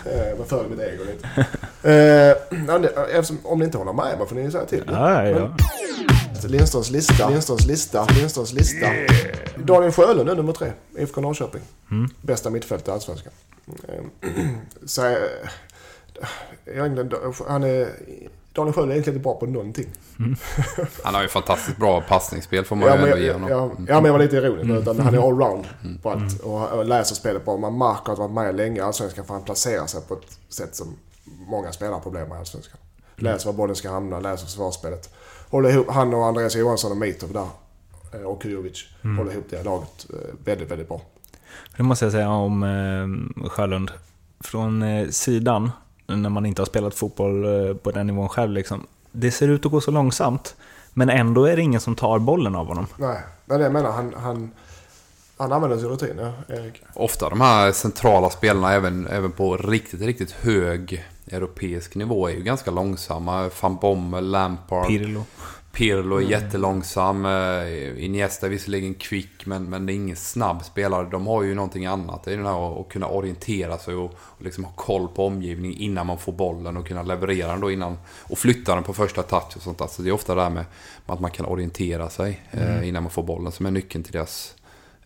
Eh, 0.04 0.38
var 0.38 0.44
för 0.44 0.68
mitt 0.68 0.80
ego 0.80 1.04
lite. 1.04 1.46
Eftersom, 3.12 3.38
om 3.44 3.58
ni 3.58 3.64
inte 3.64 3.78
håller 3.78 3.92
med 3.92 4.18
mig 4.18 4.28
får 4.28 4.36
ni 4.36 4.50
säga 4.50 4.64
till. 4.64 4.84
Ja, 4.86 5.28
ja. 5.28 5.56
Lindströms 6.44 6.90
lista, 6.90 7.28
Lindströms 7.28 7.66
lista, 7.66 8.06
Lindströms 8.06 8.52
lista. 8.52 8.86
Daniel 9.56 9.92
Sjölund 9.92 10.30
är 10.30 10.34
nummer 10.34 10.52
tre, 10.52 10.72
IFK 10.98 11.20
Norrköping. 11.20 11.62
Mm. 11.90 12.10
Bästa 12.20 12.50
mittfält 12.50 12.88
i 12.88 12.90
Allsvenskan. 12.90 13.32
Eh, 13.88 14.30
Så, 14.86 15.06
eh, 15.06 15.16
jag 16.64 17.14
han 17.48 17.62
är, 17.62 17.88
Daniel 18.52 18.74
Sjölund 18.74 18.90
är 18.90 18.94
egentligen 18.94 19.16
inte 19.16 19.22
bra 19.24 19.34
på 19.34 19.46
någonting. 19.46 19.86
Han 21.04 21.14
har 21.14 21.22
ju 21.22 21.28
fantastiskt 21.28 21.76
bra 21.78 22.00
passningsspel 22.00 22.64
får 22.64 22.76
man 22.76 22.88
Ja 22.88 22.94
ju 22.96 23.02
ändå 23.02 23.08
jag, 23.10 23.20
ge 23.20 23.26
ja, 23.26 23.32
honom. 23.32 23.70
Mm. 23.70 23.86
ja, 23.88 23.94
men 23.94 24.04
jag 24.04 24.12
var 24.12 24.18
lite 24.18 24.36
ironisk. 24.36 24.70
Utan 24.82 25.00
han 25.00 25.14
är 25.14 25.28
allround 25.28 25.64
på 26.02 26.10
allt. 26.10 26.40
Och, 26.40 26.68
och 26.72 26.84
läser 26.84 27.14
spelet 27.14 27.44
bra. 27.44 27.56
Man 27.56 27.78
märker 27.78 28.12
att 28.12 28.18
han 28.18 28.34
varit 28.34 28.46
med 28.46 28.54
länge 28.56 28.76
i 28.78 28.80
Allsvenskan 28.80 29.24
för 29.24 29.34
han 29.34 29.42
placerar 29.44 29.86
sig 29.86 30.00
på 30.08 30.14
ett 30.14 30.38
sätt 30.48 30.76
som 30.76 30.96
många 31.24 31.72
spelare 31.72 31.94
har 31.94 32.00
problem 32.00 32.28
med 32.28 32.36
i 32.36 32.38
Allsvenskan. 32.38 32.78
Läser 33.16 33.46
var 33.46 33.52
bollen 33.52 33.76
ska 33.76 33.90
hamna, 33.90 34.20
läser 34.20 34.46
försvarsspelet. 34.46 35.14
Håller 35.50 35.68
ihop, 35.70 35.86
han 35.90 36.14
och 36.14 36.26
Andreas 36.26 36.56
Johansson 36.56 36.90
och 36.90 36.96
Mitov 36.98 37.32
där. 37.32 37.48
eh, 38.20 38.26
Och 38.26 38.42
Kujovic. 38.42 38.84
Håller 39.18 39.32
ihop 39.32 39.46
det 39.50 39.62
laget 39.62 40.06
eh, 40.10 40.16
väldigt, 40.44 40.70
väldigt 40.70 40.88
bra. 40.88 41.00
Det 41.76 41.82
måste 41.82 42.04
jag 42.04 42.12
säga 42.12 42.30
om 42.30 42.62
eh, 42.62 43.48
Sjölund. 43.48 43.90
Från 44.40 44.84
sidan, 45.12 45.70
när 46.16 46.30
man 46.30 46.46
inte 46.46 46.62
har 46.62 46.66
spelat 46.66 46.94
fotboll 46.94 47.44
eh, 47.44 47.76
på 47.76 47.90
den 47.90 48.06
nivån 48.06 48.28
själv, 48.28 48.52
liksom, 48.52 48.86
det 49.12 49.30
ser 49.30 49.48
ut 49.48 49.66
att 49.66 49.72
gå 49.72 49.80
så 49.80 49.90
långsamt. 49.90 50.54
Men 50.94 51.10
ändå 51.10 51.44
är 51.44 51.56
det 51.56 51.62
ingen 51.62 51.80
som 51.80 51.94
tar 51.94 52.18
bollen 52.18 52.54
av 52.54 52.66
honom. 52.66 52.86
Nej, 52.96 53.20
det 53.44 53.54
är 53.54 53.58
det 53.58 53.64
jag 53.64 53.72
menar. 53.72 53.92
Han, 53.92 54.14
han, 54.16 54.50
han 55.36 55.52
använder 55.52 55.78
sin 55.78 55.88
rutin, 55.88 56.18
ja, 56.18 56.54
Erik. 56.54 56.82
Ofta 56.94 57.28
de 57.28 57.40
här 57.40 57.72
centrala 57.72 58.30
spelarna, 58.30 58.72
även, 58.72 59.06
även 59.06 59.32
på 59.32 59.56
riktigt, 59.56 60.00
riktigt 60.00 60.30
hög 60.30 61.04
europeisk 61.30 61.94
nivå, 61.94 62.28
är 62.28 62.32
ju 62.32 62.42
ganska 62.42 62.70
långsamma. 62.70 63.50
Van 63.60 63.76
Bommel, 63.76 64.30
Lampard, 64.30 64.86
Pirlo. 64.86 65.24
Pirlo 65.72 66.16
är 66.16 66.20
jättelångsam. 66.20 67.26
eh, 67.26 68.04
Iniesta 68.04 68.46
är 68.46 68.50
visserligen 68.50 68.94
kvick, 68.94 69.46
men, 69.46 69.64
men 69.64 69.86
det 69.86 69.92
är 69.92 69.94
ingen 69.94 70.16
snabb 70.16 70.64
spelare. 70.64 71.08
De 71.10 71.26
har 71.26 71.42
ju 71.42 71.54
någonting 71.54 71.86
annat. 71.86 72.24
Det 72.24 72.32
är 72.32 72.36
den 72.36 72.46
här 72.46 72.80
att 72.80 72.88
kunna 72.88 73.06
orientera 73.06 73.78
sig 73.78 73.94
och, 73.94 74.14
och 74.14 74.42
liksom 74.42 74.64
ha 74.64 74.72
koll 74.72 75.08
på 75.08 75.26
omgivningen 75.26 75.78
innan 75.78 76.06
man 76.06 76.18
får 76.18 76.32
bollen 76.32 76.76
och 76.76 76.86
kunna 76.86 77.02
leverera 77.02 77.52
den 77.52 77.60
då 77.60 77.70
innan. 77.70 77.98
Och 78.22 78.38
flytta 78.38 78.74
den 78.74 78.84
på 78.84 78.92
första 78.92 79.22
touch 79.22 79.56
och 79.56 79.62
sånt 79.62 79.78
där. 79.78 79.86
Så 79.86 80.02
det 80.02 80.08
är 80.08 80.12
ofta 80.12 80.34
det 80.34 80.42
här 80.42 80.50
med 80.50 80.64
att 81.06 81.20
man 81.20 81.30
kan 81.30 81.46
orientera 81.46 82.10
sig 82.10 82.40
eh, 82.50 82.88
innan 82.88 83.02
man 83.02 83.10
får 83.10 83.22
bollen 83.22 83.52
som 83.52 83.66
är 83.66 83.70
nyckeln 83.70 84.04
till 84.04 84.12
deras 84.12 84.54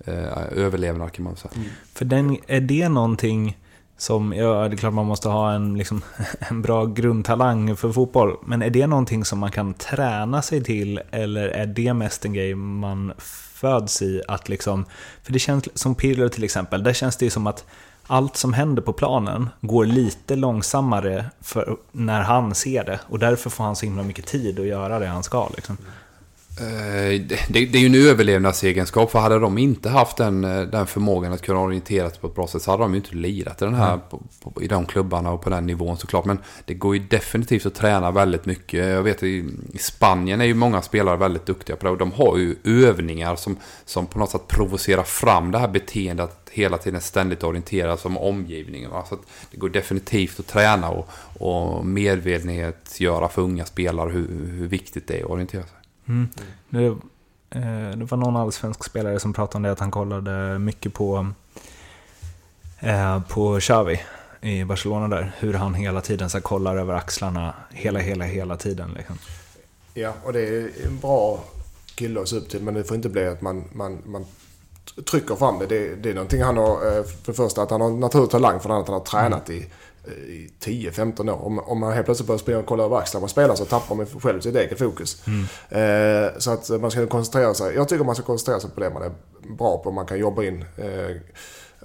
eh, 0.05 0.59
överlevnad 0.59 1.13
kan 1.13 1.25
man 1.25 1.37
säga. 1.37 1.53
För 1.93 2.05
den, 2.05 2.37
är 2.47 2.61
det 2.61 2.89
någonting 2.89 3.57
som, 3.99 4.33
ja 4.33 4.69
det 4.69 4.75
är 4.75 4.77
klart 4.77 4.95
man 4.95 5.07
måste 5.07 5.29
ha 5.29 5.53
en, 5.53 5.79
liksom, 5.79 6.03
en 6.39 6.63
bra 6.63 6.85
grundtalang 6.85 7.77
för 7.77 7.93
fotboll, 7.93 8.37
men 8.47 8.63
är 8.63 8.71
det 8.71 8.87
någonting 8.87 9.25
som 9.25 9.39
man 9.39 9.51
kan 9.51 9.75
träna 9.75 10.43
sig 10.43 10.65
till 10.65 11.01
eller 11.11 11.49
är 11.49 11.67
det 11.67 11.95
mest 11.95 12.25
en 12.25 12.33
grej 12.33 12.55
man 12.55 13.13
föds 13.55 14.03
i 14.03 14.23
att 14.29 14.49
liksom, 14.49 14.85
för 15.23 15.33
det 15.33 15.39
känns 15.39 15.79
som 15.79 15.95
Pirlo 15.95 16.29
till 16.29 16.45
exempel, 16.45 16.83
där 16.83 16.93
känns 16.93 17.17
det 17.17 17.25
ju 17.25 17.31
som 17.31 17.47
att 17.47 17.65
allt 18.07 18.37
som 18.37 18.53
händer 18.53 18.83
på 18.83 18.93
planen 18.93 19.49
går 19.61 19.85
lite 19.85 20.37
långsammare 20.37 21.25
för 21.41 21.77
när 21.93 22.21
han 22.21 22.55
ser 22.55 22.85
det 22.85 23.01
och 23.09 23.19
därför 23.19 23.51
får 23.51 23.65
han 23.65 23.77
så 23.77 23.87
himla 23.87 24.03
mycket 24.03 24.27
tid 24.27 24.61
att 24.61 24.67
göra 24.67 24.99
det 24.99 25.07
han 25.07 25.23
ska. 25.23 25.49
Liksom. 25.57 25.77
Eh, 26.59 27.21
det, 27.21 27.49
det 27.49 27.75
är 27.75 27.79
ju 27.79 27.87
en 27.87 28.09
överlevnadsegenskap, 28.09 29.11
för 29.11 29.19
hade 29.19 29.39
de 29.39 29.59
inte 29.59 29.89
haft 29.89 30.17
den, 30.17 30.45
eh, 30.45 30.63
den 30.63 30.87
förmågan 30.87 31.33
att 31.33 31.43
kunna 31.43 31.61
orientera 31.61 32.11
sig 32.11 32.19
på 32.21 32.27
ett 32.27 32.35
bra 32.35 32.47
sätt 32.47 32.63
så 32.63 32.71
hade 32.71 32.83
de 32.83 32.93
ju 32.93 32.97
inte 32.97 33.17
lirat 33.17 33.63
i, 33.63 33.65
den 33.65 33.75
här, 33.75 33.99
på, 34.11 34.23
på, 34.43 34.63
i 34.63 34.69
de 34.69 34.87
klubbarna 34.87 35.33
och 35.33 35.43
på 35.43 35.51
den 35.51 35.67
nivån 35.67 35.97
såklart. 35.97 36.25
Men 36.25 36.39
det 36.65 36.75
går 36.75 36.97
ju 36.97 37.03
definitivt 37.03 37.67
att 37.67 37.75
träna 37.75 38.11
väldigt 38.11 38.47
mycket. 38.47 38.87
Jag 38.87 39.03
vet 39.03 39.23
i, 39.23 39.45
i 39.73 39.79
Spanien 39.79 40.41
är 40.41 40.45
ju 40.45 40.55
många 40.55 40.83
spelare 40.83 41.17
väldigt 41.17 41.47
duktiga 41.47 41.77
på 41.77 41.85
det 41.85 41.91
och 41.91 41.99
de 41.99 42.13
har 42.13 42.37
ju 42.37 42.57
övningar 42.65 43.37
som, 43.37 43.57
som 43.85 44.07
på 44.07 44.19
något 44.19 44.31
sätt 44.31 44.49
provocerar 44.49 45.03
fram 45.03 45.51
det 45.51 45.59
här 45.59 45.69
beteendet 45.69 46.25
att 46.25 46.51
hela 46.53 46.79
tiden 46.79 47.01
ständigt 47.01 47.45
orientera 47.45 47.97
sig 47.97 48.09
om 48.09 48.19
omgivningen. 48.19 48.91
Va? 48.91 49.05
Så 49.09 49.19
det 49.51 49.57
går 49.57 49.69
definitivt 49.69 50.41
att 50.41 50.47
träna 50.47 50.89
och, 50.89 51.09
och 51.39 51.87
medvetenhetsgöra 51.87 53.29
för 53.29 53.43
unga 53.43 53.65
spelare 53.65 54.11
hur, 54.11 54.29
hur 54.59 54.69
viktigt 54.69 55.09
det 55.09 55.19
är 55.19 55.25
att 55.25 55.31
orientera 55.31 55.63
sig. 55.63 55.76
Mm. 56.09 56.29
Det, 56.69 56.87
eh, 57.51 57.97
det 57.97 58.05
var 58.11 58.17
någon 58.17 58.37
allsvensk 58.37 58.85
spelare 58.85 59.21
som 59.21 59.33
pratade 59.33 59.57
om 59.57 59.63
det, 59.63 59.73
att 59.73 59.81
han 59.81 59.91
kollade 59.91 60.59
mycket 60.59 60.95
på, 60.95 61.33
eh, 62.79 63.23
på 63.23 63.61
Xavi 63.61 64.01
i 64.41 64.65
Barcelona 64.65 65.17
där. 65.17 65.33
Hur 65.39 65.55
han 65.55 65.75
hela 65.75 66.01
tiden 66.01 66.31
så 66.31 66.37
här, 66.37 66.43
kollar 66.43 66.77
över 66.77 66.95
axlarna 66.95 67.55
hela, 67.71 67.99
hela, 67.99 68.25
hela 68.25 68.57
tiden. 68.57 68.91
Liksom. 68.97 69.19
Ja, 69.95 70.13
och 70.25 70.33
det 70.33 70.41
är 70.41 70.71
en 70.87 70.99
bra 70.99 71.45
kille 71.95 72.21
att 72.21 72.29
se 72.29 72.37
upp 72.37 72.49
till. 72.49 72.63
Men 72.63 72.75
det 72.75 72.85
får 72.85 72.97
inte 72.97 73.09
bli 73.09 73.27
att 73.27 73.43
man, 73.43 73.65
man, 73.73 73.99
man 74.05 74.27
trycker 75.11 75.35
fram 75.37 75.59
det. 75.59 75.67
det. 75.67 75.95
Det 75.95 76.11
är 76.11 76.15
någonting 76.15 76.43
han 76.43 76.57
har, 76.57 76.87
eh, 76.87 77.05
för 77.05 77.33
det 77.33 77.33
första 77.33 77.63
att 77.63 77.71
han 77.71 77.81
har 77.81 77.91
naturlig 77.91 78.31
talang. 78.31 78.61
För 78.61 78.69
det 78.69 78.75
andra 78.75 78.97
att 78.97 79.09
han 79.09 79.21
har 79.23 79.29
tränat 79.29 79.51
i, 79.51 79.59
eh, 79.59 79.67
i 80.09 80.51
10-15 80.61 81.31
år. 81.31 81.45
Om, 81.47 81.59
om 81.59 81.81
man 81.81 81.93
helt 81.93 82.05
plötsligt 82.07 82.27
börjar 82.27 82.39
springa 82.39 82.59
och 82.59 82.67
kolla 82.67 82.85
över 82.85 82.97
axlarna 82.97 83.25
och 83.25 83.31
spela 83.31 83.57
så 83.57 83.65
tappar 83.65 83.95
man 83.95 84.07
själv 84.07 84.41
sitt 84.41 84.57
eget 84.57 84.79
fokus. 84.79 85.23
Eh, 85.69 86.39
så 86.39 86.51
att 86.51 86.81
man 86.81 86.91
ska 86.91 87.07
koncentrera 87.07 87.55
sig. 87.55 87.75
Jag 87.75 87.89
tycker 87.89 88.05
man 88.05 88.15
ska 88.15 88.25
koncentrera 88.25 88.61
sig 88.61 88.71
på 88.71 88.81
det 88.81 88.91
man 88.91 89.03
är 89.03 89.13
bra 89.59 89.79
på. 89.79 89.91
Man 89.91 90.07
kan 90.07 90.19
jobba 90.19 90.45
in. 90.45 90.65
Eh, 90.77 91.17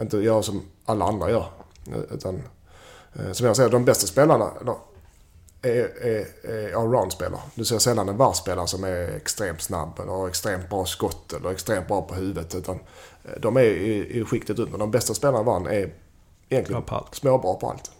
inte 0.02 0.18
göra 0.18 0.44
som 0.44 0.62
alla 0.86 1.06
andra 1.06 1.30
gör. 1.30 1.46
eh, 1.88 2.16
Utan, 2.16 2.42
eh, 3.14 3.32
som 3.32 3.48
jag 3.48 3.56
säger, 3.56 3.70
de 3.70 3.86
bästa 3.86 4.08
spelarna, 4.08 4.52
är, 5.62 6.06
är, 6.06 6.26
är 6.52 6.74
allround-spelare. 6.82 7.42
Du 7.56 7.66
ser 7.66 7.78
sällan 7.78 8.10
en 8.10 8.18
VAR-spelare 8.18 8.68
som 8.68 8.84
är 8.84 9.16
extremt 9.16 9.62
snabb 9.62 10.00
eller 10.00 10.12
har 10.12 10.28
extremt 10.28 10.70
bra 10.70 10.86
skott 10.86 11.34
eller 11.34 11.52
extremt 11.52 11.88
bra 11.88 12.02
på 12.02 12.16
huvudet. 12.16 12.56
Utan 12.56 12.80
de 13.40 13.58
är 13.58 13.62
i, 13.62 14.20
i 14.20 14.26
skiktet 14.26 14.60
under. 14.60 14.78
De 14.78 14.92
bästa 14.92 15.14
spelarna 15.14 15.44
VAR 15.44 15.70
är 15.70 15.94
egentligen 16.50 16.84
småbra 17.12 17.54
på 17.54 17.70
allt. 17.70 17.92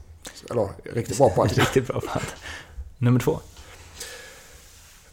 Eller 0.50 0.70
riktigt 0.84 1.18
bra 1.18 1.30
på 1.30 1.42
allt. 1.42 1.58
Riktigt 1.58 1.88
bra 1.88 2.00
på 2.00 2.08
allt. 2.10 2.36
Nummer 2.98 3.20
två. 3.20 3.40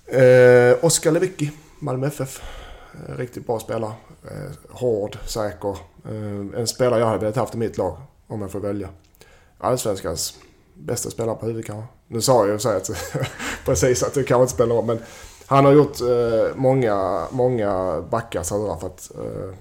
Eh, 0.06 0.84
Oskar 0.84 1.10
Lewicki, 1.12 1.50
Malmö 1.78 2.06
FF. 2.06 2.42
Eh, 2.94 3.16
riktigt 3.16 3.46
bra 3.46 3.60
spelare. 3.60 3.92
Eh, 4.24 4.52
hård, 4.70 5.18
säker. 5.24 5.76
Eh, 6.04 6.60
en 6.60 6.66
spelare 6.66 7.00
jag 7.00 7.06
hade 7.06 7.18
velat 7.18 7.36
haft 7.36 7.54
i 7.54 7.58
mitt 7.58 7.78
lag 7.78 7.96
om 8.26 8.40
jag 8.40 8.50
får 8.50 8.60
välja. 8.60 8.88
Allsvenskans 9.58 10.34
bästa 10.74 11.10
spelare 11.10 11.36
på 11.36 11.46
huvudet 11.46 11.66
kanske. 11.66 11.88
Nu 12.06 12.20
sa 12.20 12.46
jag 12.46 12.52
ju 12.52 12.58
så 12.58 12.68
att 12.68 12.90
precis 13.64 14.02
att 14.02 14.14
det 14.14 14.24
kanske 14.24 14.42
inte 14.42 14.54
spelar 14.54 14.74
roll. 14.74 14.84
Men 14.84 14.98
han 15.46 15.64
har 15.64 15.72
gjort 15.72 16.00
eh, 16.00 16.56
många, 16.56 17.26
många 17.30 18.02
backar 18.10 18.42
för 18.42 18.86
att 18.86 19.10
eh, 19.14 19.54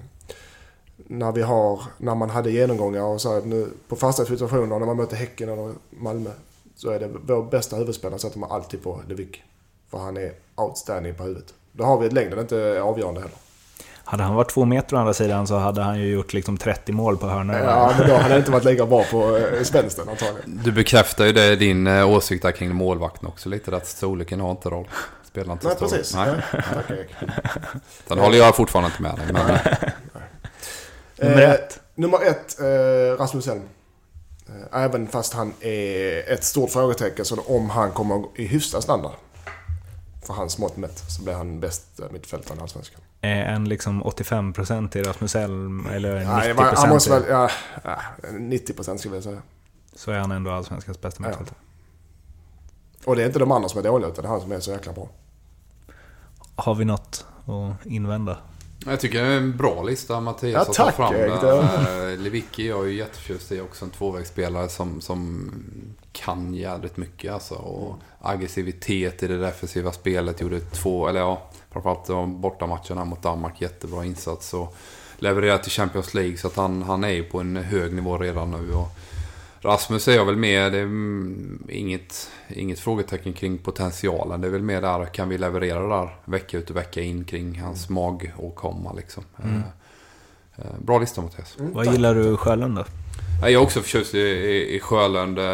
när 1.10 1.32
vi 1.32 1.42
har, 1.42 1.80
när 1.98 2.14
man 2.14 2.30
hade 2.30 2.50
genomgångar 2.50 3.02
och 3.02 3.20
så 3.20 3.34
här, 3.34 3.42
nu 3.42 3.68
på 3.88 3.96
fasta 3.96 4.24
situationer 4.24 4.78
när 4.78 4.86
man 4.86 4.96
möter 4.96 5.16
Häcken 5.16 5.48
eller 5.48 5.72
Malmö 5.90 6.30
så 6.76 6.90
är 6.90 6.98
det 6.98 7.08
vår 7.26 7.42
bästa 7.42 7.76
huvudspelare 7.76 8.18
sätter 8.18 8.38
man 8.38 8.50
alltid 8.50 8.82
på 8.82 9.00
Lewicki. 9.08 9.42
För 9.90 9.98
han 9.98 10.16
är 10.16 10.32
outstanding 10.56 11.14
på 11.14 11.22
huvudet. 11.22 11.54
Då 11.72 11.84
har 11.84 11.98
vi 11.98 12.06
ett 12.06 12.12
längden, 12.12 12.38
inte 12.38 12.56
är 12.58 12.80
avgörande 12.80 13.20
heller. 13.20 13.36
Hade 14.04 14.22
han 14.22 14.34
varit 14.34 14.50
två 14.50 14.64
meter 14.64 14.96
å 14.96 14.98
andra 14.98 15.14
sidan 15.14 15.46
så 15.46 15.56
hade 15.56 15.82
han 15.82 15.98
ju 16.00 16.06
gjort 16.12 16.32
liksom 16.32 16.56
30 16.56 16.92
mål 16.92 17.16
på 17.16 17.26
hörnor. 17.26 17.56
Ja, 17.56 17.94
men 17.98 18.08
då 18.08 18.14
hade 18.14 18.28
han 18.28 18.38
inte 18.38 18.50
varit 18.50 18.64
lika 18.64 18.86
bra 18.86 19.04
på 19.10 19.36
eh, 19.36 19.62
spänsten 19.62 20.08
antagligen. 20.08 20.60
Du 20.64 20.72
bekräftar 20.72 21.24
ju 21.24 21.32
det, 21.32 21.56
din 21.56 21.86
eh, 21.86 22.10
åsikt 22.10 22.42
där 22.42 22.52
kring 22.52 22.74
målvakten 22.74 23.28
också 23.28 23.48
lite. 23.48 23.76
Att 23.76 23.86
storleken 23.86 24.40
har 24.40 24.50
inte 24.50 24.68
roll. 24.68 24.88
Spelar 25.24 25.52
inte 25.52 25.66
Nej, 25.66 25.76
stor 25.76 25.86
roll. 25.86 25.90
precis. 25.94 26.14
Nej. 26.14 26.26
Nej. 26.52 26.62
Tack 26.74 26.90
Erik. 26.90 27.10
Den 28.08 28.18
håller 28.18 28.38
jag 28.38 28.56
fortfarande 28.56 28.90
inte 28.90 29.02
med 29.02 29.16
dig. 29.16 29.26
Men, 29.32 29.58
Nummer 31.20 31.42
Eh, 31.42 31.50
ett. 31.50 31.80
Nummer 31.94 32.18
ett, 32.26 32.60
eh, 32.60 33.18
Rasmus 33.20 33.48
Elm. 33.48 33.62
Eh, 34.48 34.82
Även 34.82 35.06
fast 35.08 35.32
han 35.34 35.52
är 35.60 36.32
ett 36.32 36.44
stort 36.44 36.70
frågetecken 36.70 37.24
så 37.24 37.40
om 37.40 37.70
han 37.70 37.92
kommer 37.92 38.24
i 38.36 38.46
hyfsad 38.46 38.82
standard. 38.82 39.12
För 40.26 40.34
hans 40.34 40.58
mått 40.58 40.76
mätt 40.76 40.98
så 41.10 41.22
blir 41.22 41.34
han 41.34 41.60
bäst 41.60 42.00
eh, 42.00 42.10
mittfältare 42.10 42.58
i 42.58 42.60
Allsvenskan. 42.62 43.00
Är 43.20 43.44
en 43.44 43.68
liksom 43.68 44.02
85% 44.04 44.96
i 44.96 45.02
Rasmus 45.02 45.36
Elm, 45.36 45.86
eller 45.86 46.20
90% 46.20 46.26
Nej, 46.38 46.54
man- 46.54 46.74
han 46.76 46.88
måste 46.88 47.10
väl, 47.10 47.22
ja, 47.28 47.50
ja, 47.84 47.96
90% 48.32 48.96
skulle 48.98 49.14
jag 49.14 49.24
säga. 49.24 49.42
så 49.94 50.10
är 50.10 50.18
han 50.18 50.30
ändå 50.32 50.50
allsvenskans 50.50 51.00
bästa 51.00 51.22
Ja. 51.22 51.28
mittfältare. 51.28 51.56
Och 53.04 53.16
det 53.16 53.22
är 53.22 53.26
inte 53.26 53.38
de 53.38 53.52
andra 53.52 53.68
som 53.68 53.78
är 53.78 53.82
dåliga 53.84 54.08
utan 54.10 54.22
det 54.22 54.28
är 54.28 54.30
han 54.30 54.40
som 54.40 54.52
är 54.52 54.60
så 54.60 54.70
jäkla 54.70 54.92
bra. 54.92 55.08
Har 56.54 56.74
vi 56.74 56.84
något 56.84 57.26
att 57.46 57.86
invända? 57.86 58.38
Jag 58.86 59.00
tycker 59.00 59.22
det 59.22 59.28
är 59.28 59.36
en 59.36 59.56
bra 59.56 59.82
lista 59.82 60.20
Mattias 60.20 60.52
Ja, 60.52 60.58
har 60.58 60.64
tack, 60.64 60.76
tagit 60.76 60.94
fram. 60.94 61.14
Erik. 61.14 62.12
Eh, 62.12 62.22
Lewicki 62.22 62.64
är 62.64 62.68
jag 62.68 62.88
ju 62.88 62.94
jätteförtjust 62.94 63.52
i. 63.52 63.60
Också 63.60 63.84
en 63.84 63.90
tvåvägsspelare 63.90 64.68
som, 64.68 65.00
som 65.00 65.50
kan 66.12 66.54
jävligt 66.54 66.96
mycket. 66.96 67.32
Alltså. 67.32 67.54
Och 67.54 67.96
aggressivitet 68.20 69.22
i 69.22 69.26
det 69.26 69.38
defensiva 69.38 69.92
spelet. 69.92 70.40
Gjorde 70.40 70.60
två, 70.60 71.08
eller 71.08 71.20
ja, 71.20 71.50
framförallt 71.70 72.06
de 72.06 72.40
bortamatcherna 72.40 73.04
mot 73.04 73.22
Danmark. 73.22 73.60
Jättebra 73.60 74.04
insats. 74.04 74.54
Och 74.54 74.76
levererat 75.18 75.62
till 75.62 75.72
Champions 75.72 76.14
League. 76.14 76.36
Så 76.36 76.46
att 76.46 76.56
han, 76.56 76.82
han 76.82 77.04
är 77.04 77.08
ju 77.08 77.24
på 77.24 77.40
en 77.40 77.56
hög 77.56 77.94
nivå 77.94 78.18
redan 78.18 78.50
nu. 78.50 78.72
Och 78.72 78.88
Rasmus 79.60 80.08
är 80.08 80.12
jag 80.12 80.24
väl 80.24 80.36
med. 80.36 80.72
Det 80.72 80.78
är 80.78 80.82
mm, 80.82 81.62
inget, 81.68 82.30
inget 82.48 82.78
frågetecken 82.80 83.32
kring 83.32 83.58
potentialen. 83.58 84.40
Det 84.40 84.46
är 84.46 84.50
väl 84.50 84.62
mer 84.62 84.80
där, 84.80 85.04
kan 85.04 85.28
vi 85.28 85.38
leverera 85.38 85.80
det 85.80 85.88
där 85.88 86.16
vecka 86.24 86.58
ut 86.58 86.70
och 86.70 86.76
vecka 86.76 87.00
in 87.00 87.24
kring 87.24 87.60
hans 87.60 87.88
magåkomma 87.88 88.92
liksom. 88.92 89.24
Mm. 89.42 89.56
Eh, 89.56 89.62
eh, 90.66 90.72
Bra 90.80 90.98
lista 90.98 91.22
Mattias. 91.22 91.56
Mm, 91.58 91.72
Vad 91.72 91.86
gillar 91.92 92.14
du 92.14 92.36
Sjölund 92.36 92.76
då? 92.76 92.84
Jag 93.42 93.52
är 93.52 93.56
också 93.56 93.80
förtjust 93.80 94.14
i, 94.14 94.18
i, 94.18 94.76
i 94.76 94.80
Sjölund. 94.80 95.38
Eh, 95.38 95.44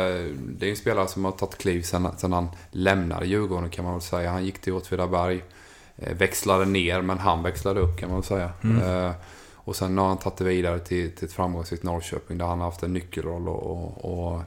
Det 0.59 0.67
är 0.67 0.71
en 0.71 0.77
spelare 0.77 1.09
som 1.09 1.25
har 1.25 1.33
tagit 1.33 1.59
kliv 1.59 1.83
sen, 1.83 2.09
sen 2.17 2.33
han 2.33 2.49
lämnade 2.71 3.27
Djurgården 3.27 3.71
kan 3.71 3.85
man 3.85 3.95
väl 3.95 4.03
säga. 4.03 4.31
Han 4.31 4.45
gick 4.45 4.59
till 4.59 4.73
Åtvidaberg. 4.73 5.45
Växlade 5.97 6.65
ner 6.65 7.03
men 7.03 7.19
han 7.19 7.43
växlade 7.43 7.81
upp 7.81 7.99
kan 8.01 8.09
man 8.09 8.19
väl 8.21 8.25
säga. 8.25 8.51
Mm. 8.65 9.13
Eh, 9.65 9.69
Och 9.69 9.77
sen 9.77 9.99
har 9.99 10.09
han 10.09 10.19
tagit 10.19 10.37
det 10.39 10.45
vidare 10.45 10.79
till, 10.79 11.13
till 11.17 11.25
ett 11.29 11.33
framgångsrikt 11.33 11.83
Norrköping 11.83 12.39
där 12.39 12.47
han 12.47 12.59
har 12.59 12.67
haft 12.67 12.83
en 12.83 12.93
nyckelroll 12.93 13.49
och, 13.49 13.63
och, 13.71 14.33
och 14.35 14.43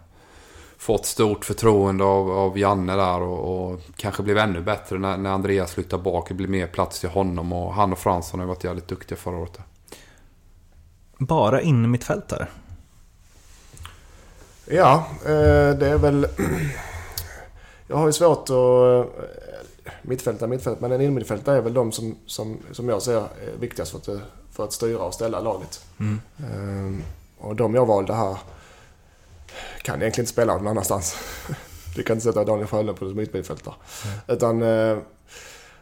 fått 0.78 1.06
stort 1.06 1.46
förtroende 1.46 2.04
av, 2.04 2.32
av 2.32 2.58
Janne 2.58 2.96
där 2.96 3.22
och, 3.22 3.72
och 3.72 3.80
kanske 3.96 4.24
blev 4.24 4.38
ännu 4.38 4.62
bättre 4.62 4.98
när, 5.00 5.18
när 5.18 5.30
Andreas 5.30 5.74
flyttar 5.74 5.98
bak. 5.98 6.28
Det 6.28 6.34
blir 6.34 6.48
mer 6.48 6.68
plats 6.68 7.00
till 7.00 7.10
honom 7.10 7.54
och 7.54 7.74
han 7.74 7.92
och 7.92 7.98
Fransson 8.00 8.40
har 8.40 8.48
varit 8.48 8.64
jävligt 8.64 8.88
duktiga 8.88 9.18
förra 9.18 9.38
året. 9.38 9.60
Bara 11.18 11.62
in 11.62 11.92
mittfältare? 11.92 12.48
Ja, 14.66 15.08
eh, 15.26 15.78
det 15.78 15.88
är 15.90 15.98
väl... 15.98 16.28
Jag 17.88 17.98
har 17.98 18.06
ju 18.08 18.14
svårt 18.14 18.40
att... 18.44 18.50
eh, 18.50 19.06
Mittfältare, 20.02 20.50
mittfältare. 20.50 20.82
Men 20.82 20.92
en 20.92 21.02
innermittfältare 21.02 21.58
är 21.58 21.62
väl 21.62 21.74
de 21.74 21.92
som, 21.92 22.16
som, 22.26 22.58
som 22.72 22.90
jag 22.90 23.02
ser 23.02 23.16
är 23.18 23.28
viktigast 23.60 23.92
för 23.92 23.98
att, 24.16 24.22
för 24.58 24.64
att 24.64 24.74
styra 24.74 25.00
och 25.04 25.14
ställa 25.14 25.40
laget. 25.40 25.86
Mm. 26.00 26.20
Eh, 26.40 27.04
Och 27.48 27.56
de 27.56 27.76
jag 27.76 27.86
valde 27.86 28.14
här 28.14 28.38
kan 29.82 30.02
egentligen 30.02 30.24
inte 30.24 30.32
spela 30.34 30.54
någon 30.58 30.68
annanstans. 30.68 31.16
Du 31.96 32.04
kan 32.04 32.16
inte 32.16 32.24
sätta 32.24 32.44
Daniel 32.44 32.68
Sjölund 32.68 33.00
på 33.00 33.06
som 33.08 33.18
mittmittfältare. 33.18 33.74
Utan 34.28 34.62
eh, 34.62 34.98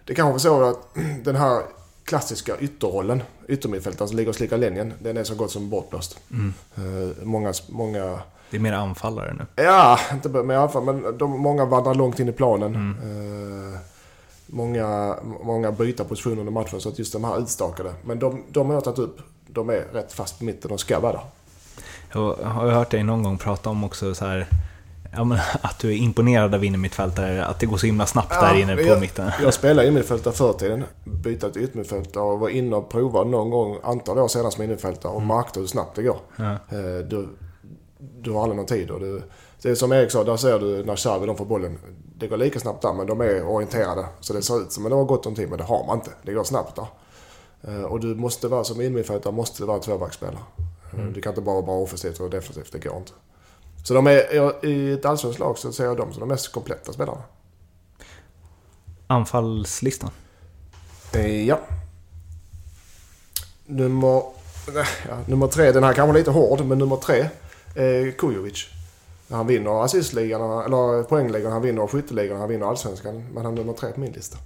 det 0.05 0.15
kanske 0.15 0.31
var 0.31 0.39
så 0.39 0.63
att 0.69 0.77
den 1.23 1.35
här 1.35 1.61
klassiska 2.03 2.57
ytterrollen, 2.59 3.23
yttermittfältaren 3.47 4.07
som 4.07 4.17
ligger 4.17 4.29
och 4.29 4.35
slickar 4.35 4.57
linjen, 4.57 4.93
den 4.99 5.17
är 5.17 5.23
så 5.23 5.35
gott 5.35 5.51
som 5.51 5.69
bortblåst. 5.69 6.19
Mm. 6.31 6.53
Eh, 6.75 7.23
Många, 7.23 7.53
många 7.69 8.19
Det 8.49 8.57
är 8.57 8.61
mer 8.61 8.73
anfallare 8.73 9.33
nu. 9.33 9.63
Ja, 9.63 9.99
inte 10.13 10.29
med 10.29 10.53
i 10.55 10.57
alla 10.57 10.69
fall, 10.69 10.83
men 10.83 11.17
de, 11.17 11.31
många 11.39 11.65
vandrar 11.65 11.95
långt 11.95 12.19
in 12.19 12.29
i 12.29 12.31
planen. 12.31 12.75
Mm. 12.75 13.73
Eh, 13.73 13.79
många, 14.47 15.15
många 15.43 15.71
byter 15.71 16.03
position 16.03 16.39
under 16.39 16.51
matchen, 16.51 16.81
så 16.81 16.89
att 16.89 16.99
just 16.99 17.13
de 17.13 17.23
här 17.23 17.39
utstakade. 17.39 17.93
Men 18.03 18.19
de, 18.19 18.43
de 18.49 18.67
har 18.67 18.73
jag 18.73 18.83
tagit 18.83 18.99
upp, 18.99 19.17
de 19.47 19.69
är 19.69 19.85
rätt 19.93 20.13
fast 20.13 20.39
på 20.39 20.45
mitten, 20.45 20.69
de 20.69 20.77
ska 20.77 20.99
vara 20.99 21.11
där. 21.13 21.21
Jag 22.13 22.35
har 22.35 22.69
hört 22.69 22.91
dig 22.91 23.03
någon 23.03 23.23
gång 23.23 23.37
prata 23.37 23.69
om 23.69 23.83
också 23.83 24.15
så 24.15 24.25
här, 24.25 24.47
ja, 25.15 25.37
att 25.61 25.79
du 25.79 25.89
är 25.91 25.95
imponerad 25.97 26.55
av 26.55 26.63
innermittfältare, 26.63 27.45
att 27.45 27.59
det 27.59 27.65
går 27.65 27.77
så 27.77 27.85
himla 27.85 28.05
snabbt 28.05 28.29
där 28.29 28.55
inne 28.55 28.75
på 28.75 28.81
jag, 28.81 28.99
mitten. 29.01 29.31
Jag 29.41 29.53
spelade 29.53 29.87
innermittfältare 29.87 30.33
förr 30.33 30.51
i 30.55 30.59
tiden. 30.59 30.83
Bytte 31.03 31.51
till 31.51 31.63
yttermittfältare 31.63 32.23
och 32.23 32.39
var 32.39 32.49
inne 32.49 32.75
och 32.75 32.89
provade 32.89 33.29
någon 33.29 33.49
gång, 33.49 33.77
antal 33.83 34.19
år 34.19 34.27
senare 34.27 34.51
som 34.51 34.63
innermittfältare 34.63 35.11
och 35.11 35.21
märkte 35.21 35.59
hur 35.59 35.67
snabbt 35.67 35.95
det 35.95 36.03
går. 36.03 36.17
Ja. 36.35 36.51
Eh, 36.51 37.05
Du, 37.09 37.27
du 38.21 38.31
har 38.31 38.41
aldrig 38.41 38.57
någon 38.57 38.65
tid. 38.65 38.91
Och 38.91 38.99
du, 38.99 39.21
det 39.61 39.69
är 39.69 39.75
som 39.75 39.91
Erik 39.91 40.11
sa, 40.11 40.23
där 40.23 40.37
ser 40.37 40.59
du 40.59 40.85
när 40.85 40.95
Xavi 40.95 41.25
de 41.27 41.37
får 41.37 41.45
bollen. 41.45 41.77
Det 42.17 42.27
går 42.27 42.37
lika 42.37 42.59
snabbt 42.59 42.81
där, 42.81 42.93
men 42.93 43.07
de 43.07 43.21
är 43.21 43.43
orienterade. 43.47 44.05
Så 44.19 44.33
det 44.33 44.41
ser 44.41 44.61
ut 44.61 44.71
som 44.71 44.85
att 44.85 44.91
det 44.91 44.95
har 44.95 45.03
gått 45.05 45.25
om 45.25 45.35
tid, 45.35 45.49
men 45.49 45.57
det 45.57 45.63
har 45.63 45.85
man 45.87 45.97
inte. 45.97 46.11
Det 46.23 46.33
går 46.33 46.43
snabbt 46.43 46.75
där. 46.75 46.87
Eh, 47.67 47.83
Och 47.83 47.99
du 47.99 48.15
måste 48.15 48.47
vara, 48.47 48.63
som 48.63 48.81
innermittfältare, 48.81 49.33
måste 49.33 49.61
du 49.63 49.67
vara 49.67 49.79
tvåbacksspelare. 49.79 50.39
Eh, 50.97 51.05
Du 51.05 51.21
kan 51.21 51.31
inte 51.31 51.41
bara 51.41 51.61
vara 51.61 51.77
offensivt 51.77 52.19
och 52.19 52.29
defensivt, 52.29 52.71
det 52.71 52.79
går 52.79 52.97
inte. 52.97 53.11
Så 53.83 53.93
de 53.93 54.07
är, 54.07 54.65
i 54.65 54.91
ett 54.93 55.05
allsvenskt 55.05 55.39
lag 55.39 55.57
så 55.57 55.71
ser 55.73 55.85
jag 55.85 55.97
dem 55.97 56.11
som 56.13 56.19
de 56.19 56.29
mest 56.29 56.51
kompletta 56.51 56.93
spelarna. 56.93 57.21
Anfallslistan. 59.07 60.09
Eh, 61.13 61.43
Ja. 61.47 61.59
Nummer, 63.65 64.21
ja, 65.07 65.17
nummer 65.27 65.47
tre, 65.47 65.71
den 65.71 65.83
här 65.83 65.93
kan 65.93 66.07
vara 66.07 66.17
lite 66.17 66.31
hård, 66.31 66.65
men 66.65 66.77
nummer 66.77 66.95
tre. 66.97 67.19
Eh, 67.75 68.13
Kujovic. 68.17 68.67
Han 69.29 69.47
vinner 69.47 69.83
assistligan, 69.83 70.41
eller 70.41 71.03
poängligan, 71.03 71.51
han 71.51 71.61
vinner 71.61 71.87
skytteligan, 71.87 72.39
han 72.39 72.49
vinner 72.49 72.65
allsvenskan. 72.65 73.23
Men 73.33 73.45
han 73.45 73.53
är 73.53 73.57
nummer 73.57 73.73
tre 73.73 73.91
på 73.91 73.99
min 73.99 74.11
lista. 74.11 74.37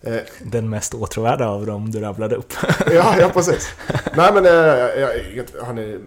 Eh, 0.00 0.16
Den 0.42 0.70
mest 0.70 0.94
åtråvärda 0.94 1.48
av 1.48 1.66
dem 1.66 1.90
du 1.90 2.00
rabblade 2.00 2.36
upp. 2.36 2.52
ja, 2.86 3.16
ja, 3.20 3.30
precis. 3.32 3.68
Nej, 4.16 4.32
men 4.34 4.46
eh, 4.46 5.44
han 5.64 5.78
är 5.78 6.00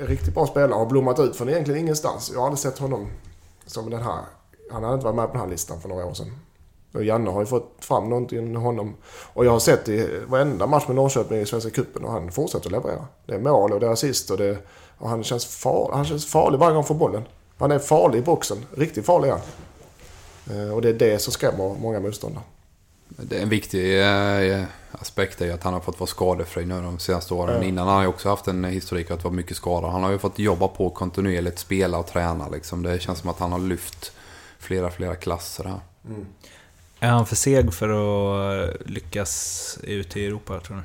en 0.00 0.06
riktigt 0.06 0.34
bra 0.34 0.46
spelare. 0.46 0.78
Har 0.78 0.86
blommat 0.86 1.18
ut 1.18 1.36
från 1.36 1.48
egentligen 1.48 1.80
ingenstans. 1.80 2.30
Jag 2.32 2.40
har 2.40 2.46
aldrig 2.46 2.58
sett 2.58 2.78
honom 2.78 3.06
som 3.66 3.90
den 3.90 4.02
här. 4.02 4.20
Han 4.72 4.82
hade 4.82 4.94
inte 4.94 5.04
varit 5.04 5.16
med 5.16 5.26
på 5.26 5.32
den 5.32 5.40
här 5.40 5.48
listan 5.48 5.80
för 5.80 5.88
några 5.88 6.06
år 6.06 6.14
sedan. 6.14 6.32
Och 6.94 7.04
Janne 7.04 7.30
har 7.30 7.40
ju 7.40 7.46
fått 7.46 7.76
fram 7.80 8.08
någonting 8.08 8.52
med 8.52 8.62
honom. 8.62 8.96
Och 9.32 9.44
jag 9.44 9.50
har 9.52 9.58
sett 9.60 9.88
i 9.88 10.20
varenda 10.26 10.66
match 10.66 10.84
med 10.86 10.96
Norrköping 10.96 11.38
i 11.38 11.46
Svenska 11.46 11.70
Cupen 11.70 12.04
och 12.04 12.12
han 12.12 12.32
fortsätter 12.32 12.66
att 12.66 12.72
leverera. 12.72 13.04
Det 13.26 13.34
är 13.34 13.38
mål 13.38 13.72
och 13.72 13.80
det 13.80 13.86
är 13.86 13.90
assist 13.90 14.30
och, 14.30 14.38
det, 14.38 14.58
och 14.98 15.08
han, 15.08 15.24
känns 15.24 15.46
far, 15.46 15.90
han 15.92 16.04
känns 16.04 16.26
farlig 16.26 16.58
varje 16.58 16.70
gång 16.70 16.76
han 16.76 16.84
får 16.84 16.94
bollen. 16.94 17.22
Han 17.60 17.70
är 17.72 17.78
farlig 17.78 18.18
i 18.18 18.22
boxen. 18.22 18.58
Riktigt 18.76 19.06
farlig 19.06 19.28
är 19.28 19.32
han. 19.32 19.40
Eh, 20.66 20.74
Och 20.74 20.82
det 20.82 20.88
är 20.88 20.94
det 20.94 21.18
som 21.18 21.32
skrämmer 21.32 21.74
många 21.80 22.00
motståndare. 22.00 22.44
Det 23.08 23.38
är 23.38 23.42
en 23.42 23.48
viktig 23.48 24.00
eh, 24.00 24.64
aspekt 24.92 25.40
är 25.40 25.46
ju 25.46 25.52
att 25.52 25.62
han 25.62 25.72
har 25.72 25.80
fått 25.80 26.00
vara 26.00 26.06
skadefri 26.08 26.64
nu 26.66 26.74
de 26.82 26.98
senaste 26.98 27.34
åren. 27.34 27.62
Ja. 27.62 27.68
Innan 27.68 27.86
har 27.86 27.94
han 27.94 28.02
ju 28.02 28.08
också 28.08 28.28
haft 28.28 28.46
en 28.48 28.64
historik 28.64 29.10
att 29.10 29.24
vara 29.24 29.34
mycket 29.34 29.56
skadad. 29.56 29.90
Han 29.92 30.02
har 30.02 30.10
ju 30.10 30.18
fått 30.18 30.38
jobba 30.38 30.68
på 30.68 30.90
kontinuerligt, 30.90 31.58
spela 31.58 31.98
och 31.98 32.06
träna 32.06 32.48
liksom. 32.48 32.82
Det 32.82 33.00
känns 33.02 33.18
som 33.18 33.30
att 33.30 33.38
han 33.38 33.52
har 33.52 33.58
lyft 33.58 34.12
flera, 34.58 34.90
flera 34.90 35.14
klasser 35.16 35.64
här. 35.64 35.80
Är 37.00 37.08
han 37.10 37.26
för 37.26 37.36
seg 37.36 37.74
för 37.74 37.88
att 37.88 38.76
lyckas 38.86 39.78
ut 39.82 40.16
i 40.16 40.26
Europa, 40.26 40.60
tror 40.60 40.76
du? 40.76 40.82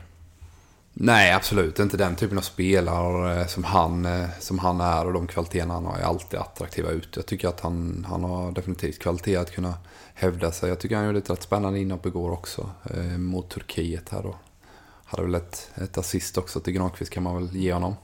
Nej, 0.98 1.34
absolut 1.34 1.80
inte 1.80 1.98
den 1.98 2.16
typen 2.16 2.38
av 2.38 2.42
spelare 2.42 3.42
eh, 3.42 3.48
som 3.48 3.64
han, 3.64 4.06
eh, 4.06 4.30
som 4.40 4.60
han 4.60 4.82
är 4.82 5.06
och 5.06 5.14
de 5.14 5.28
kvaliteterna 5.28 5.74
han 5.74 5.86
har 5.86 5.98
är 5.98 6.04
alltid 6.04 6.40
attraktiva 6.40 6.90
ut. 6.90 7.16
Jag 7.16 7.26
tycker 7.26 7.48
att 7.48 7.60
han, 7.60 8.06
han 8.10 8.24
har 8.24 8.52
definitivt 8.52 9.00
kvalitet 9.00 9.36
att 9.36 9.52
kunna 9.52 9.74
hävda 10.14 10.52
sig. 10.52 10.70
Jag 10.70 10.80
tycker 10.80 10.96
han 10.96 11.06
gjorde 11.06 11.18
ett 11.18 11.30
rätt 11.30 11.44
spännande 11.44 11.80
inhopp 11.80 12.06
igår 12.06 12.32
också 12.32 12.70
eh, 12.94 13.18
mot 13.18 13.50
Turkiet 13.50 14.10
här 14.10 14.24
då. 14.24 14.36
Hade 15.06 15.24
väl 15.24 15.36
ett, 15.36 15.70
ett 15.76 15.98
assist 15.98 16.38
också 16.38 16.60
till 16.60 16.74
Granqvist 16.74 17.12
kan 17.12 17.24
man 17.24 17.36
väl 17.36 17.56
ge 17.56 17.74
honom. 17.74 17.96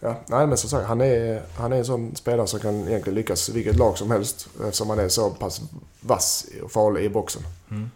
Ja, 0.00 0.20
nej 0.26 0.46
men 0.46 0.56
som 0.56 0.70
sagt, 0.70 0.86
han 0.86 1.00
är, 1.00 1.42
han 1.56 1.72
är 1.72 1.76
en 1.76 1.84
sån 1.84 2.16
spelare 2.16 2.46
som 2.46 2.60
kan 2.60 2.88
egentligen 2.88 3.14
lyckas 3.14 3.48
i 3.48 3.52
vilket 3.52 3.76
lag 3.76 3.98
som 3.98 4.10
helst. 4.10 4.48
Eftersom 4.60 4.90
han 4.90 4.98
är 4.98 5.08
så 5.08 5.30
pass 5.30 5.60
vass 6.00 6.46
och 6.62 6.72
farlig 6.72 7.04
i 7.04 7.08
boxen. 7.08 7.42
Mm. 7.70 7.90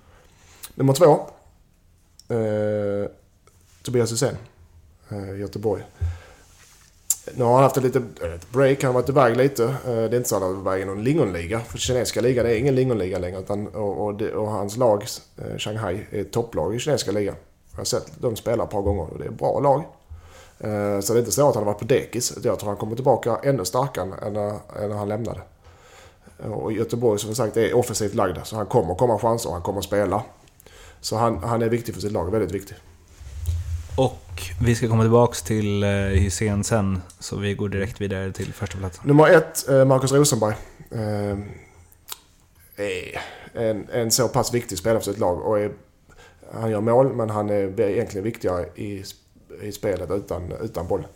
Nummer 0.75 0.93
två. 0.93 1.27
Eh, 2.35 3.11
Tobias 3.83 4.13
Hysén. 4.13 4.37
Eh, 5.09 5.41
Göteborg. 5.41 5.83
Nu 7.35 7.45
har 7.45 7.55
han 7.55 7.63
haft 7.63 7.77
ett 7.77 7.83
litet 7.83 8.03
break, 8.53 8.83
han 8.83 8.95
har 8.95 9.01
varit 9.01 9.09
iväg 9.09 9.37
lite. 9.37 9.65
Eh, 9.65 9.75
det 9.85 9.93
är 9.93 10.15
inte 10.15 10.29
så 10.29 10.37
att 10.37 10.43
han 10.43 10.55
har 10.55 10.63
varit 10.63 10.79
iväg 10.79 10.83
i 10.83 10.85
någon 10.95 11.05
lingonliga. 11.05 11.61
För 11.61 11.79
kinesiska 11.79 12.21
ligan 12.21 12.47
är 12.47 12.55
ingen 12.55 12.75
lingonliga 12.75 13.19
längre. 13.19 13.41
Utan, 13.41 13.67
och, 13.67 14.05
och, 14.05 14.15
det, 14.15 14.33
och 14.33 14.51
hans 14.51 14.77
lag, 14.77 15.05
eh, 15.37 15.59
Shanghai, 15.59 16.07
är 16.11 16.21
ett 16.21 16.33
topplag 16.33 16.75
i 16.75 16.79
kinesiska 16.79 17.13
ligan. 17.13 17.35
Jag 17.71 17.79
har 17.79 17.85
sett 17.85 18.21
dem 18.21 18.37
spela 18.37 18.65
ett 18.65 18.71
par 18.71 18.83
gånger 18.83 19.03
och 19.13 19.19
det 19.19 19.25
är 19.25 19.29
ett 19.29 19.39
bra 19.39 19.61
lag. 19.61 19.85
Eh, 20.59 21.01
så 21.01 21.13
det 21.13 21.19
är 21.19 21.21
inte 21.21 21.33
så 21.33 21.49
att 21.49 21.55
han 21.55 21.65
har 21.65 21.73
varit 21.73 21.81
på 21.81 21.85
dekis. 21.85 22.33
Jag 22.43 22.59
tror 22.59 22.69
han 22.69 22.79
kommer 22.79 22.95
tillbaka 22.95 23.41
ännu 23.43 23.65
starkare 23.65 24.15
än 24.27 24.33
när, 24.33 24.51
än 24.83 24.91
när 24.91 24.97
han 24.97 25.09
lämnade. 25.09 25.41
Och 26.39 26.73
Göteborg 26.73 27.19
som 27.19 27.35
sagt 27.35 27.57
är 27.57 27.77
offensivt 27.77 28.15
lagda. 28.15 28.45
Så 28.45 28.57
han 28.57 28.67
kommer 28.67 28.95
komma 28.95 29.19
chanser 29.19 29.49
och 29.49 29.55
han 29.55 29.63
kommer 29.63 29.81
spela. 29.81 30.23
Så 31.01 31.17
han, 31.17 31.39
han 31.39 31.63
är 31.63 31.69
viktig 31.69 31.95
för 31.95 32.01
sitt 32.01 32.13
lag. 32.13 32.31
Väldigt 32.31 32.53
viktig. 32.53 32.77
Och 33.97 34.43
vi 34.61 34.75
ska 34.75 34.89
komma 34.89 35.03
tillbaks 35.03 35.43
till 35.43 35.83
eh, 35.83 35.89
Hysén 35.91 36.65
sen, 36.65 37.03
så 37.19 37.37
vi 37.37 37.55
går 37.55 37.69
direkt 37.69 38.01
vidare 38.01 38.33
till 38.33 38.53
första 38.53 38.79
platsen. 38.79 39.03
Nummer 39.07 39.29
ett, 39.29 39.65
Markus 39.69 39.89
Marcus 39.89 40.13
Rosenberg. 40.13 40.55
Är 42.77 43.21
en, 43.53 43.89
en 43.93 44.11
så 44.11 44.29
pass 44.29 44.55
viktig 44.55 44.79
spelare 44.79 45.01
för 45.01 45.13
sitt 45.13 45.21
lag. 45.21 45.43
Och 45.43 45.59
är, 45.59 45.73
han 46.53 46.71
gör 46.71 46.81
mål, 46.81 47.13
men 47.13 47.31
han 47.31 47.51
är 47.51 47.81
egentligen 47.81 48.25
viktigare 48.25 48.67
i, 48.75 49.05
i 49.63 49.73
spelet 49.73 50.11
utan, 50.11 50.53
utan 50.63 50.87
boll. 50.87 51.07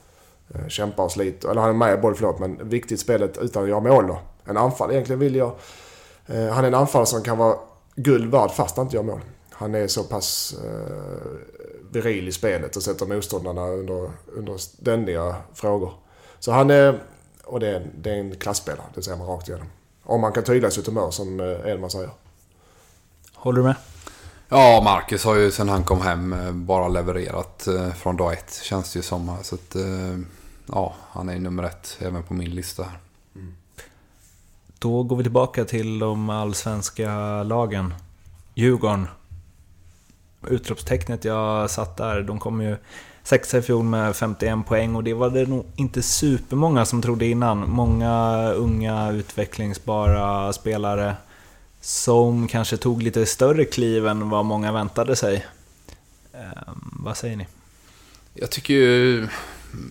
Kämpar 0.69 1.05
och 1.05 1.13
sliter. 1.13 1.49
Eller 1.49 1.61
han 1.61 1.71
är 1.71 1.75
med 1.75 1.99
i 1.99 2.01
boll, 2.01 2.15
förlåt, 2.15 2.39
men 2.39 2.69
viktigt 2.69 2.99
i 2.99 3.03
spelet 3.03 3.39
utan 3.39 3.63
att 3.63 3.69
göra 3.69 3.81
mål 3.81 4.07
då. 4.07 4.19
En 4.45 4.57
anfall. 4.57 4.91
Egentligen 4.91 5.21
vill 5.21 5.37
jag... 5.37 5.53
Han 6.27 6.65
är 6.65 6.69
en 6.69 6.75
anfallare 6.75 7.07
som 7.07 7.23
kan 7.23 7.39
vara 7.39 7.57
guld 7.95 8.31
värd 8.31 8.51
fast 8.51 8.77
han 8.77 8.87
inte 8.87 8.97
gör 8.97 9.03
mål. 9.03 9.21
han 9.51 9.75
är 9.75 9.87
så 9.87 10.05
pass 10.05 10.55
eh, 10.65 11.56
viril 11.91 12.29
i 12.29 12.33
spelet 12.33 12.77
och 12.77 12.83
sätter 12.83 13.07
motståndarna 13.07 13.67
under, 13.67 14.11
under 14.27 14.57
ständiga 14.57 15.37
frågor. 15.55 15.93
Så 16.39 16.53
han 16.53 16.71
är... 16.71 17.03
Och 17.45 17.61
det 17.61 17.69
är, 17.69 17.87
det 17.99 18.11
är 18.11 18.15
en 18.15 18.37
klassspelare, 18.37 18.87
det 18.95 19.03
ser 19.03 19.17
man 19.17 19.27
rakt 19.27 19.49
igenom. 19.49 19.67
Om 20.03 20.21
man 20.21 20.33
kan 20.33 20.45
tygla 20.45 20.71
sitt 20.71 20.87
humör 20.87 21.11
som 21.11 21.41
eh, 21.41 21.73
Edman 21.73 21.91
säger. 21.91 22.11
Håller 23.35 23.59
du 23.59 23.65
med? 23.65 23.75
Ja, 24.49 24.81
Marcus 24.85 25.25
har 25.25 25.37
ju 25.37 25.51
sen 25.51 25.69
han 25.69 25.85
kom 25.85 26.01
hem 26.01 26.33
eh, 26.33 26.53
bara 26.53 26.89
levererat 26.89 27.67
eh, 27.67 27.93
från 27.93 28.17
dag 28.17 28.33
ett. 28.33 28.61
Känns 28.63 28.93
det 28.93 28.99
ju 28.99 29.03
som. 29.03 29.37
Så 29.43 29.55
att, 29.55 29.75
eh, 29.75 30.19
ja, 30.67 30.95
han 31.11 31.29
är 31.29 31.39
nummer 31.39 31.63
ett 31.63 31.97
även 32.01 32.23
på 32.23 32.35
min 32.35 32.51
lista. 32.51 32.83
här. 32.83 32.99
Då 34.79 35.03
går 35.03 35.17
vi 35.17 35.23
tillbaka 35.23 35.65
till 35.65 35.99
de 35.99 36.31
allsvenska 36.31 37.43
lagen. 37.43 37.95
Djurgården. 38.55 39.07
Utropstecknet 40.51 41.25
jag 41.25 41.71
satt 41.71 41.97
där, 41.97 42.23
de 42.23 42.41
kom 42.41 42.61
ju 42.61 42.77
sexa 43.23 43.59
i 43.59 43.63
fjol 43.63 43.85
med 43.85 44.17
51 44.17 44.67
poäng 44.67 44.97
och 44.97 45.05
det 45.05 45.15
var 45.15 45.31
det 45.31 45.47
nog 45.47 45.65
inte 45.77 46.03
supermånga 46.03 46.85
som 46.85 47.03
trodde 47.03 47.27
innan. 47.27 47.71
Många 47.71 48.49
unga 48.51 49.13
utvecklingsbara 49.13 50.53
spelare 50.53 51.17
som 51.81 52.49
kanske 52.49 52.77
tog 52.77 53.03
lite 53.03 53.27
större 53.27 53.65
kliv 53.65 54.07
än 54.07 54.31
vad 54.31 54.45
många 54.45 54.73
väntade 54.73 55.17
sig. 55.17 55.47
Eh, 56.33 56.73
vad 56.93 57.17
säger 57.17 57.37
ni? 57.37 57.47
Jag 58.35 58.51
tycker 58.51 58.75
ju 58.75 59.29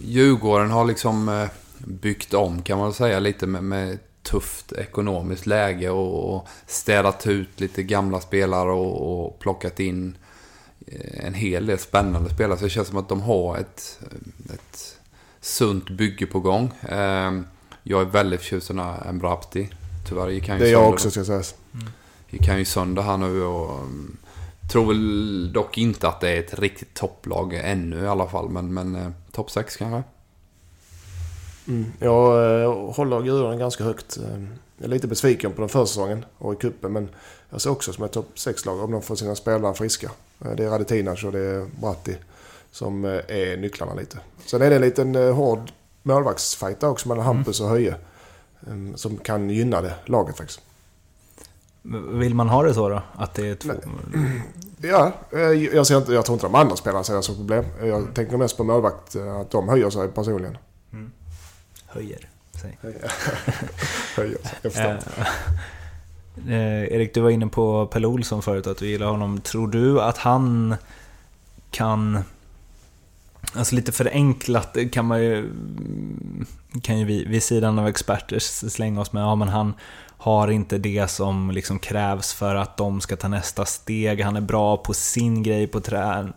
Djurgården 0.02 0.72
har 0.72 0.86
liksom 0.86 1.30
eh, 1.30 1.48
byggt 1.78 2.34
om 2.34 2.62
kan 2.62 2.78
man 2.78 2.94
säga 2.94 3.20
lite 3.20 3.48
med, 3.48 3.64
med 3.64 4.00
tufft 4.24 4.72
ekonomiskt 4.72 5.46
läge 5.46 5.90
och, 5.90 6.36
och 6.36 6.48
städat 6.68 7.28
ut 7.28 7.60
lite 7.60 7.84
gamla 7.84 8.22
spelare 8.22 8.72
och, 8.72 9.26
och 9.26 9.40
plockat 9.40 9.80
in 9.80 10.08
eh, 10.08 10.25
en 11.14 11.34
hel 11.34 11.66
del 11.66 11.80
spännande 11.80 12.30
spelare. 12.30 12.58
Så 12.58 12.64
det 12.64 12.70
känns 12.70 12.88
som 12.88 12.98
att 12.98 13.10
de 13.10 13.22
har 13.22 13.58
ett, 13.58 14.00
ett 14.54 14.98
sunt 15.42 15.90
bygge 15.90 16.26
på 16.26 16.40
gång. 16.40 16.72
Eh, 16.90 17.32
Jag 17.84 18.02
är 18.02 18.06
väldigt 18.06 18.40
förtjust 18.42 18.72
i 18.72 18.74
Embrapti. 19.10 19.70
Tyvärr 20.10 20.30
gick 20.30 20.48
han 20.50 20.58
ju 20.58 20.64
Det 20.64 20.70
är 20.70 20.72
jag 20.72 20.80
sönder. 20.82 20.94
också 20.94 21.12
ska 21.12 21.20
jag 21.20 21.46
säga. 21.46 21.58
gick 22.30 22.48
han 22.48 22.60
ju 22.60 22.66
sönder 22.66 23.02
här 23.02 23.18
nu 23.18 23.42
och 23.44 23.80
um, 23.80 24.18
tror 24.72 24.86
väl 24.86 25.54
dock 25.54 25.78
inte 25.78 26.08
att 26.08 26.22
det 26.22 26.30
är 26.30 26.40
ett 26.40 26.60
riktigt 26.60 26.94
topplag 26.94 27.54
ännu 27.54 28.04
i 28.04 28.08
alla 28.08 28.28
fall. 28.28 28.50
Men, 28.50 28.74
men 28.74 28.96
eh, 28.96 29.08
topp 29.32 29.52
6 29.52 29.78
kanske. 29.78 30.04
Mm. 31.68 31.86
Jag 32.00 32.62
eh, 32.62 32.94
håller 32.94 33.24
Djurgården 33.24 33.60
ganska 33.60 33.84
högt. 33.84 34.18
Eh, 34.18 34.24
Jag 34.78 34.86
är 34.86 34.90
lite 34.90 35.08
besviken 35.08 35.52
på 35.54 35.62
den 35.62 35.70
förra 35.70 35.86
säsongen 35.86 36.26
och 36.38 36.54
i 36.54 36.56
cupen 36.56 36.94
men 36.94 37.10
jag 37.50 37.62
ser 37.62 37.70
också 37.70 37.94
som 37.94 38.04
ett 38.04 38.12
topp 38.12 38.30
6-lag 38.36 38.80
om 38.84 38.92
de 38.92 39.02
får 39.02 39.16
sina 39.16 39.36
spelare 39.36 39.74
friska. 39.74 40.12
Eh, 40.46 40.52
Det 40.56 40.64
är 40.64 40.70
Radetinac 40.70 41.24
och 41.24 41.32
det 41.32 41.40
är 41.40 41.66
Bratti 41.82 42.18
som 42.72 43.06
eh, 43.06 43.12
är 43.12 43.58
nycklarna 43.58 43.94
lite. 43.94 44.18
Sen 44.46 44.62
är 44.62 44.70
det 44.70 44.76
en 44.76 44.82
liten 44.82 45.16
eh, 45.16 45.34
hård 45.36 45.72
målvaktsfight 46.04 46.80
där 46.80 46.90
också 46.90 47.08
mellan 47.10 47.26
Hampus 47.26 47.62
och 47.62 47.70
Höje. 47.70 47.96
eh, 48.68 48.96
Som 48.96 49.18
kan 49.18 49.50
gynna 49.50 49.82
det 49.82 49.94
laget 50.06 50.38
faktiskt. 50.38 50.62
Vill 52.12 52.36
man 52.36 52.50
ha 52.50 52.64
det 52.64 52.74
så 52.74 52.90
då? 52.90 53.02
Att 53.16 53.34
det 53.34 53.48
är 53.50 53.56
två... 53.56 53.72
Ja, 54.82 55.12
jag, 55.74 55.88
ser 55.88 55.98
inte, 55.98 56.14
jag 56.14 56.26
tror 56.26 56.34
inte 56.36 56.46
de 56.46 56.56
andra 56.56 56.76
spelarna 56.76 57.04
ser 57.04 57.16
det 57.16 57.24
som 57.24 57.36
problem. 57.36 57.66
Jag 57.84 58.14
tänker 58.14 58.38
mest 58.38 58.58
på 58.58 58.64
målvakt, 58.64 59.16
att 59.16 59.52
de 59.52 59.70
höjer 59.70 59.90
sig 59.90 60.08
personligen. 60.08 60.58
Höjer, 61.88 62.30
säg. 62.62 62.78
Höjer, 64.16 64.38
jag 64.62 64.74
förstår. 64.74 64.98
Eh, 66.48 66.84
Erik, 66.94 67.14
du 67.14 67.22
var 67.22 67.30
inne 67.30 67.48
på 67.48 67.86
Pelle 67.86 68.08
Olsson 68.08 68.42
förut, 68.42 68.68
att 68.68 68.78
du 68.78 68.88
gillar 68.88 69.08
honom. 69.08 69.42
Tror 69.42 69.68
du 69.68 70.02
att 70.02 70.18
han 70.18 70.76
kan... 71.72 72.20
Alltså 73.54 73.76
lite 73.76 73.92
förenklat 73.92 74.78
kan 74.92 75.06
man 75.06 75.22
ju... 75.22 75.40
Mm, 75.40 76.46
kan 76.82 77.00
ju 77.00 77.06
vi 77.06 77.26
vid 77.26 77.44
sidan 77.44 77.80
av 77.80 77.88
experter 77.88 78.40
slänga 78.70 79.02
oss 79.02 79.14
med, 79.14 79.24
ja 79.24 79.36
men 79.36 79.48
han 79.48 79.74
har 80.18 80.48
inte 80.48 80.78
det 80.78 81.08
som 81.08 81.52
liksom 81.52 81.80
krävs 81.80 82.34
för 82.34 82.56
att 82.56 82.78
de 82.78 83.02
ska 83.02 83.16
ta 83.16 83.28
nästa 83.28 83.66
steg. 83.66 84.22
Han 84.22 84.36
är 84.36 84.42
bra 84.42 84.78
på 84.78 84.94
sin 84.94 85.44
grej 85.44 85.68
på 85.68 85.80
trä, 85.80 86.28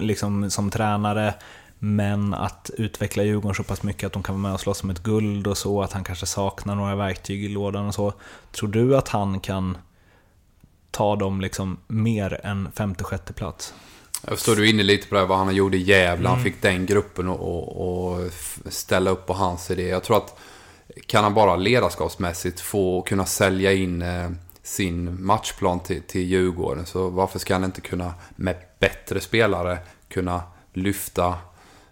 liksom 0.00 0.50
som 0.50 0.70
tränare. 0.70 1.34
Men 1.78 2.34
att 2.34 2.70
utveckla 2.76 3.22
Djurgården 3.22 3.54
så 3.54 3.62
pass 3.62 3.82
mycket 3.82 4.06
att 4.06 4.12
de 4.12 4.22
kan 4.22 4.34
vara 4.34 4.42
med 4.42 4.54
och 4.54 4.60
slåss 4.60 4.82
om 4.82 4.90
ett 4.90 5.02
guld 5.02 5.46
och 5.46 5.58
så, 5.58 5.82
att 5.82 5.92
han 5.92 6.04
kanske 6.04 6.26
saknar 6.26 6.74
några 6.74 6.96
verktyg 6.96 7.44
i 7.44 7.48
lådan 7.48 7.86
och 7.86 7.94
så. 7.94 8.12
Tror 8.52 8.68
du 8.68 8.96
att 8.96 9.08
han 9.08 9.40
kan 9.40 9.78
ta 10.90 11.16
dem 11.16 11.40
liksom 11.40 11.78
mer 11.86 12.40
än 12.42 12.68
femte, 12.74 13.04
sjätte 13.04 13.32
plats? 13.32 13.74
Jag 14.26 14.34
förstår 14.34 14.56
du 14.56 14.64
är 14.64 14.70
inne 14.70 14.82
lite 14.82 15.08
på 15.08 15.14
det 15.14 15.20
här, 15.20 15.28
vad 15.28 15.38
han 15.38 15.54
gjorde 15.54 15.76
i 15.76 15.82
Gävle. 15.82 16.28
Han 16.28 16.42
fick 16.42 16.62
den 16.62 16.86
gruppen 16.86 17.28
att 17.28 18.72
ställa 18.72 19.10
upp 19.10 19.26
på 19.26 19.32
hans 19.32 19.70
idé. 19.70 19.88
Jag 19.88 20.04
tror 20.04 20.16
att 20.16 20.38
kan 21.06 21.24
han 21.24 21.34
bara 21.34 21.56
ledarskapsmässigt 21.56 22.60
få 22.60 23.02
kunna 23.02 23.26
sälja 23.26 23.72
in 23.72 24.02
eh, 24.02 24.30
sin 24.62 25.24
matchplan 25.24 25.80
till, 25.80 26.02
till 26.02 26.20
Djurgården 26.20 26.86
så 26.86 27.08
varför 27.08 27.38
ska 27.38 27.54
han 27.54 27.64
inte 27.64 27.80
kunna 27.80 28.14
med 28.36 28.56
bättre 28.78 29.20
spelare 29.20 29.78
kunna 30.08 30.42
lyfta 30.72 31.34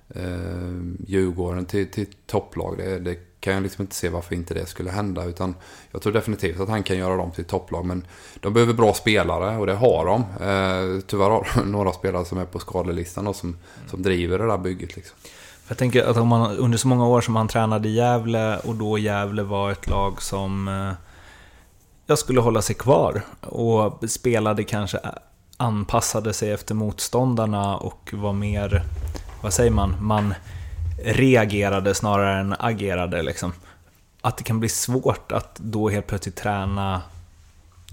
eh, 0.09 1.07
Djurgården 1.07 1.67
till, 1.67 1.91
till 1.91 2.07
topplag? 2.27 2.79
Det, 2.79 2.99
det 2.99 3.19
kan 3.41 3.55
jag 3.55 3.63
liksom 3.63 3.83
inte 3.83 3.95
se 3.95 4.09
varför 4.09 4.35
inte 4.35 4.55
det 4.55 4.67
skulle 4.67 4.91
hända. 4.91 5.25
Utan 5.25 5.55
jag 5.91 6.03
tror 6.03 6.13
definitivt 6.13 6.61
att 6.61 6.69
han 6.69 6.83
kan 6.83 6.99
göra 6.99 7.17
dem 7.17 7.31
till 7.31 7.45
topplag. 7.45 7.85
Men 7.85 8.07
de 8.41 8.53
behöver 8.53 8.75
bra 8.75 8.95
spelare 8.95 9.57
och 9.57 9.67
det 9.67 9.75
har 9.75 10.07
de. 10.07 10.21
Eh, 10.21 11.01
tyvärr 11.07 11.31
har 11.31 11.49
de 11.55 11.61
några 11.73 11.93
spelare 11.93 12.25
som 12.25 12.39
är 12.39 12.45
på 12.45 12.59
skadelistan 12.59 13.27
och 13.27 13.37
som, 13.37 13.57
som 13.91 14.03
driver 14.03 14.39
det 14.39 14.47
där 14.47 14.59
bygget. 14.59 14.97
Liksom. 14.97 15.17
Jag 15.69 15.79
tänker 15.79 16.05
att 16.05 16.17
om 16.17 16.29
man, 16.29 16.57
under 16.57 16.79
så 16.79 16.89
många 16.89 17.07
år 17.07 17.21
som 17.21 17.37
han 17.37 17.49
tränade 17.49 17.89
i 17.89 17.95
Gävle 17.95 18.59
och 18.59 18.75
då 18.75 18.99
Gävle 18.99 19.43
var 19.43 19.73
ett 19.73 19.91
lag 19.91 20.23
som 20.23 20.69
eh, 20.69 20.93
jag 22.07 22.19
skulle 22.19 22.41
hålla 22.41 22.63
sig 22.63 22.75
kvar 22.75 23.23
och 23.41 24.11
spelade 24.11 24.65
kanske 24.65 24.99
eh, 24.99 25.11
anpassade 25.57 26.33
sig 26.33 26.53
efter 26.53 26.75
motståndarna 26.75 27.77
och 27.77 28.11
var 28.13 28.33
mer, 28.33 28.83
vad 29.47 29.53
säger 29.53 29.71
man, 29.71 29.97
man 30.01 30.35
reagerade 31.05 31.95
snarare 31.95 32.41
än 32.41 32.55
agerade 32.59 33.23
liksom. 33.23 33.53
Att 34.21 34.37
det 34.37 34.45
kan 34.45 34.61
bli 34.61 34.69
svårt 34.69 35.33
att 35.33 35.59
då 35.59 35.89
helt 35.89 36.07
plötsligt 36.07 36.37
träna 36.37 37.03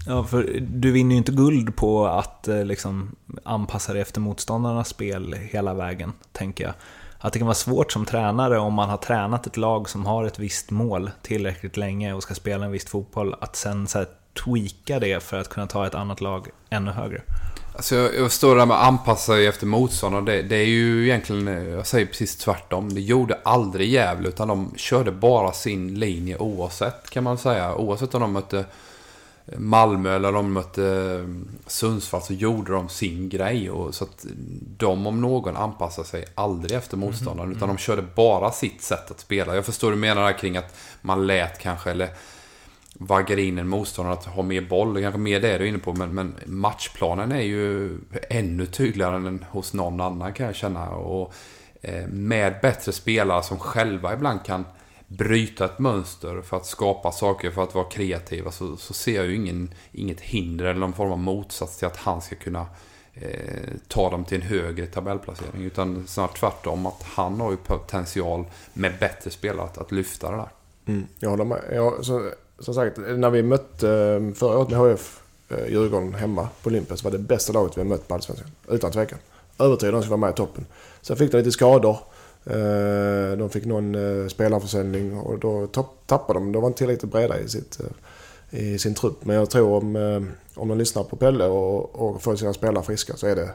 Ja, 0.06 0.24
för 0.24 0.58
du 0.60 0.92
vinner 0.92 1.10
ju 1.10 1.18
inte 1.18 1.32
guld 1.32 1.76
på 1.76 2.06
att 2.06 2.48
eh, 2.48 2.64
liksom 2.64 3.16
anpassa 3.44 3.92
dig 3.92 4.02
efter 4.02 4.20
motståndarnas 4.20 4.88
spel 4.88 5.32
hela 5.32 5.74
vägen, 5.74 6.12
tänker 6.32 6.64
jag. 6.64 6.74
Att 7.18 7.32
det 7.32 7.38
kan 7.38 7.46
vara 7.46 7.54
svårt 7.54 7.92
som 7.92 8.04
tränare 8.04 8.58
om 8.58 8.74
man 8.74 8.90
har 8.90 8.96
tränat 8.96 9.46
ett 9.46 9.56
lag 9.56 9.88
som 9.88 10.06
har 10.06 10.24
ett 10.24 10.38
visst 10.38 10.70
mål 10.70 11.10
tillräckligt 11.22 11.76
länge 11.76 12.12
och 12.12 12.22
ska 12.22 12.34
spela 12.34 12.64
en 12.64 12.72
viss 12.72 12.86
fotboll, 12.86 13.34
att 13.40 13.56
sen 13.56 13.86
så 13.86 13.98
här 13.98 14.08
tweaka 14.44 14.98
det 14.98 15.22
för 15.22 15.40
att 15.40 15.48
kunna 15.48 15.66
ta 15.66 15.86
ett 15.86 15.94
annat 15.94 16.20
lag 16.20 16.48
ännu 16.70 16.90
högre. 16.90 17.22
Alltså 17.76 17.94
jag, 17.94 18.30
det 18.40 18.54
där 18.54 18.66
med 18.66 18.76
att 18.76 18.86
anpassa 18.86 19.32
sig 19.32 19.46
efter 19.46 19.66
motståndare. 19.66 20.24
Det, 20.24 20.42
det 20.42 20.56
är 20.56 20.66
ju 20.66 21.04
egentligen, 21.04 21.46
jag 21.70 21.86
säger 21.86 22.06
precis 22.06 22.36
tvärtom. 22.36 22.94
Det 22.94 23.00
gjorde 23.00 23.38
aldrig 23.44 23.88
Gävle 23.88 24.28
utan 24.28 24.48
de 24.48 24.72
körde 24.76 25.12
bara 25.12 25.52
sin 25.52 25.98
linje 25.98 26.36
oavsett 26.36 27.10
kan 27.10 27.24
man 27.24 27.38
säga. 27.38 27.74
Oavsett 27.74 28.14
om 28.14 28.20
de 28.20 28.32
mötte 28.32 28.64
Malmö 29.56 30.16
eller 30.16 30.32
de 30.32 30.52
mötte 30.52 30.84
eh, 30.84 31.28
Sundsvall 31.66 32.22
så 32.22 32.32
gjorde 32.32 32.72
de 32.72 32.88
sin 32.88 33.28
grej. 33.28 33.70
Och 33.70 33.94
så 33.94 34.04
att 34.04 34.26
de 34.78 35.06
om 35.06 35.20
någon 35.20 35.56
anpassade 35.56 36.08
sig 36.08 36.24
aldrig 36.34 36.78
efter 36.78 36.96
motståndaren. 36.96 37.52
Utan 37.52 37.68
de 37.68 37.78
körde 37.78 38.02
bara 38.14 38.50
sitt 38.52 38.82
sätt 38.82 39.10
att 39.10 39.20
spela. 39.20 39.54
Jag 39.54 39.66
förstår 39.66 39.90
du 39.90 39.96
menar 39.96 40.24
där 40.24 40.38
kring 40.38 40.56
att 40.56 40.74
man 41.00 41.26
lät 41.26 41.58
kanske, 41.58 41.90
eller 41.90 42.08
vaggar 42.98 43.38
in 43.38 43.58
en 43.58 43.68
motståndare 43.68 44.14
att 44.14 44.24
ha 44.24 44.42
mer 44.42 44.60
boll. 44.60 44.94
Det 44.94 45.02
kanske 45.02 45.20
mer 45.20 45.40
det 45.40 45.58
du 45.58 45.64
är 45.64 45.68
inne 45.68 45.78
på. 45.78 45.92
Men, 45.92 46.14
men 46.14 46.34
matchplanen 46.46 47.32
är 47.32 47.40
ju 47.40 47.98
ännu 48.30 48.66
tydligare 48.66 49.16
än 49.16 49.44
hos 49.50 49.72
någon 49.72 50.00
annan 50.00 50.32
kan 50.32 50.46
jag 50.46 50.54
känna. 50.54 50.90
Och 50.90 51.34
eh, 51.82 52.06
med 52.06 52.54
bättre 52.62 52.92
spelare 52.92 53.42
som 53.42 53.58
själva 53.58 54.14
ibland 54.14 54.44
kan 54.44 54.64
bryta 55.06 55.64
ett 55.64 55.78
mönster 55.78 56.42
för 56.42 56.56
att 56.56 56.66
skapa 56.66 57.12
saker, 57.12 57.50
för 57.50 57.62
att 57.62 57.74
vara 57.74 57.84
kreativa. 57.84 58.50
Så, 58.50 58.76
så 58.76 58.94
ser 58.94 59.16
jag 59.16 59.26
ju 59.26 59.34
ingen, 59.34 59.74
inget 59.92 60.20
hinder 60.20 60.64
eller 60.64 60.80
någon 60.80 60.92
form 60.92 61.12
av 61.12 61.18
motsats 61.18 61.78
till 61.78 61.86
att 61.86 61.96
han 61.96 62.22
ska 62.22 62.36
kunna 62.36 62.66
eh, 63.14 63.74
ta 63.88 64.10
dem 64.10 64.24
till 64.24 64.40
en 64.40 64.48
högre 64.48 64.86
tabellplacering. 64.86 65.62
Utan 65.62 66.06
snarare 66.06 66.32
tvärtom 66.32 66.86
att 66.86 67.02
han 67.02 67.40
har 67.40 67.50
ju 67.50 67.56
potential 67.56 68.44
med 68.72 68.92
bättre 69.00 69.30
spelare 69.30 69.66
att, 69.66 69.78
att 69.78 69.92
lyfta 69.92 70.30
det 70.30 70.36
där. 70.36 70.48
Mm, 70.86 71.06
jag 71.18 71.30
håller 71.30 71.44
med. 71.44 71.62
Jag, 71.72 72.04
så, 72.04 72.30
som 72.58 72.74
sagt, 72.74 72.96
när 72.96 73.30
vi 73.30 73.42
mötte 73.42 73.90
eh, 73.90 74.34
förra 74.34 74.58
året 74.58 74.70
med 74.70 74.78
HF 74.78 75.20
eh, 75.48 75.66
Djurgården 75.66 76.14
hemma 76.14 76.48
på 76.62 76.68
Olympia 76.68 76.96
så 76.96 77.04
var 77.04 77.10
det 77.10 77.18
bästa 77.18 77.52
laget 77.52 77.76
vi 77.76 77.80
har 77.80 77.88
mött 77.88 78.08
på 78.08 78.14
Allsvenskan. 78.14 78.50
Utan 78.68 78.92
tvekan. 78.92 79.18
Övertygad 79.58 79.94
om 79.94 79.98
att 79.98 80.02
de 80.02 80.06
skulle 80.06 80.20
vara 80.20 80.30
med 80.30 80.34
i 80.34 80.36
toppen. 80.36 80.66
Sen 81.00 81.16
fick 81.16 81.32
de 81.32 81.38
lite 81.38 81.52
skador. 81.52 81.98
Eh, 82.44 83.38
de 83.38 83.50
fick 83.52 83.64
någon 83.64 83.96
spelarförsäljning 84.30 85.18
och 85.18 85.38
då 85.38 85.66
tappade 86.06 86.38
de. 86.38 86.52
De 86.52 86.62
var 86.62 86.68
inte 86.68 86.78
tillräckligt 86.78 87.12
breda 87.12 87.38
i 87.38 87.48
sitt, 87.48 87.80
i 88.50 88.78
sin 88.78 88.94
trupp. 88.94 89.24
Men 89.24 89.36
jag 89.36 89.50
tror 89.50 89.76
om, 89.76 89.96
om 90.54 90.68
de 90.68 90.78
lyssnar 90.78 91.04
på 91.04 91.16
Pelle 91.16 91.44
och, 91.44 91.94
och 91.94 92.22
får 92.22 92.36
sina 92.36 92.52
spelare 92.52 92.84
friska 92.84 93.16
så 93.16 93.26
är 93.26 93.36
det 93.36 93.50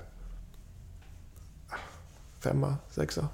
femma, 2.40 2.76
sexa. 2.92 3.28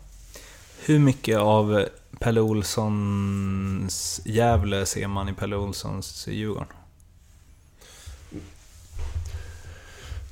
Hur 0.88 1.00
mycket 1.00 1.38
av 1.38 1.86
Pelle 2.20 2.42
Olssons 2.42 4.22
Gävle 4.26 4.86
ser 4.86 5.08
man 5.08 5.30
i 5.30 5.34
Pelle 5.34 5.56
Olssons 5.56 6.28
Djurgården? 6.28 6.68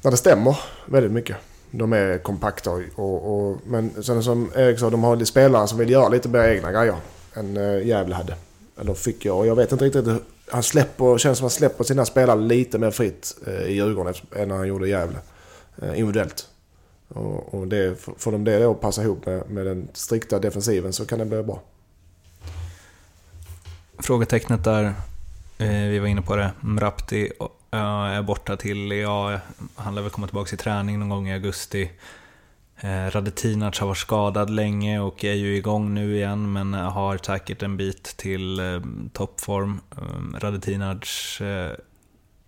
Ja, 0.02 0.12
det 0.12 0.18
stämmer 0.18 0.60
väldigt 0.86 1.12
mycket. 1.12 1.38
De 1.72 1.94
är 1.94 2.18
kompakta 2.18 2.72
och, 2.72 2.82
och, 2.96 3.50
och 3.50 3.58
men 3.66 4.04
sen 4.04 4.24
som 4.24 4.52
Erik 4.56 4.80
sa, 4.80 4.90
de 4.90 5.04
har 5.04 5.26
spelare 5.26 5.68
som 5.68 5.78
vill 5.78 5.90
göra 5.90 6.10
lite 6.10 6.30
mer 6.30 6.50
egna 6.50 6.72
grejer 6.72 6.96
än 7.34 7.58
eh, 7.58 7.88
Gävle 7.88 8.16
hade. 8.16 8.36
Eller 8.82 8.94
fick 8.94 9.26
jag. 9.26 9.38
Och 9.38 9.48
jag 9.48 9.56
vet 9.56 9.72
inte 9.72 9.86
riktigt. 9.86 10.06
Han 10.52 10.64
släpper, 10.64 11.18
känns 11.18 11.38
som 11.38 11.48
att 11.48 11.54
han 11.54 11.58
släpper 11.58 11.84
sina 11.84 12.06
spelare 12.06 12.40
lite 12.40 12.80
mer 12.80 12.92
fritt 12.92 13.38
eh, 13.48 13.64
i 13.64 13.74
Djurgården 13.74 14.14
än 14.36 14.48
när 14.48 14.56
han 14.56 14.68
gjorde 14.68 14.88
i 14.88 14.90
Gävle. 14.90 15.18
Eh, 15.82 16.00
individuellt. 16.00 16.48
Och, 17.14 17.54
och 17.54 17.68
det, 17.68 18.00
får 18.18 18.32
de 18.32 18.44
det 18.44 18.60
då 18.60 18.72
att 18.72 18.82
passa 18.82 19.04
ihop 19.04 19.26
med, 19.26 19.50
med 19.50 19.66
den 19.66 19.88
strikta 19.94 20.40
defensiven 20.40 20.94
så 20.94 21.06
kan 21.06 21.20
det 21.20 21.26
bli 21.26 21.44
bra. 21.44 21.62
Frågetecknet 24.00 24.64
där, 24.64 24.94
eh, 25.58 25.68
vi 25.68 26.00
var 26.00 26.08
inne 26.08 26.22
på 26.22 26.36
det, 26.36 26.52
Mrapti 26.62 27.32
eh, 27.72 27.80
är 27.80 28.22
borta 28.22 28.58
till, 28.58 28.92
ja, 28.92 29.40
han 29.76 29.96
lär 29.96 30.02
väl 30.02 30.12
komma 30.12 30.28
tillbaka 30.28 30.56
i 30.56 30.58
träning 30.58 31.00
någon 31.00 31.10
gång 31.10 31.28
i 31.28 31.34
augusti. 31.34 31.92
Eh, 32.78 33.12
Radetinac 33.12 33.80
har 33.80 33.88
varit 33.88 33.98
skadad 33.98 34.50
länge 34.50 35.00
och 35.00 35.24
är 35.24 35.34
ju 35.34 35.56
igång 35.56 35.94
nu 35.94 36.16
igen 36.16 36.54
men 36.54 36.74
har 36.74 37.18
säkert 37.18 37.64
en 37.64 37.78
bit 37.78 38.04
till 38.04 38.60
eh, 38.60 38.82
toppform. 39.14 39.82
Eh, 39.92 40.40
Radetinac 40.40 41.42
eh, 41.42 41.72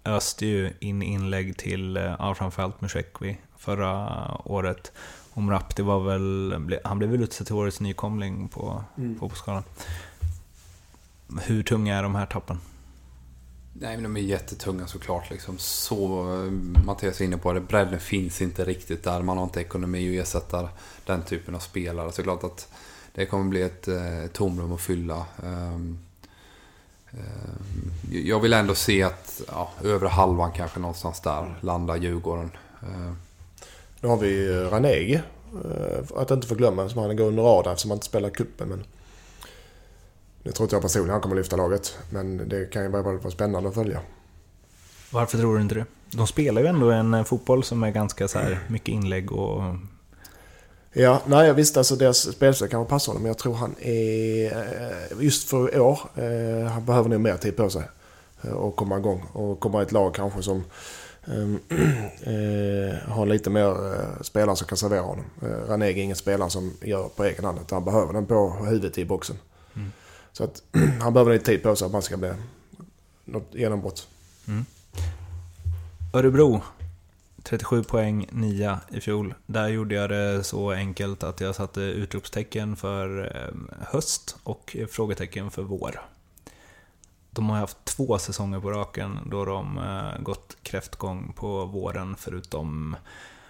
öste 0.06 0.46
ju 0.46 0.74
in 0.80 1.02
inlägg 1.02 1.58
till, 1.58 2.16
ja, 2.20 2.36
framförallt 2.36 2.82
Musekwi 2.82 3.38
förra 3.66 4.32
året. 4.46 4.92
Och 5.34 5.44
Mrapti 5.44 5.82
var 5.82 6.00
väl, 6.00 6.80
han 6.84 6.98
blev 6.98 7.10
väl 7.10 7.24
utsedd 7.24 7.48
till 7.48 7.56
årets 7.56 7.80
nykomling 7.80 8.48
på 8.48 8.84
mm. 8.98 9.20
fotbollsskalan. 9.20 9.64
Hur 11.42 11.64
tunga 11.64 11.98
är 11.98 12.04
de 12.04 12.16
här 12.16 12.26
tappen? 12.26 12.60
Nej, 13.74 13.98
men 13.98 14.04
de 14.04 14.18
är 14.18 14.22
jättetunga 14.22 14.88
såklart. 14.88 15.30
Liksom. 15.30 15.58
Så, 15.58 16.26
Mattias 16.86 17.22
är 17.22 17.26
inne 17.26 17.38
på 17.38 17.54
det, 17.54 17.62
bredden 17.62 18.00
finns 18.00 18.42
inte 18.42 18.66
riktigt 18.66 19.04
där. 19.04 19.22
Man 19.22 19.38
har 19.38 19.44
inte 19.44 19.62
ekonomi 19.62 20.20
att 20.20 20.28
ersätta 20.28 20.70
den 21.06 21.22
typen 21.22 21.56
av 21.56 21.60
spelare. 21.60 22.12
Så 22.12 22.24
klart 22.24 22.44
att 22.44 22.68
det 23.14 23.26
kommer 23.26 23.50
bli 23.50 23.62
ett 23.62 23.88
eh, 23.88 24.28
tomrum 24.34 24.74
att 24.74 24.82
fylla. 24.82 25.26
Um, 25.44 26.00
um, 27.12 27.92
jag 28.12 28.40
vill 28.40 28.54
ändå 28.54 28.76
se 28.76 29.04
att 29.04 29.42
ja, 29.48 29.72
övre 29.84 30.08
halvan 30.08 30.52
kanske 30.52 30.80
någonstans 30.80 31.22
där 31.22 31.56
landar 31.62 31.96
Djurgården. 31.96 32.52
Uh, 32.84 33.14
nu 34.06 34.10
har 34.10 34.18
vi 34.18 34.50
Ranegi. 34.72 35.22
Uh, 35.66 36.18
att 36.18 36.32
inte 36.32 36.48
förglömma, 36.48 36.90
som 36.90 37.02
han 37.02 37.18
går 37.18 37.26
under 37.26 37.44
radarn 37.44 37.74
eftersom 37.74 37.92
han 37.92 37.96
inte 37.96 38.06
spelar 38.06 38.30
kuppen 38.30 38.70
men 38.70 38.84
det 40.44 40.52
tror 40.52 40.66
inte 40.66 40.76
jag 40.76 40.82
personligen 40.82 41.12
han 41.12 41.22
kommer 41.22 41.36
lyfta 41.36 41.56
laget. 41.56 41.98
Men 42.10 42.50
det 42.50 42.66
kan 42.72 42.84
ju 42.84 42.90
bara 42.90 43.02
vara 43.02 43.32
spännande 43.32 43.70
att 43.70 43.76
följa. 43.76 44.00
Varför 45.12 45.38
tror 45.38 45.56
du 45.56 45.62
inte 45.62 45.76
det? 45.76 45.86
De 46.12 46.28
spelar 46.28 46.62
ju 46.62 46.68
ändå 46.68 46.92
en 46.92 47.14
eh, 47.14 47.24
fotboll 47.24 47.64
som 47.64 47.84
är 47.84 47.92
ganska 47.92 48.28
så 48.28 48.40
här 48.40 48.60
mycket 48.68 48.88
inlägg 48.88 49.32
och... 49.32 49.62
Ja, 50.94 51.22
nej 51.26 51.54
visst 51.54 51.78
alltså 51.78 51.96
deras 51.96 52.18
spelstil 52.18 52.68
kanske 52.68 52.90
passar 52.90 53.12
honom 53.12 53.24
men 53.24 53.30
jag 53.30 53.38
tror 53.38 53.54
han 53.54 53.76
är... 53.80 54.46
Eh, 54.46 55.24
just 55.24 55.50
för 55.50 55.80
år, 55.80 56.00
eh, 56.16 56.72
han 56.72 56.86
behöver 56.86 57.10
nog 57.10 57.22
mer 57.22 57.38
tid 57.38 57.58
på 57.58 57.70
sig. 57.70 57.84
Och 58.42 58.76
komma 58.76 58.98
igång. 58.98 59.24
Och 59.34 59.60
komma 59.60 59.80
i 59.80 59.84
ett 59.84 59.92
lag 59.92 60.16
kanske 60.16 60.44
som 60.44 60.64
äh, 61.28 62.96
har 63.12 63.26
lite 63.26 63.50
mer 63.50 63.70
äh, 63.70 64.24
spelare 64.24 64.56
som 64.56 64.68
kan 64.68 64.78
servera 64.78 65.02
honom. 65.02 65.26
Äh, 65.42 65.46
Ranegi 65.46 66.00
är 66.00 66.04
ingen 66.04 66.16
spelare 66.16 66.50
som 66.50 66.74
gör 66.82 67.10
på 67.10 67.24
egen 67.24 67.46
hand. 67.46 67.60
Utan 67.62 67.76
han 67.76 67.86
behöver 67.86 68.14
den 68.14 68.26
på 68.26 68.50
huvudet 68.50 68.98
i 68.98 69.06
boxen. 69.06 69.36
Mm. 69.76 69.92
Så 70.32 70.44
att 70.44 70.64
han 71.02 71.14
behöver 71.14 71.34
lite 71.34 71.46
tid 71.46 71.64
på 71.64 71.76
sig 71.76 71.86
att 71.86 71.92
man 71.92 72.02
ska 72.02 72.18
bli 72.18 72.32
något 73.26 73.50
genombrott. 73.52 74.08
Mm. 74.48 74.66
Örebro, 76.14 76.62
37 77.44 77.84
poäng, 77.84 78.28
9 78.32 78.80
i 78.92 79.02
fjol. 79.02 79.34
Där 79.46 79.68
gjorde 79.68 79.96
jag 79.96 80.10
det 80.10 80.44
så 80.44 80.72
enkelt 80.72 81.24
att 81.24 81.42
jag 81.42 81.56
satte 81.56 81.82
utropstecken 81.82 82.76
för 82.76 83.36
eh, 83.36 83.78
höst 83.88 84.36
och 84.44 84.76
frågetecken 84.90 85.52
för 85.52 85.64
vår. 85.64 86.02
De 87.36 87.50
har 87.50 87.58
haft 87.58 87.86
två 87.86 88.18
säsonger 88.18 88.60
på 88.60 88.72
raken 88.72 89.20
då 89.26 89.46
de 89.46 89.78
eh, 89.78 90.24
gått 90.24 90.58
kräftgång 90.64 91.34
på 91.36 91.66
våren 91.66 92.16
förutom 92.18 92.96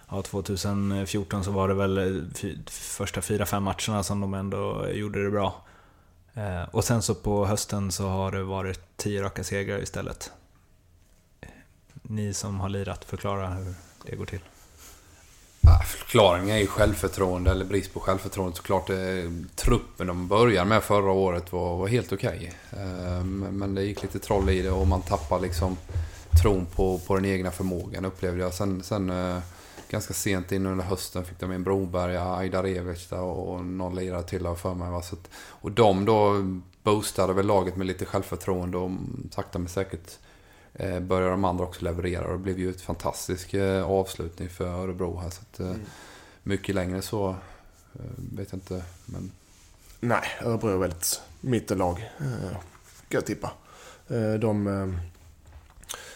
ja, 0.10 0.22
2014 0.22 1.44
så 1.44 1.52
var 1.52 1.68
det 1.68 1.74
väl 1.74 1.98
eh, 1.98 2.54
första 2.70 3.22
fyra, 3.22 3.46
fem 3.46 3.64
matcherna 3.64 4.04
som 4.04 4.22
de 4.22 4.34
ändå 4.34 4.88
gjorde 4.90 5.24
det 5.24 5.32
bra. 5.32 5.66
Eh, 6.34 6.64
och 6.72 6.84
sen 6.84 7.02
så 7.02 7.16
på 7.16 7.46
hösten 7.46 7.92
så 7.92 8.08
har 8.08 8.32
det 8.32 8.44
varit 8.44 8.98
tio 8.98 9.24
raka 9.24 9.44
segrar 9.44 9.80
istället. 9.80 10.32
Ni 11.94 12.34
som 12.34 12.60
har 12.60 12.70
lirat, 12.70 13.06
förklara 13.06 13.48
hur 13.48 13.74
det 14.06 14.16
går 14.16 14.26
till 14.26 14.42
förklaringen 15.86 16.56
är 16.56 16.60
ju 16.60 16.68
självförtroende, 16.68 17.52
eller 17.52 17.66
brist 17.66 17.94
på 17.94 18.00
självförtroende 18.00 18.58
såklart. 18.58 18.90
Eh, 18.90 18.98
truppen 19.56 20.08
de 20.08 20.28
började 20.28 20.70
med 20.70 20.84
förra 20.84 21.12
året 21.12 21.52
var, 21.52 21.78
var 21.78 21.88
helt 21.88 22.14
okej. 22.14 22.54
Eh, 22.72 22.80
okay. 22.80 23.24
Men 23.52 23.76
det 23.76 23.84
gick 23.84 24.02
lite 24.02 24.20
troll 24.20 24.50
i 24.50 24.62
det 24.62 24.72
och 24.72 24.88
man 24.88 25.02
tappar 25.02 25.40
liksom 25.40 25.78
tron 26.42 26.66
på, 26.66 27.00
på 27.08 27.16
den 27.16 27.26
egna 27.26 27.52
förmågan 27.52 28.06
upplevde 28.06 28.42
jag. 28.42 28.54
Sen, 28.54 28.84
sen 28.84 29.10
eh, 29.10 29.40
ganska 29.90 30.14
sent 30.14 30.52
in 30.52 30.66
under 30.66 30.86
hösten 30.86 31.26
fick 31.26 31.40
de 31.40 31.54
in 31.54 31.64
Broberga, 31.64 32.24
Aida 32.24 32.60
Ajdarevic 32.60 33.12
och 33.12 33.66
någon 33.66 33.96
lirare 33.96 34.24
till 34.24 34.48
för 34.58 34.74
mig. 34.74 34.92
Va? 34.92 35.02
Så 35.02 35.16
att, 35.16 35.30
och 35.36 35.72
de 35.72 36.06
då 36.06 36.44
boostade 36.84 37.34
väl 37.34 37.46
laget 37.46 37.76
med 37.76 37.88
lite 37.88 38.06
självförtroende 38.06 38.78
och 38.78 38.86
mm, 38.86 39.30
sakta 39.32 39.60
men 39.60 39.68
säkert 39.68 40.20
började 41.02 41.32
de 41.32 41.46
andra 41.46 41.64
också 41.64 41.86
leverera. 41.86 42.26
Och 42.26 42.32
det 42.32 42.44
blev 42.44 42.60
ju 42.60 42.70
ett 42.70 42.82
fantastisk 42.82 43.54
eh, 43.54 43.92
avslutning 43.92 44.50
för 44.50 44.66
Örebro 44.66 45.18
här. 45.18 45.30
Så 45.30 45.42
att, 45.42 45.60
eh, 45.60 45.68
mm. 45.68 45.82
Mycket 46.44 46.76
längre 46.76 47.02
så 47.02 47.30
eh, 47.94 48.02
vet 48.16 48.52
jag 48.52 48.58
inte. 48.58 48.84
Men... 49.06 49.32
Nej, 50.00 50.24
Örebro 50.42 50.70
är 50.70 50.78
väldigt 50.78 51.22
mittenlag. 51.42 52.12
Eh, 52.20 52.52
kan 53.08 53.18
jag 53.18 53.26
tippa. 53.26 53.52
Eh, 54.08 54.34
de 54.34 54.68
eh, 54.68 55.00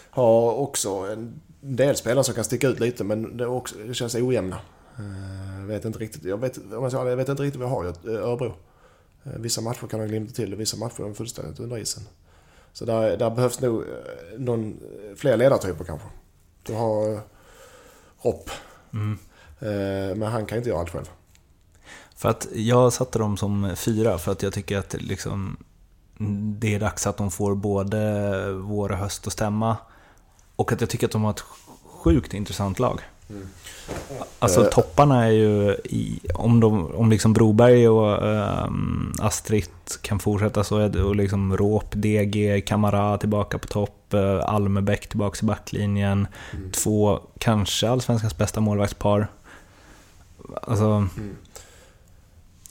har 0.10 0.54
också 0.54 0.90
en 0.90 1.42
del 1.62 1.96
spelare 1.96 2.24
som 2.24 2.36
kan 2.36 2.44
sticka 2.44 2.68
ut 2.68 2.80
lite 2.80 3.04
men 3.04 3.38
det, 3.38 3.48
också, 3.48 3.76
det 3.78 3.94
känns 3.94 4.16
ojämna. 4.16 4.60
Jag 4.98 5.60
eh, 5.60 5.66
vet 5.66 5.86
inte 5.86 6.00
riktigt, 6.00 6.24
jag 6.24 6.38
vet, 6.38 6.58
om 6.58 6.90
jag, 6.92 6.94
jag 6.94 7.16
vet 7.16 7.30
inte 7.30 7.44
riktigt 7.44 7.62
vad 7.62 7.70
jag 7.70 7.76
har 7.76 7.86
i 7.86 8.16
Örebro. 8.16 8.54
Eh, 9.24 9.32
vissa 9.36 9.62
matcher 9.62 9.88
kan 9.88 10.00
de 10.00 10.08
glimta 10.08 10.34
till 10.34 10.54
och 10.54 10.60
vissa 10.60 10.78
matcher 10.78 11.00
är 11.00 11.04
de 11.04 11.16
fullständigt 11.16 11.60
under 11.60 11.78
isen. 11.78 12.04
Så 12.74 12.86
där, 12.86 13.18
där 13.18 13.30
behövs 13.30 13.62
nog 13.62 13.82
eh, 13.82 13.88
någon, 14.38 14.80
fler 15.16 15.38
ledartyper 15.38 15.84
kanske. 15.84 16.08
Du 16.64 16.74
har 16.74 17.20
Ropp. 18.22 18.50
Mm. 18.94 19.18
Men 20.20 20.32
han 20.32 20.46
kan 20.46 20.58
inte 20.58 20.70
göra 20.70 20.80
allt 20.80 20.90
själv. 20.90 21.10
För 22.16 22.30
att 22.30 22.48
jag 22.54 22.94
satte 22.94 23.20
dem 23.20 23.38
som 23.38 23.76
fyra 23.76 24.18
för 24.18 24.32
att 24.32 24.44
jag 24.44 24.54
tycker 24.54 24.78
att 24.78 24.94
liksom, 24.94 25.58
det 26.60 26.76
är 26.76 26.80
dags 26.80 27.08
att 27.08 27.18
de 27.18 27.32
får 27.32 27.56
både 27.56 28.54
vår, 28.54 28.90
höst 28.90 29.28
och 29.28 29.34
stämma. 29.34 29.78
Och 30.56 30.72
att 30.72 30.82
jag 30.82 30.90
tycker 30.90 31.06
att 31.06 31.12
de 31.12 31.24
har 31.24 31.32
ett 31.32 31.44
sjukt 31.86 32.34
intressant 32.34 32.80
lag. 32.80 33.02
Mm. 33.30 33.48
Alltså 34.40 34.62
uh, 34.62 34.70
topparna 34.70 35.26
är 35.26 35.32
ju, 35.32 35.72
i, 35.84 36.20
om, 36.34 36.60
de, 36.60 36.96
om 36.96 37.10
liksom 37.10 37.34
Broberg 37.34 37.90
och 37.90 38.24
um, 38.68 39.14
Astrid 39.20 39.70
kan 40.02 40.20
fortsätta 40.20 40.64
så 40.64 40.78
är 40.78 40.90
det 40.90 41.04
och 41.04 41.16
liksom 41.16 41.58
Råp, 41.58 41.92
DG, 41.92 42.66
Kamara 42.68 43.18
tillbaka 43.18 43.58
på 43.58 43.68
topp, 43.68 44.14
uh, 44.14 44.42
Almebäck 44.44 45.08
tillbaka 45.08 45.40
i 45.42 45.46
backlinjen. 45.46 46.28
Mm. 46.54 46.72
Två, 46.72 47.20
kanske 47.38 47.90
allsvenskans 47.90 48.38
bästa 48.38 48.62
målvaktspar. 48.62 49.28
Alltså, 50.62 50.86
mm. 50.86 51.36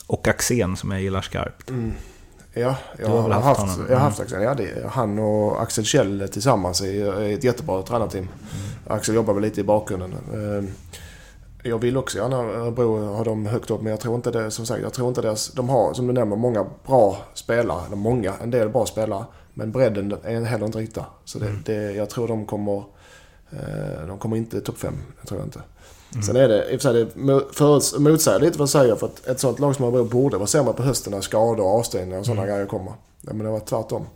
Och 0.07 0.29
Axén 0.29 0.77
som 0.77 0.91
jag 0.91 1.03
gillar 1.03 1.23
skarpt. 1.23 1.71
Mm. 2.55 2.69
Ja, 2.69 2.77
jag 2.99 3.09
har, 3.09 3.31
haft, 3.31 3.61
haft 3.61 3.81
jag 3.89 3.97
har 3.97 4.05
haft 4.05 4.21
Axel. 4.21 4.43
Ja, 4.43 4.55
det, 4.55 4.87
han 4.89 5.19
och 5.19 5.63
Axel 5.63 5.85
Kjell 5.85 6.29
tillsammans 6.33 6.81
är 6.81 7.23
ett 7.23 7.45
jättebra 7.45 7.83
tränarteam. 7.83 8.23
Mm. 8.25 8.33
Axel 8.99 9.15
jobbar 9.15 9.35
väl 9.35 9.43
lite 9.43 9.61
i 9.61 9.65
bakgrunden. 9.65 10.15
Eh, 10.33 10.71
jag 11.63 11.79
vill 11.79 11.97
också 11.97 12.19
gärna 12.19 12.37
Örebro 12.37 13.15
ha 13.15 13.25
dem 13.25 13.47
högt 13.47 13.71
upp 13.71 13.83
men 13.83 13.91
jag 13.91 14.01
tror 14.01 14.15
inte 14.15 14.31
det, 14.31 14.51
som 14.51 14.67
sagt, 14.67 14.83
jag 14.83 14.93
tror 14.93 15.09
inte 15.09 15.23
deras... 15.23 15.53
De 15.53 15.69
har, 15.69 15.95
som 15.95 16.07
du 16.07 16.13
nämner, 16.13 16.37
många 16.37 16.67
bra 16.87 17.17
spelare. 17.35 17.87
Eller 17.87 17.97
många, 17.97 18.35
en 18.43 18.51
del 18.51 18.69
bra 18.69 18.87
spelare. 18.87 19.25
Men 19.55 19.73
bredden 19.73 20.17
är 20.25 20.41
heller 20.41 20.67
inte 20.67 20.79
riktigt 20.79 21.03
Så 21.25 21.39
det, 21.39 21.47
mm. 21.47 21.63
det, 21.67 21.93
jag 21.93 22.11
tror 22.11 22.29
de 22.29 22.47
kommer... 22.47 22.85
Eh, 23.51 24.07
de 24.07 24.19
kommer 24.19 24.37
inte 24.37 24.61
topp 24.61 24.79
5. 24.79 24.95
Det 25.21 25.29
tror 25.29 25.41
jag 25.41 25.47
inte. 25.47 25.61
Mm. 26.13 26.23
Sen 26.23 26.37
är 26.37 26.49
det, 26.49 26.73
i 26.73 26.77
och 26.77 26.81
för 26.81 26.93
sig, 26.93 27.05
det 27.05 27.99
motsäger 28.01 28.41
lite 28.41 28.59
vad 28.59 28.63
jag 28.63 28.69
säger 28.69 28.97
för 28.97 29.07
att 29.07 29.27
ett 29.27 29.41
sånt 29.41 29.59
lag 29.59 29.77
som 29.77 29.85
Örebro 29.85 30.05
borde 30.05 30.37
vara 30.37 30.47
sämre 30.47 30.73
på 30.73 30.83
hösten 30.83 31.13
när 31.13 31.21
skador 31.21 31.65
och 31.65 31.79
avstängningar 31.79 32.19
och 32.19 32.27
sådana 32.27 32.43
mm. 32.43 32.55
grejer 32.55 32.67
kommer. 32.67 32.93
Ja, 33.21 33.33
men 33.33 33.39
det 33.39 33.51
var 33.53 33.61
tvärtom. 33.61 34.07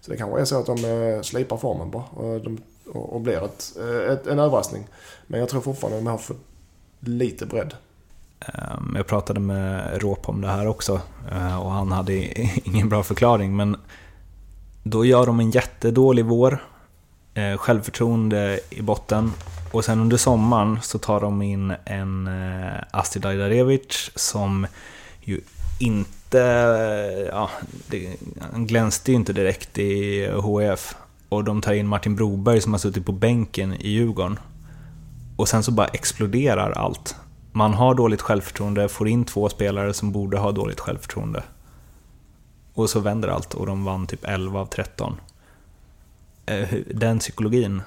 Så 0.00 0.10
det 0.10 0.16
kanske 0.16 0.40
är 0.40 0.44
så 0.44 0.58
att 0.58 0.66
de 0.66 0.84
eh, 0.84 1.22
slipar 1.22 1.56
formen 1.56 1.90
bara 1.90 2.02
och, 2.02 2.40
de, 2.40 2.58
och, 2.92 3.12
och 3.12 3.20
blir 3.20 3.44
ett, 3.44 3.72
eh, 3.80 4.12
ett, 4.12 4.26
en 4.26 4.38
överraskning. 4.38 4.86
Men 5.26 5.40
jag 5.40 5.48
tror 5.48 5.60
fortfarande 5.60 5.98
att 5.98 6.04
de 6.04 6.10
har 6.10 6.18
för 6.18 6.36
lite 7.00 7.46
bredd. 7.46 7.74
Ehm, 8.40 8.94
Jag 8.96 9.06
pratade 9.06 9.40
med 9.40 10.02
Råp 10.02 10.28
om 10.28 10.40
det 10.40 10.48
här 10.48 10.66
också 10.66 11.00
eh, 11.32 11.60
och 11.60 11.70
han 11.70 11.92
hade 11.92 12.14
ingen 12.64 12.88
bra 12.88 13.02
förklaring 13.02 13.56
men 13.56 13.76
då 14.82 15.04
gör 15.04 15.26
de 15.26 15.40
en 15.40 15.50
jättedålig 15.50 16.24
vår, 16.24 16.64
eh, 17.38 17.56
självförtroende 17.56 18.60
i 18.70 18.82
botten 18.82 19.32
och 19.72 19.84
sen 19.84 20.00
under 20.00 20.16
sommaren 20.16 20.78
så 20.82 20.98
tar 20.98 21.20
de 21.20 21.42
in 21.42 21.74
en 21.84 22.26
eh, 22.26 22.82
Astrid 22.90 23.26
Ajdarevic 23.26 24.10
som 24.14 24.66
ju 25.20 25.40
inte, 25.78 26.42
eh, 26.42 27.26
ja, 27.26 27.50
det, 27.90 28.16
han 28.52 28.66
glänste 28.66 29.10
ju 29.10 29.16
inte 29.16 29.32
direkt 29.32 29.78
i 29.78 30.26
HF 30.26 30.96
och 31.28 31.44
de 31.44 31.60
tar 31.60 31.72
in 31.72 31.86
Martin 31.86 32.16
Broberg 32.16 32.60
som 32.60 32.72
har 32.72 32.78
suttit 32.78 33.06
på 33.06 33.12
bänken 33.12 33.72
i 33.72 33.88
Djurgården 33.88 34.38
och 35.36 35.48
sen 35.48 35.62
så 35.62 35.72
bara 35.72 35.86
exploderar 35.86 36.70
allt. 36.70 37.16
Man 37.52 37.74
har 37.74 37.94
dåligt 37.94 38.22
självförtroende, 38.22 38.88
får 38.88 39.08
in 39.08 39.24
två 39.24 39.48
spelare 39.48 39.94
som 39.94 40.12
borde 40.12 40.38
ha 40.38 40.52
dåligt 40.52 40.80
självförtroende. 40.80 41.42
Och 42.74 42.90
så 42.90 43.00
vänder 43.00 43.28
allt 43.28 43.54
och 43.54 43.66
de 43.66 43.84
vann 43.84 44.06
typ 44.06 44.24
11 44.24 44.60
av 44.60 44.66
13. 44.66 45.16
Eh, 46.48 46.78
Den 46.86 47.18
psykologin. 47.18 47.82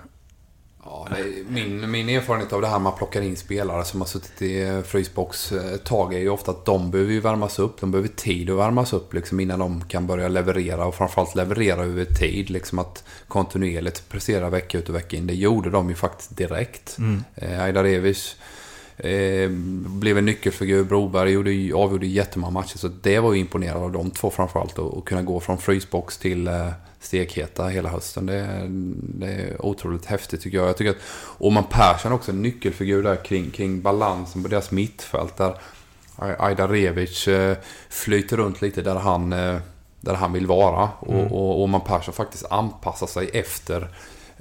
Ja, 0.83 1.07
min, 1.49 1.91
min 1.91 2.09
erfarenhet 2.09 2.53
av 2.53 2.61
det 2.61 2.67
här 2.67 2.79
med 2.79 2.89
att 2.89 2.97
plocka 2.97 3.23
in 3.23 3.37
spelare 3.37 3.85
som 3.85 4.01
har 4.01 4.07
suttit 4.07 4.41
i 4.41 4.61
eh, 4.61 4.81
frysbox 4.81 5.51
eh, 5.51 5.73
ett 5.73 5.83
tag 5.83 6.13
är 6.13 6.19
ju 6.19 6.29
ofta 6.29 6.51
att 6.51 6.65
de 6.65 6.91
behöver 6.91 7.13
ju 7.13 7.19
värmas 7.19 7.59
upp. 7.59 7.81
De 7.81 7.91
behöver 7.91 8.09
tid 8.09 8.49
att 8.49 8.57
värmas 8.57 8.93
upp 8.93 9.13
liksom 9.13 9.39
innan 9.39 9.59
de 9.59 9.83
kan 9.83 10.07
börja 10.07 10.27
leverera 10.27 10.85
och 10.85 10.95
framförallt 10.95 11.35
leverera 11.35 11.83
över 11.83 12.05
tid. 12.05 12.49
Liksom 12.49 12.79
att 12.79 13.03
kontinuerligt 13.27 14.09
prestera 14.09 14.49
vecka 14.49 14.77
ut 14.77 14.89
och 14.89 14.95
vecka 14.95 15.17
in. 15.17 15.27
Det 15.27 15.33
gjorde 15.33 15.69
de 15.69 15.89
ju 15.89 15.95
faktiskt 15.95 16.37
direkt. 16.37 16.97
Mm. 16.97 17.23
Eh, 17.35 17.61
Ajdarevic 17.63 18.35
eh, 18.97 19.49
blev 19.85 20.17
en 20.17 20.25
nyckelfigur. 20.25 20.83
Broberg 20.83 21.31
gjorde, 21.31 21.75
avgjorde 21.75 22.07
jättemånga 22.07 22.51
matcher. 22.51 22.77
Så 22.77 22.87
det 22.87 23.19
var 23.19 23.33
ju 23.33 23.39
imponerande 23.39 23.85
av 23.85 23.91
de 23.91 24.11
två 24.11 24.29
framförallt. 24.29 24.77
Och 24.77 25.07
kunna 25.07 25.21
gå 25.21 25.39
från 25.39 25.57
frysbox 25.57 26.17
till 26.17 26.47
eh, 26.47 26.69
stekheta 27.01 27.67
hela 27.67 27.89
hösten. 27.89 28.25
Det, 28.25 28.35
är- 28.35 28.67
det 29.19 29.25
är 29.31 29.65
otroligt 29.65 30.05
häftigt 30.05 30.41
tycker 30.41 30.57
jag. 30.57 30.67
Jag 30.69 30.77
tycker 30.77 30.91
att 30.91 30.97
Oman 31.37 31.63
Persson 31.69 32.11
också 32.11 32.31
en 32.31 32.41
nyckelfigur 32.41 33.03
där 33.03 33.15
kring, 33.25 33.51
kring 33.51 33.81
balansen 33.81 34.43
på 34.43 34.49
deras 34.49 34.71
mittfält. 34.71 35.37
Där 35.37 35.55
Ajdarevic 36.39 37.27
eh, 37.27 37.57
flyter 37.89 38.37
runt 38.37 38.61
lite 38.61 38.81
där 38.81 38.95
han, 38.95 39.33
eh, 39.33 39.57
där 40.01 40.13
han 40.13 40.33
vill 40.33 40.47
vara. 40.47 40.89
Mm. 41.07 41.19
Och, 41.19 41.31
och 41.31 41.63
Oman 41.63 41.81
Persson 41.81 42.13
faktiskt 42.13 42.45
anpassar 42.51 43.07
sig 43.07 43.29
efter 43.33 43.89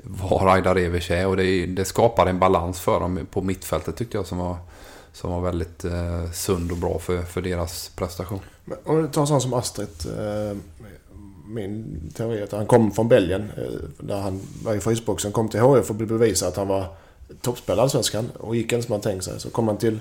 var 0.05 0.49
Ajdarevic 0.55 1.11
är. 1.11 1.27
Och 1.27 1.37
det, 1.37 1.67
det 1.67 1.85
skapar 1.85 2.27
en 2.27 2.39
balans 2.39 2.81
för 2.81 3.01
dem 3.01 3.27
på 3.31 3.43
mittfältet 3.43 3.97
tyckte 3.97 4.17
jag 4.17 4.27
som 4.27 4.39
var, 4.39 4.57
som 5.13 5.31
var 5.31 5.41
väldigt 5.41 5.85
eh, 5.85 6.31
sund 6.33 6.71
och 6.73 6.79
bra 6.79 6.99
för, 6.99 7.23
för 7.23 7.43
deras 7.43 7.89
prestation. 7.97 8.41
Men 8.65 8.79
Om 8.85 9.03
du 9.03 9.09
tar 9.09 9.21
en 9.21 9.27
sån 9.27 9.41
som 9.41 9.55
Astrid. 9.55 9.89
Eh, 10.19 10.57
min 11.51 12.01
teori 12.15 12.39
är 12.39 12.45
att 12.45 12.53
han 12.53 12.67
kom 12.67 12.93
från 12.93 13.09
Belgien. 13.09 13.51
Eh, 13.57 14.05
där 14.07 14.21
han 14.21 14.41
var 14.65 14.75
i 14.75 14.81
frysboxen. 14.81 15.33
Kom 15.33 15.49
till 15.49 15.61
HF 15.61 15.91
och 15.91 15.97
blev 15.97 16.09
bevisad 16.09 16.49
att 16.49 16.57
han 16.57 16.69
var 16.69 16.87
toppspelare 17.43 17.81
i 17.81 17.83
Allsvenskan. 17.83 18.31
Och 18.39 18.57
gick 18.57 18.73
inte 18.73 18.87
som 18.87 18.93
han 18.93 19.01
tänkt 19.01 19.25
sig. 19.25 19.41
Så 19.41 19.51
kom 19.51 19.69
han 19.69 19.77
till 19.77 20.01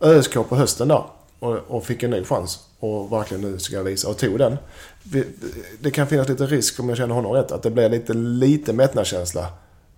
ÖSK 0.00 0.34
på 0.48 0.56
hösten 0.56 0.88
där. 0.88 1.04
Och, 1.38 1.56
och 1.68 1.84
fick 1.84 2.02
en 2.02 2.10
ny 2.10 2.24
chans. 2.24 2.58
Och 2.78 3.12
verkligen 3.12 3.40
nu 3.40 3.58
ska 3.58 3.76
jag 3.76 3.84
visa. 3.84 4.08
Och 4.08 4.18
tog 4.18 4.38
den. 4.38 4.56
Det 5.80 5.90
kan 5.90 6.06
finnas 6.06 6.28
lite 6.28 6.46
risk 6.46 6.80
om 6.80 6.88
jag 6.88 6.98
känner 6.98 7.14
honom 7.14 7.32
rätt. 7.32 7.52
Att 7.52 7.62
det 7.62 7.70
blir 7.70 7.88
lite, 7.88 8.14
lite 8.14 8.72
mättnadskänsla. 8.72 9.46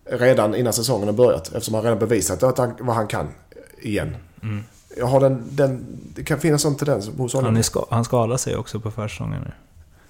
Redan 0.05 0.55
innan 0.55 0.72
säsongen 0.72 1.09
har 1.09 1.14
börjat. 1.14 1.47
Eftersom 1.47 1.74
han 1.74 1.82
redan 1.82 1.99
bevisat 1.99 2.42
att 2.42 2.59
han, 2.59 2.74
vad 2.80 2.97
han 2.97 3.07
kan 3.07 3.28
igen. 3.78 4.16
Mm. 4.42 4.64
Jag 4.97 5.07
har 5.07 5.20
den, 5.20 5.42
den, 5.51 5.86
det 6.14 6.24
kan 6.24 6.40
finnas 6.40 6.62
sån 6.62 6.76
tendens 6.76 7.09
hos 7.09 7.32
honom. 7.32 7.55
Han, 7.55 7.64
ska, 7.64 7.86
han 7.90 8.05
skadade 8.05 8.38
sig 8.38 8.57
också 8.57 8.80
på 8.80 8.90
försäsongen 8.90 9.42
nu. 9.42 9.53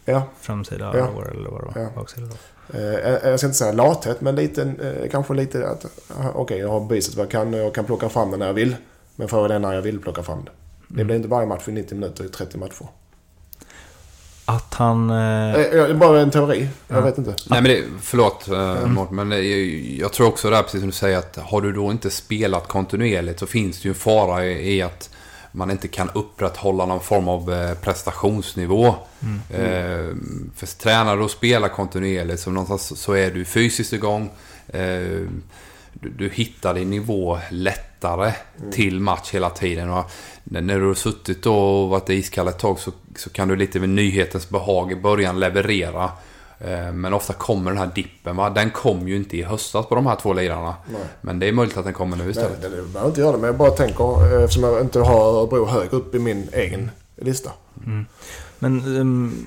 Ja, 0.09 0.23
Framsida 0.41 0.93
Ja. 0.99 1.09
år 1.09 1.31
eller 1.35 1.51
vad 1.51 1.61
det 1.61 1.67
var. 1.67 1.83
Ja. 1.83 1.89
Baksida 1.97 2.27
då. 2.27 2.79
Eh, 2.79 3.31
jag 3.31 3.39
ska 3.39 3.47
inte 3.47 3.59
säga 3.59 3.73
lathet, 3.73 4.21
men 4.21 4.37
lite, 4.37 4.63
eh, 4.63 5.11
kanske 5.11 5.35
lite 5.35 5.69
att 5.69 5.87
okej, 6.35 6.59
jag 6.59 6.69
har 6.69 6.81
bevisat 6.81 7.15
vad 7.15 7.25
jag 7.25 7.31
kan 7.31 7.55
och 7.55 7.61
jag 7.61 7.75
kan 7.75 7.85
plocka 7.85 8.09
fram 8.09 8.31
det 8.31 8.37
när 8.37 8.47
jag 8.47 8.55
vill. 8.55 8.77
Men 9.17 9.29
frågan 9.29 9.51
är 9.51 9.59
när 9.59 9.73
jag 9.75 9.83
vill 9.83 10.01
plocka 10.01 10.23
fram 10.23 10.45
det. 10.45 10.51
Det 10.89 10.95
Mm. 10.95 11.07
blir 11.07 11.17
inte 11.17 11.29
varje 11.29 11.47
match 11.47 11.69
i 11.69 11.73
90 11.73 11.95
minuter 11.95 12.25
i 12.25 12.29
30 12.29 12.59
matcher. 12.59 12.87
Att 14.45 14.75
han... 14.75 15.11
Eh, 15.11 15.17
Eh, 15.17 15.53
Det 15.71 15.79
är 15.91 15.95
bara 15.95 16.21
en 16.21 16.31
teori. 16.31 16.69
Jag 16.89 16.99
Ja. 16.99 17.01
vet 17.05 17.19
inte. 17.19 17.35
Nej 17.51 17.63
men 17.63 17.71
det, 17.73 17.83
förlåt 18.01 18.49
eh, 18.49 18.87
Mårten, 18.87 19.17
men 19.17 19.29
det, 19.29 19.41
jag 19.99 20.13
tror 20.13 20.27
också 20.29 20.51
det 20.51 20.57
här 20.57 20.63
precis 20.63 20.81
som 20.81 20.89
du 20.91 20.97
säger 20.97 21.19
att 21.19 21.37
har 21.37 21.61
du 21.61 21.73
då 21.73 21.91
inte 21.91 22.11
spelat 22.11 22.69
kontinuerligt 22.69 23.39
så 23.41 23.47
finns 23.47 23.81
det 23.83 23.85
ju 23.89 23.91
en 23.91 23.95
fara 23.95 24.45
i, 24.47 24.77
i 24.77 24.83
att 24.83 25.11
man 25.57 25.71
inte 25.71 25.89
kan 25.89 26.11
upprätthålla 26.15 26.87
någon 26.87 27.01
form 27.01 27.29
av 27.29 27.53
eh, 27.53 27.75
prestationsnivå. 27.75 28.87
Eh, 29.51 30.15
för 30.55 30.79
tränar 30.79 31.17
du 31.17 31.23
och 31.23 31.31
spelar 31.31 31.69
kontinuerligt 31.69 32.41
så 32.41 32.51
någonstans 32.51 33.01
så 33.01 33.13
är 33.13 33.31
du 33.31 33.45
fysiskt 33.45 33.93
igång. 33.93 34.31
Eh, 34.69 34.81
du, 35.93 36.11
du 36.19 36.29
hittar 36.29 36.75
din 36.75 36.91
nivå 36.91 37.39
lättare 37.51 38.33
till 38.73 39.01
match 39.01 39.31
hela 39.33 39.51
tiden. 39.51 39.91
Och 39.91 40.11
när 40.45 40.61
när 40.61 40.79
du 40.79 40.87
har 40.87 40.95
suttit 40.95 41.43
då 41.43 41.57
och 41.57 41.89
varit 41.89 42.11
iskall 42.11 42.49
ett 42.49 42.59
tag 42.59 42.79
så, 42.79 42.93
så 43.17 43.31
kan 43.31 43.49
du 43.49 43.57
lite 43.57 43.81
med 43.81 43.89
nyhetens 43.89 44.49
behag 44.49 44.93
i 44.93 44.97
början 44.97 45.41
leverera. 45.41 46.11
Eh, 46.59 46.93
Men 46.93 47.15
ofta 47.15 47.33
kommer 47.33 47.71
den 47.71 47.79
här 47.79 47.91
dippen. 47.95 48.37
Va? 48.37 48.51
Den 48.51 48.71
kom 48.71 49.09
ju 49.09 49.17
inte 49.17 49.37
i 49.37 49.43
höstas 49.43 49.87
på 49.87 49.95
de 49.95 50.07
här 50.07 50.17
två 50.17 50.33
lirarna. 50.33 50.75
Nej. 50.93 51.01
Men 51.21 51.39
det 51.39 51.49
är 51.49 51.53
möjligt 51.53 51.77
att 51.77 51.85
den 51.85 51.95
kommer 51.95 52.17
nu 52.17 52.23
Nej, 52.23 52.31
istället. 52.31 52.63
det, 52.63 52.69
det 52.69 52.83
behöver 52.83 53.09
inte 53.09 53.21
göra 53.21 53.33
det, 53.33 53.39
men 53.39 53.47
jag 53.47 53.57
bara 53.57 53.71
tänker 53.71 54.35
eh, 54.37 54.43
eftersom 54.43 54.65
jag 54.65 54.81
inte 54.81 55.01
har 55.01 55.41
Örebro 55.41 55.67
högre 55.67 55.97
upp 55.97 56.15
i 56.15 56.19
min 56.19 56.49
egen 56.53 56.91
lista. 57.17 57.51
Men 58.59 58.85
um, 58.87 59.47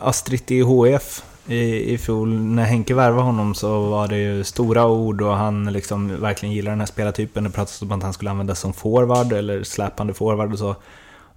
Astrid 0.00 0.50
i 0.50 0.60
HF 0.60 1.22
i, 1.46 1.92
i 1.94 1.98
fjol, 1.98 2.34
när 2.34 2.64
Henke 2.64 2.94
värvade 2.94 3.22
honom 3.22 3.54
så 3.54 3.82
var 3.90 4.08
det 4.08 4.16
ju 4.18 4.44
stora 4.44 4.86
ord 4.86 5.22
och 5.22 5.36
han 5.36 5.72
liksom 5.72 6.20
verkligen 6.20 6.54
gillar 6.54 6.70
den 6.70 6.80
här 6.80 6.86
spelartypen. 6.86 7.44
Det 7.44 7.50
pratades 7.50 7.82
om 7.82 7.92
att 7.92 8.02
han 8.02 8.12
skulle 8.12 8.30
användas 8.30 8.60
som 8.60 8.72
forward 8.72 9.32
eller 9.32 9.62
släpande 9.62 10.14
forward 10.14 10.52
och 10.52 10.58
så. 10.58 10.76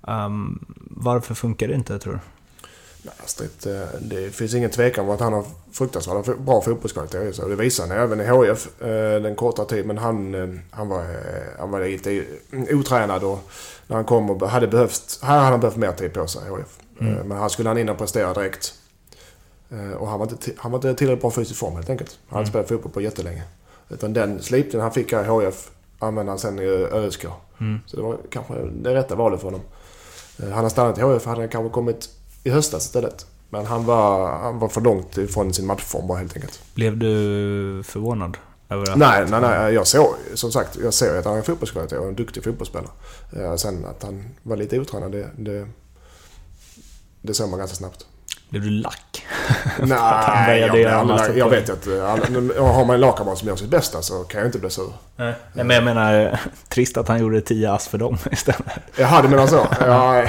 Um, 0.02 0.66
varför 0.90 1.36
funkar 1.36 1.68
det 1.68 1.74
inte 1.74 2.00
tror 2.00 2.14
du? 2.14 2.20
Nej, 3.02 3.14
Astrid, 3.26 3.50
eh, 3.66 3.88
det 4.02 4.36
finns 4.36 4.54
ingen 4.54 4.70
tvekan 4.70 5.06
om 5.06 5.12
att 5.12 5.20
han 5.20 5.34
har 5.34 5.46
fruktansvärt 5.72 6.38
bra 6.38 6.62
fotbollskvaliteter. 6.62 7.32
Så 7.32 7.48
det 7.48 7.56
visar 7.56 7.88
han 7.88 7.98
även 7.98 8.22
i 8.22 8.26
HF 8.26 8.82
eh, 8.82 9.22
den 9.22 9.36
korta 9.36 9.66
tid. 9.66 9.86
Men 9.86 9.98
han, 9.98 10.36
eh, 10.36 10.60
han, 10.72 10.90
var, 10.90 11.00
eh, 11.00 11.60
han 11.60 11.72
var 11.72 11.80
lite 11.80 12.26
otränad 12.52 13.24
och 13.24 13.40
när 13.88 13.96
han 13.96 14.06
kom 14.06 14.30
och 14.30 14.50
hade 14.50 14.68
behövt, 14.68 15.20
här 15.22 15.38
hade 15.38 15.52
han 15.52 15.60
behövt 15.60 15.78
mer 15.78 15.92
tid 15.92 16.14
på 16.14 16.28
sig 16.28 16.50
HF. 16.50 16.80
Eh, 17.02 17.26
Men 17.26 17.38
här 17.38 17.50
skulle 17.50 17.70
han 17.70 17.78
in 17.78 17.90
och 17.90 17.98
prestera 17.98 18.34
direkt. 18.34 18.74
Och 20.00 20.08
han 20.08 20.20
var 20.20 20.28
inte, 20.32 20.52
han 20.58 20.72
var 20.72 20.78
inte 20.78 20.94
tillräckligt 20.96 21.22
bra 21.22 21.32
fysisk 21.32 21.60
form 21.60 21.76
helt 21.76 21.90
enkelt. 21.90 22.20
Han 22.28 22.36
hade 22.36 22.42
inte 22.42 22.50
spelat 22.50 22.68
fotboll 22.68 22.92
på 22.92 23.02
jättelänge. 23.02 23.44
Utan 23.90 24.14
den 24.14 24.42
slipningen 24.42 24.82
han 24.82 24.92
fick 24.92 25.12
här 25.14 25.24
i 25.24 25.28
HF 25.48 25.70
använde 26.00 26.32
han 26.32 26.40
sen 26.40 26.60
i 26.60 26.66
ÖSK. 26.92 27.26
Mm. 27.60 27.80
Så 27.86 27.96
det 27.98 28.04
var 28.04 28.18
kanske 28.30 28.54
det 28.72 28.96
rätta 28.96 29.16
valet 29.16 29.40
för 29.40 29.48
honom. 29.48 29.62
Han 30.54 30.70
stannat 30.70 30.98
i 30.98 31.02
HF 31.02 31.26
hade 31.26 31.42
han 31.42 31.50
kanske 31.50 31.74
kommit 31.74 32.10
i 32.44 32.50
höstas 32.50 32.86
istället. 32.86 33.26
Men 33.50 33.66
han 33.66 33.86
var, 33.86 34.32
han 34.40 34.60
var 34.60 34.68
för 34.70 34.82
långt 34.82 35.18
ifrån 35.18 35.54
sin 35.54 35.66
matchform 35.66 36.08
bara 36.08 36.18
helt 36.18 36.36
enkelt. 36.36 36.62
Blev 36.76 36.98
du 36.98 37.08
förvånad? 37.86 38.38
Över 38.70 38.92
att, 38.92 38.98
Nej, 38.98 39.26
nej, 39.30 39.42
nej. 39.42 39.74
Jag 39.74 39.88
såg 39.88 40.16
som 40.34 40.52
sagt, 40.52 40.78
jag 40.84 40.94
ser 40.94 41.20
att 41.20 41.26
han 41.26 41.38
är 41.38 41.42
fotbollskvalitet 41.42 42.00
och 42.00 42.08
en 42.08 42.16
duktig 42.16 42.44
fotbollsspelare. 42.44 42.90
Eh, 43.38 43.56
Sen 43.56 43.86
att 43.86 44.04
han 44.04 44.24
var 44.44 44.58
lite 44.58 44.80
otränad, 44.80 45.12
det, 45.12 45.30
det, 45.38 45.68
det 47.22 47.34
såg 47.34 47.50
man 47.50 47.60
ganska 47.60 47.76
snabbt. 47.78 48.06
Blev 48.50 48.62
du 48.64 48.70
lack? 48.70 49.26
Nej, 49.80 50.60
jag, 50.60 50.80
jag 50.80 51.06
poäng. 51.06 51.50
vet 51.50 51.70
att 51.70 51.88
eh, 51.88 52.12
alla, 52.12 52.26
har 52.64 52.86
man 52.86 52.94
en 52.94 53.02
lagkamrat 53.02 53.38
som 53.38 53.48
gör 53.48 53.56
sitt 53.56 53.70
bästa 53.70 54.02
så 54.02 54.24
kan 54.24 54.40
jag 54.40 54.48
inte 54.48 54.60
bli 54.60 54.70
sur. 54.70 54.94
Nej. 55.16 55.34
Nej, 55.54 55.66
men 55.66 55.76
jag 55.76 55.84
menar, 55.84 56.40
trist 56.70 56.98
att 56.98 57.08
han 57.08 57.20
gjorde 57.20 57.42
10 57.42 57.72
ass 57.72 57.88
för 57.88 57.98
dem 57.98 58.18
istället. 58.32 58.66
Jaha, 58.98 59.22
du 59.22 59.28
menar 59.28 59.48
så? 59.48 59.68
Ja, 59.80 60.26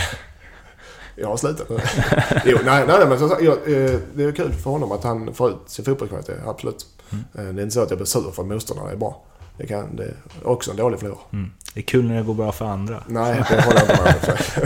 jag 1.21 1.29
har 1.29 1.37
slutat. 1.37 1.67
Jo, 2.45 2.59
nej, 2.65 2.85
nej, 2.87 3.07
men 3.09 3.19
så, 3.19 3.37
jag, 3.41 3.53
eh, 3.53 3.99
det 4.15 4.25
är 4.25 4.33
kul 4.33 4.53
för 4.53 4.71
honom 4.71 4.93
att 4.93 5.05
han 5.05 5.35
får 5.35 5.51
ut 5.51 5.57
sin 5.67 5.85
fotbollskvalitet, 5.85 6.39
absolut. 6.47 6.87
Eh, 7.11 7.45
Det 7.45 7.61
är 7.61 7.63
inte 7.63 7.71
så 7.71 7.83
att 7.83 7.91
jag 7.91 7.99
blir 7.99 8.07
sur 8.07 8.31
för 8.31 8.43
att 8.43 8.49
motståndarna 8.49 8.91
är 8.91 8.97
bra. 8.97 9.23
Det, 9.57 9.67
kan, 9.67 9.97
det 9.97 10.05
är 10.05 10.15
också 10.43 10.71
en 10.71 10.77
dålig 10.77 10.99
förlorare. 11.01 11.23
Mm. 11.33 11.51
Det 11.75 11.81
är 11.81 11.85
kul 11.85 12.09
när 12.09 12.17
det 12.17 12.23
går 12.23 12.35
bra 12.35 12.53
för 12.53 12.65
andra. 12.65 13.03
Nej, 13.07 13.43
det 13.51 13.63
håller 13.63 13.81
jag 13.81 13.91
inte 13.91 14.03
med 14.03 14.15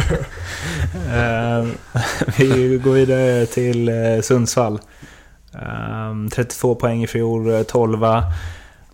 om. 0.08 0.16
Eh, 1.14 1.66
vi 2.38 2.80
går 2.84 2.92
vidare 2.92 3.46
till 3.46 3.90
Sundsvall. 4.22 4.78
Eh, 5.54 6.28
32 6.32 6.74
poäng 6.74 7.02
i 7.02 7.06
fjol, 7.06 7.50
eh, 7.50 7.62
12 7.62 8.04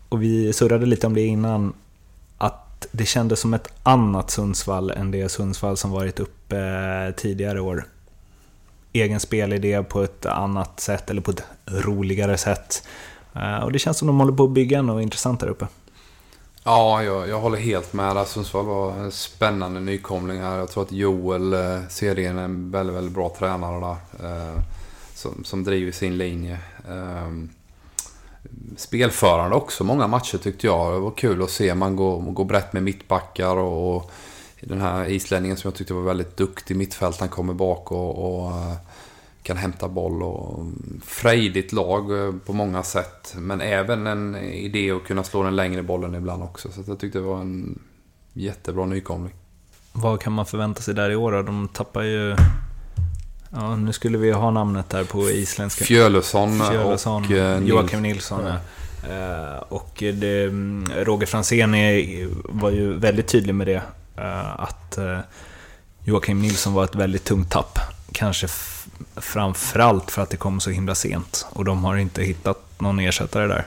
Och 0.09 0.23
vi 0.23 0.53
surrade 0.53 0.87
lite 0.87 1.07
om 1.07 1.15
det 1.15 1.21
innan. 1.23 1.73
Att 2.81 2.87
det 2.93 3.07
kändes 3.07 3.41
som 3.41 3.55
ett 3.55 3.69
annat 3.83 4.31
Sundsvall 4.31 4.91
än 4.91 5.11
det 5.11 5.29
Sundsvall 5.29 5.77
som 5.77 5.91
varit 5.91 6.21
uppe 6.21 6.59
eh, 6.59 7.15
tidigare 7.15 7.61
år. 7.61 7.85
egen 8.93 9.21
spelidé 9.21 9.83
på 9.83 10.03
ett 10.03 10.27
annat 10.27 10.81
sätt, 10.81 11.11
eller 11.11 11.23
på 11.23 11.31
ett 11.31 11.43
roligare 11.67 12.39
sätt. 12.39 12.83
Eh, 13.35 13.59
och 13.59 13.73
det 13.73 13.79
känns 13.79 13.99
som 13.99 14.07
de 14.07 14.19
håller 14.21 14.33
på 14.33 14.45
att 14.45 14.51
bygga 14.51 14.83
något 14.83 15.03
intressant 15.03 15.41
där 15.41 15.49
uppe. 15.49 15.67
Ja, 16.65 17.03
jag, 17.03 17.29
jag 17.29 17.41
håller 17.41 17.59
helt 17.59 17.93
med. 17.93 18.07
Alltså, 18.17 18.35
Sundsvall 18.35 18.67
var 18.67 18.93
en 18.93 19.13
spännande 19.13 19.81
nykomling 19.81 20.41
här. 20.41 20.59
Jag 20.59 20.71
tror 20.71 20.83
att 20.83 20.93
Joel 20.93 21.53
eh, 21.53 21.81
Serien 21.89 22.39
är 22.39 22.45
en 22.45 22.71
väldigt, 22.71 22.97
väldigt 22.97 23.15
bra 23.15 23.35
tränare 23.39 23.81
där. 23.81 24.27
Eh, 24.27 24.63
som, 25.15 25.45
som 25.45 25.65
driver 25.65 25.93
sin 25.93 26.19
linje. 26.19 26.59
Ehm, 26.89 27.51
Spelförande 28.77 29.57
också, 29.57 29.85
många 29.85 30.07
matcher 30.07 30.39
tyckte 30.39 30.67
jag. 30.67 30.93
Det 30.93 30.99
var 30.99 31.11
kul 31.11 31.43
att 31.43 31.51
se. 31.51 31.75
Man 31.75 31.97
går, 31.97 32.21
går 32.21 32.45
brett 32.45 32.73
med 32.73 32.83
mittbackar 32.83 33.57
och, 33.57 33.97
och 33.97 34.11
den 34.61 34.81
här 34.81 35.05
islänningen 35.09 35.57
som 35.57 35.69
jag 35.69 35.75
tyckte 35.75 35.95
var 35.95 36.03
väldigt 36.03 36.37
duktig 36.37 36.77
mittfältaren 36.77 37.29
kommer 37.31 37.55
bak 37.55 37.93
och, 37.93 38.43
och 38.43 38.51
eh, 38.51 38.75
kan 39.43 39.57
hämta 39.57 39.89
boll 39.89 40.23
och 40.23 40.59
mm, 40.59 41.01
frejdigt 41.05 41.73
lag 41.73 42.27
eh, 42.27 42.35
på 42.47 42.53
många 42.53 42.83
sätt. 42.83 43.35
Men 43.37 43.61
även 43.61 44.07
en 44.07 44.37
idé 44.37 44.91
att 44.91 45.05
kunna 45.05 45.25
slå 45.25 45.43
den 45.43 45.57
längre 45.57 45.83
bollen 45.83 46.15
ibland 46.15 46.43
också. 46.43 46.69
Så 46.73 46.83
jag 46.87 46.99
tyckte 46.99 47.19
det 47.19 47.25
var 47.25 47.41
en 47.41 47.79
jättebra 48.33 48.87
nykomling. 48.87 49.35
Vad 49.93 50.21
kan 50.21 50.33
man 50.33 50.47
förvänta 50.47 50.83
sig 50.83 50.95
där 50.95 51.11
i 51.11 51.17
år 51.17 51.33
då? 51.33 51.43
De 51.43 51.69
tappar 51.69 52.03
ju... 52.03 52.37
Ja, 53.53 53.77
nu 53.77 53.93
skulle 53.93 54.19
vi 54.19 54.31
ha 54.31 54.51
namnet 54.51 54.91
där 54.91 55.05
på 55.05 55.31
isländska. 55.31 55.85
Fjölusson, 55.85 56.63
Fjölusson 56.71 57.25
och 57.25 57.31
eh, 57.31 57.63
Joakim 57.65 58.03
Nilsson. 58.03 58.41
Ja. 58.47 58.55
Ja. 59.09 59.59
Och 59.59 59.95
det, 59.99 60.45
mm, 60.45 60.91
Roger 60.97 61.27
Franzén 61.27 61.71
var 62.45 62.71
ju 62.71 62.93
väldigt 62.93 63.29
tydlig 63.29 63.55
med 63.55 63.67
det. 63.67 63.83
Att 64.57 64.99
Joakim 66.05 66.43
Nilsson 66.43 66.73
var 66.75 66.85
ett 66.85 66.95
väldigt 66.95 67.25
tungt 67.25 67.51
tapp. 67.51 67.79
Kanske 68.13 68.49
framförallt 69.17 70.11
för 70.11 70.23
att 70.23 70.31
det 70.31 70.37
kom 70.37 70.61
så 70.61 70.71
himla 70.71 70.95
sent. 70.95 71.47
Och 71.51 71.65
de 71.65 71.85
har 71.85 71.97
inte 71.97 72.23
hittat 72.23 72.81
någon 72.81 72.99
ersättare 72.99 73.47
där. 73.47 73.67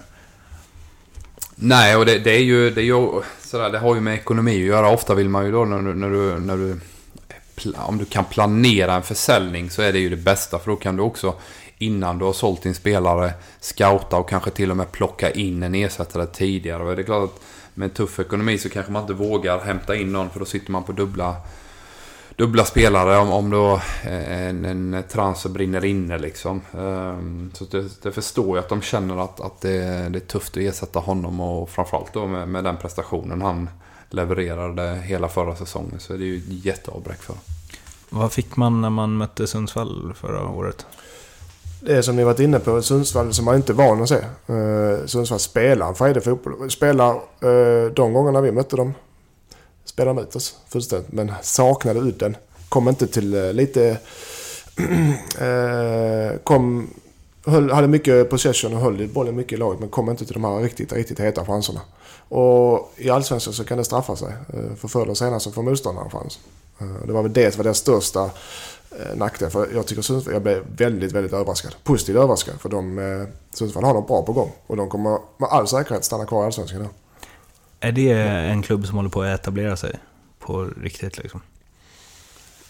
Nej, 1.55 1.95
och 1.95 2.05
det, 2.05 2.19
det 2.19 2.31
är 2.31 2.43
ju, 2.43 2.69
det 2.69 2.81
är 2.81 2.85
ju 2.85 3.21
sådär, 3.41 3.69
det 3.69 3.79
har 3.79 3.95
ju 3.95 4.01
med 4.01 4.13
ekonomi 4.13 4.55
att 4.61 4.67
göra. 4.67 4.89
Ofta 4.89 5.15
vill 5.15 5.29
man 5.29 5.45
ju 5.45 5.51
då 5.51 5.65
när 5.65 5.77
du, 5.81 5.93
när 5.93 6.09
du, 6.09 6.39
när 6.39 6.57
du 6.57 6.79
om 7.75 7.97
du 7.97 8.05
kan 8.05 8.25
planera 8.25 8.93
en 8.93 9.03
försäljning 9.03 9.69
så 9.69 9.81
är 9.81 9.93
det 9.93 9.99
ju 9.99 10.09
det 10.09 10.15
bästa. 10.15 10.59
För 10.59 10.71
då 10.71 10.77
kan 10.77 10.95
du 10.95 11.03
också 11.03 11.35
innan 11.77 12.17
du 12.17 12.25
har 12.25 12.33
sålt 12.33 12.63
din 12.63 12.75
spelare 12.75 13.33
scouta 13.59 14.17
och 14.17 14.29
kanske 14.29 14.51
till 14.51 14.71
och 14.71 14.77
med 14.77 14.91
plocka 14.91 15.31
in 15.31 15.63
en 15.63 15.75
ersättare 15.75 16.25
tidigare. 16.25 16.83
Och 16.83 16.95
det 16.95 17.01
är 17.01 17.05
klart 17.05 17.23
att 17.23 17.41
med 17.73 17.85
en 17.85 17.91
tuff 17.91 18.19
ekonomi 18.19 18.57
så 18.57 18.69
kanske 18.69 18.91
man 18.91 19.01
inte 19.01 19.13
vågar 19.13 19.59
hämta 19.59 19.95
in 19.95 20.11
någon 20.11 20.29
för 20.29 20.39
då 20.39 20.45
sitter 20.45 20.71
man 20.71 20.83
på 20.83 20.91
dubbla 20.91 21.35
dubbla 22.35 22.65
spelare 22.65 23.17
om, 23.17 23.31
om 23.31 23.49
då 23.49 23.73
eh, 24.03 24.47
en, 24.47 24.65
en 24.65 25.03
transfer 25.09 25.49
brinner 25.49 25.85
inne 25.85 26.17
liksom. 26.17 26.61
Um, 26.71 27.51
så 27.53 27.65
det, 27.65 28.01
det, 28.03 28.11
förstår 28.11 28.57
jag 28.57 28.63
att 28.63 28.69
de 28.69 28.81
känner 28.81 29.23
att, 29.23 29.41
att 29.41 29.61
det, 29.61 30.09
det, 30.09 30.17
är 30.17 30.27
tufft 30.27 30.57
att 30.57 30.63
ersätta 30.63 30.99
honom 30.99 31.39
och 31.39 31.69
framförallt 31.69 32.13
då 32.13 32.27
med, 32.27 32.47
med 32.47 32.63
den 32.63 32.77
prestationen 32.77 33.41
han 33.41 33.69
levererade 34.09 34.95
hela 34.95 35.27
förra 35.27 35.55
säsongen 35.55 35.99
så 35.99 36.13
är 36.13 36.17
det 36.17 36.25
ju 36.25 36.37
ett 36.37 36.65
jätteavbräck 36.65 37.21
för 37.21 37.35
Vad 38.09 38.31
fick 38.31 38.55
man 38.55 38.81
när 38.81 38.89
man 38.89 39.17
mötte 39.17 39.47
Sundsvall 39.47 40.13
förra 40.15 40.47
året? 40.49 40.85
Det 41.81 41.97
är 41.97 42.01
som 42.01 42.15
ni 42.15 42.23
varit 42.23 42.39
inne 42.39 42.59
på, 42.59 42.81
Sundsvall 42.81 43.33
som 43.33 43.45
man 43.45 43.55
inte 43.55 43.71
är 43.71 43.75
van 43.75 44.01
att 44.01 44.09
se. 44.09 44.19
Uh, 44.53 45.05
Sundsvall 45.05 45.39
spelar 45.39 45.87
en 45.87 45.95
frejdig 45.95 46.23
fotboll. 46.23 46.71
Spelar 46.71 47.13
uh, 47.15 47.91
de 47.93 48.13
gångerna 48.13 48.41
vi 48.41 48.51
mötte 48.51 48.75
dem 48.75 48.93
spelade 49.85 50.19
de 50.19 50.23
ut 50.23 50.35
oss 50.35 50.55
fullständigt. 50.67 51.11
Men 51.11 51.31
saknade 51.41 51.99
udden. 51.99 52.37
Kom 52.69 52.89
inte 52.89 53.07
till 53.07 53.33
eh, 53.33 53.53
lite... 53.53 53.97
Eh, 55.39 56.37
kom, 56.43 56.89
höll, 57.45 57.71
hade 57.71 57.87
mycket 57.87 58.29
possession 58.29 58.73
och 58.73 58.79
höll 58.79 59.07
bollen 59.07 59.35
mycket 59.35 59.53
i 59.53 59.57
laget. 59.57 59.79
Men 59.79 59.89
kom 59.89 60.09
inte 60.09 60.25
till 60.25 60.33
de 60.33 60.43
här 60.43 60.59
riktigt, 60.59 60.93
riktigt 60.93 61.19
heta 61.19 61.45
chanserna. 61.45 61.81
Och 62.29 62.93
i 62.97 63.09
Allsvenskan 63.09 63.53
så 63.53 63.63
kan 63.63 63.77
det 63.77 63.83
straffa 63.83 64.15
sig. 64.15 64.33
Eh, 64.53 64.75
för 64.75 64.87
förr 64.87 65.03
eller 65.03 65.13
senare 65.13 65.39
så 65.39 65.51
får 65.51 65.63
motståndaren 65.63 66.09
chans. 66.09 66.39
Det 67.05 67.13
var 67.13 67.23
väl 67.23 67.33
det 67.33 67.51
som 67.51 67.57
var 67.57 67.63
deras 67.63 67.77
största 67.77 68.29
nackdel. 69.15 69.49
För 69.49 69.67
jag 69.73 69.85
tycker 69.85 70.01
Sundsvall, 70.01 70.33
jag 70.33 70.43
blev 70.43 70.63
väldigt, 70.77 71.11
väldigt 71.11 71.33
överraskad. 71.33 71.75
Positivt 71.83 72.15
överraskad. 72.15 72.61
För 72.61 72.69
de, 72.69 73.27
Sundsvall 73.53 73.83
har 73.83 73.93
något 73.93 74.07
bra 74.07 74.21
på 74.21 74.33
gång. 74.33 74.51
Och 74.67 74.77
de 74.77 74.89
kommer 74.89 75.19
med 75.37 75.49
all 75.49 75.67
säkerhet 75.67 76.03
stanna 76.03 76.25
kvar 76.25 76.43
i 76.43 76.45
Allsvenskan 76.45 76.81
nu. 76.81 76.87
Är 77.83 77.91
det 77.91 78.11
en 78.11 78.61
klubb 78.61 78.87
som 78.87 78.95
håller 78.95 79.09
på 79.09 79.21
att 79.21 79.39
etablera 79.39 79.77
sig 79.77 79.95
på 80.39 80.69
riktigt 80.81 81.17
liksom? 81.17 81.41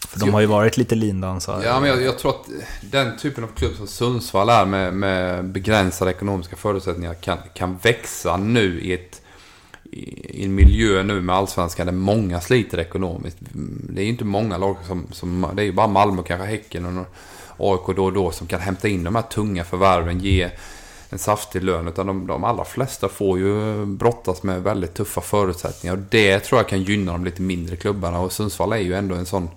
För 0.07 0.19
de 0.19 0.33
har 0.33 0.41
ju 0.41 0.47
varit 0.47 0.77
lite 0.77 0.95
lindansare. 0.95 1.65
Ja, 1.65 1.79
men 1.79 1.89
jag, 1.89 2.01
jag, 2.01 2.19
tror 2.19 2.31
att 2.31 2.49
den 2.81 3.17
typen 3.17 3.43
av 3.43 3.47
klubb 3.47 3.75
som 3.75 3.87
Sundsvall 3.87 4.49
är 4.49 4.65
med, 4.65 4.93
med 4.93 5.45
begränsade 5.45 6.11
ekonomiska 6.11 6.55
förutsättningar 6.55 7.13
kan, 7.13 7.37
kan 7.53 7.77
växa 7.77 8.37
nu 8.37 8.81
i, 8.81 8.93
ett, 8.93 9.21
i 9.91 10.45
en 10.45 10.55
miljö 10.55 11.03
nu 11.03 11.21
med 11.21 11.35
allsvenskan 11.35 11.85
där 11.85 11.93
många 11.93 12.41
sliter 12.41 12.79
ekonomiskt. 12.79 13.37
Det 13.89 14.01
är 14.01 14.05
ju 14.05 14.09
inte 14.09 14.25
många 14.25 14.57
lag 14.57 14.77
som, 14.87 15.07
som... 15.11 15.47
Det 15.53 15.61
är 15.61 15.65
ju 15.65 15.73
bara 15.73 15.87
Malmö, 15.87 16.23
kanske 16.23 16.47
Häcken 16.47 16.97
och 16.97 17.07
AIK 17.57 17.95
då 17.95 18.05
och 18.05 18.13
då 18.13 18.31
som 18.31 18.47
kan 18.47 18.61
hämta 18.61 18.87
in 18.87 19.03
de 19.03 19.15
här 19.15 19.21
tunga 19.21 19.63
förvärven, 19.63 20.19
ge 20.19 20.51
en 21.13 21.19
saftig 21.19 21.63
lön. 21.63 21.87
Utan 21.87 22.07
de, 22.07 22.27
de 22.27 22.43
allra 22.43 22.65
flesta 22.65 23.09
får 23.09 23.39
ju 23.39 23.85
brottas 23.85 24.43
med 24.43 24.63
väldigt 24.63 24.93
tuffa 24.93 25.21
förutsättningar. 25.21 25.95
Och 25.95 26.03
det 26.09 26.39
tror 26.39 26.59
jag 26.59 26.67
kan 26.67 26.83
gynna 26.83 27.11
de 27.11 27.25
lite 27.25 27.41
mindre 27.41 27.75
klubbarna. 27.75 28.19
Och 28.19 28.31
Sundsvall 28.31 28.73
är 28.73 28.77
ju 28.77 28.93
ändå 28.93 29.15
en 29.15 29.25
sån 29.25 29.49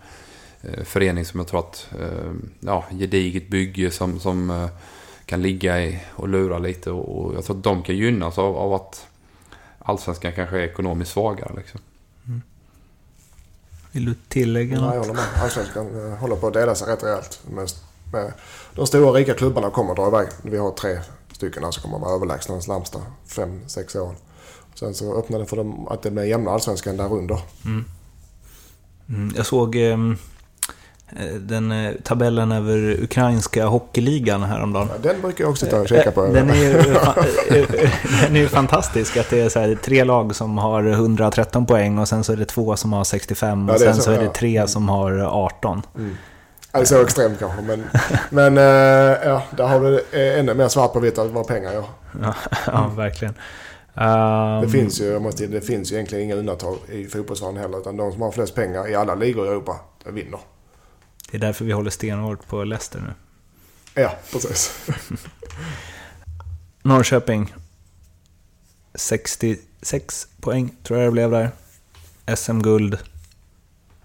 eh, 0.62 0.84
förening 0.84 1.24
som 1.24 1.40
jag 1.40 1.46
tror 1.46 1.61
att, 1.61 1.88
eh, 2.00 2.32
ja, 2.61 2.84
gediget 2.90 3.48
bygge 3.48 3.90
som, 3.90 4.20
som 4.20 4.50
eh, 4.50 4.68
kan 5.26 5.42
ligga 5.42 5.84
i 5.84 6.00
och 6.14 6.28
lura 6.28 6.59
lite. 6.59 6.90
Och, 6.90 7.18
och 7.18 7.34
jag 7.34 7.44
tror 7.44 7.57
att 7.57 7.62
de 7.62 7.82
kan 7.82 7.96
gynnas 7.96 8.38
av, 8.38 8.57
av 8.57 8.74
att 8.74 9.07
allsvenskan 9.78 10.32
kanske 10.32 10.57
är 10.59 10.62
ekonomiskt 10.62 11.12
svagare. 11.12 11.52
Liksom. 11.57 11.80
Mm. 12.26 12.42
Vill 13.92 14.04
du 14.04 14.14
tillägga 14.28 14.80
något? 14.80 14.84
Ja, 14.84 14.94
jag 14.94 15.00
håller 15.00 15.14
med. 15.14 15.42
Allsvenskan 15.42 16.11
eh, 16.11 16.18
håller 16.18 16.36
på 16.36 16.46
att 16.46 16.54
dela 16.54 16.74
sig 16.74 16.92
rätt 16.92 17.02
rejält. 17.04 17.40
Med, 17.50 17.68
med 18.12 18.32
de 18.74 18.86
stora 18.86 19.12
rika 19.12 19.34
klubbarna 19.34 19.70
kommer 19.70 19.90
att 19.90 19.96
dra 19.96 20.09
iväg. 20.09 20.28
Vi 20.42 20.59
har 20.59 20.70
tre 20.70 20.98
stycken 21.37 21.72
som 21.72 21.82
kommer 21.82 21.99
vara 21.99 22.14
överlägsna 22.14 22.55
de 22.55 22.72
närmsta 22.72 22.99
5-6 23.28 23.99
åren. 23.99 24.16
Sen 24.74 24.95
så 24.95 25.18
öppnar 25.18 25.39
det 25.39 25.47
för 25.47 25.57
dem 25.57 25.89
att 25.89 26.03
det 26.03 26.11
blir 26.11 26.24
jämna 26.24 26.51
allsvenskan 26.51 26.97
där 26.97 27.12
under. 27.12 27.41
Mm. 27.64 27.84
Mm, 29.09 29.32
jag 29.37 29.47
såg 29.47 29.76
ehm, 29.76 30.16
eh, 31.16 31.34
den 31.34 31.72
eh, 31.72 31.93
tabellen 32.03 32.53
över 32.53 33.03
ukrainska 33.03 33.66
hockeyligan 33.66 34.43
häromdagen. 34.43 34.89
Ja, 34.93 35.12
den 35.12 35.20
brukar 35.20 35.45
jag 35.45 35.51
också 35.51 35.66
ta 35.66 35.80
och 35.80 35.89
kika 35.89 36.11
på. 36.11 36.26
Den 36.26 36.51
är 36.51 36.55
ju 36.55 36.72
den 38.22 38.37
är 38.37 38.47
fantastisk. 38.47 39.16
Att 39.16 39.30
det 39.30 39.41
är 39.41 39.49
så 39.49 39.61
här, 39.61 39.74
tre 39.74 40.05
lag 40.05 40.34
som 40.34 40.59
har 40.59 40.82
113 40.82 41.66
poäng 41.66 41.99
och 41.99 42.09
sen 42.09 42.24
så 42.24 42.32
är 42.32 42.37
det 42.37 42.45
två 42.45 42.76
som 42.76 42.93
har 42.93 43.05
65 43.05 43.68
och 43.68 43.74
ja, 43.74 43.78
sen 43.78 43.95
så, 43.95 44.03
så, 44.03 44.11
är 44.11 44.18
det 44.18 44.28
tre 44.28 44.68
som 44.68 44.89
har 44.89 45.12
18. 45.20 45.82
Mm. 45.97 46.16
Eller 46.77 46.87
så 46.87 47.03
extremt 47.03 47.39
kanske. 47.39 47.62
Men, 47.62 47.85
men 48.31 48.59
äh, 48.59 48.64
ja, 49.29 49.43
där 49.57 49.66
har 49.66 49.81
du 49.81 50.05
ännu 50.12 50.55
mer 50.55 50.68
svart 50.68 50.93
på 50.93 51.01
vitt 51.01 51.18
vad 51.18 51.47
pengar 51.47 51.72
gör. 51.72 51.85
Ja, 52.22 52.35
ja 52.66 52.93
verkligen. 52.97 53.35
Um, 53.95 54.61
det, 54.62 54.68
finns 54.68 55.01
ju, 55.01 55.18
måste, 55.18 55.47
det 55.47 55.61
finns 55.61 55.93
ju 55.93 55.97
egentligen 55.97 56.24
inga 56.24 56.35
undantag 56.35 56.79
i 56.89 57.05
fotbollsvärlden 57.05 57.57
heller. 57.57 57.79
Utan 57.79 57.97
de 57.97 58.12
som 58.12 58.22
har 58.22 58.33
flest 58.33 58.55
pengar 58.55 58.89
i 58.89 58.95
alla 58.95 59.14
ligor 59.14 59.47
i 59.47 59.49
Europa 59.49 59.81
vinner. 60.07 60.41
Det 61.31 61.37
är 61.37 61.41
därför 61.41 61.64
vi 61.64 61.72
håller 61.72 61.91
stenhårt 61.91 62.49
på 62.49 62.64
Leicester 62.64 63.01
nu. 63.01 63.14
Ja, 64.03 64.12
precis. 64.33 64.89
Norrköping. 66.83 67.55
66 68.95 70.29
poäng 70.41 70.74
tror 70.83 70.99
jag 70.99 71.09
det 71.09 71.12
blev 71.12 71.31
där. 71.31 71.51
SM-guld 72.37 72.99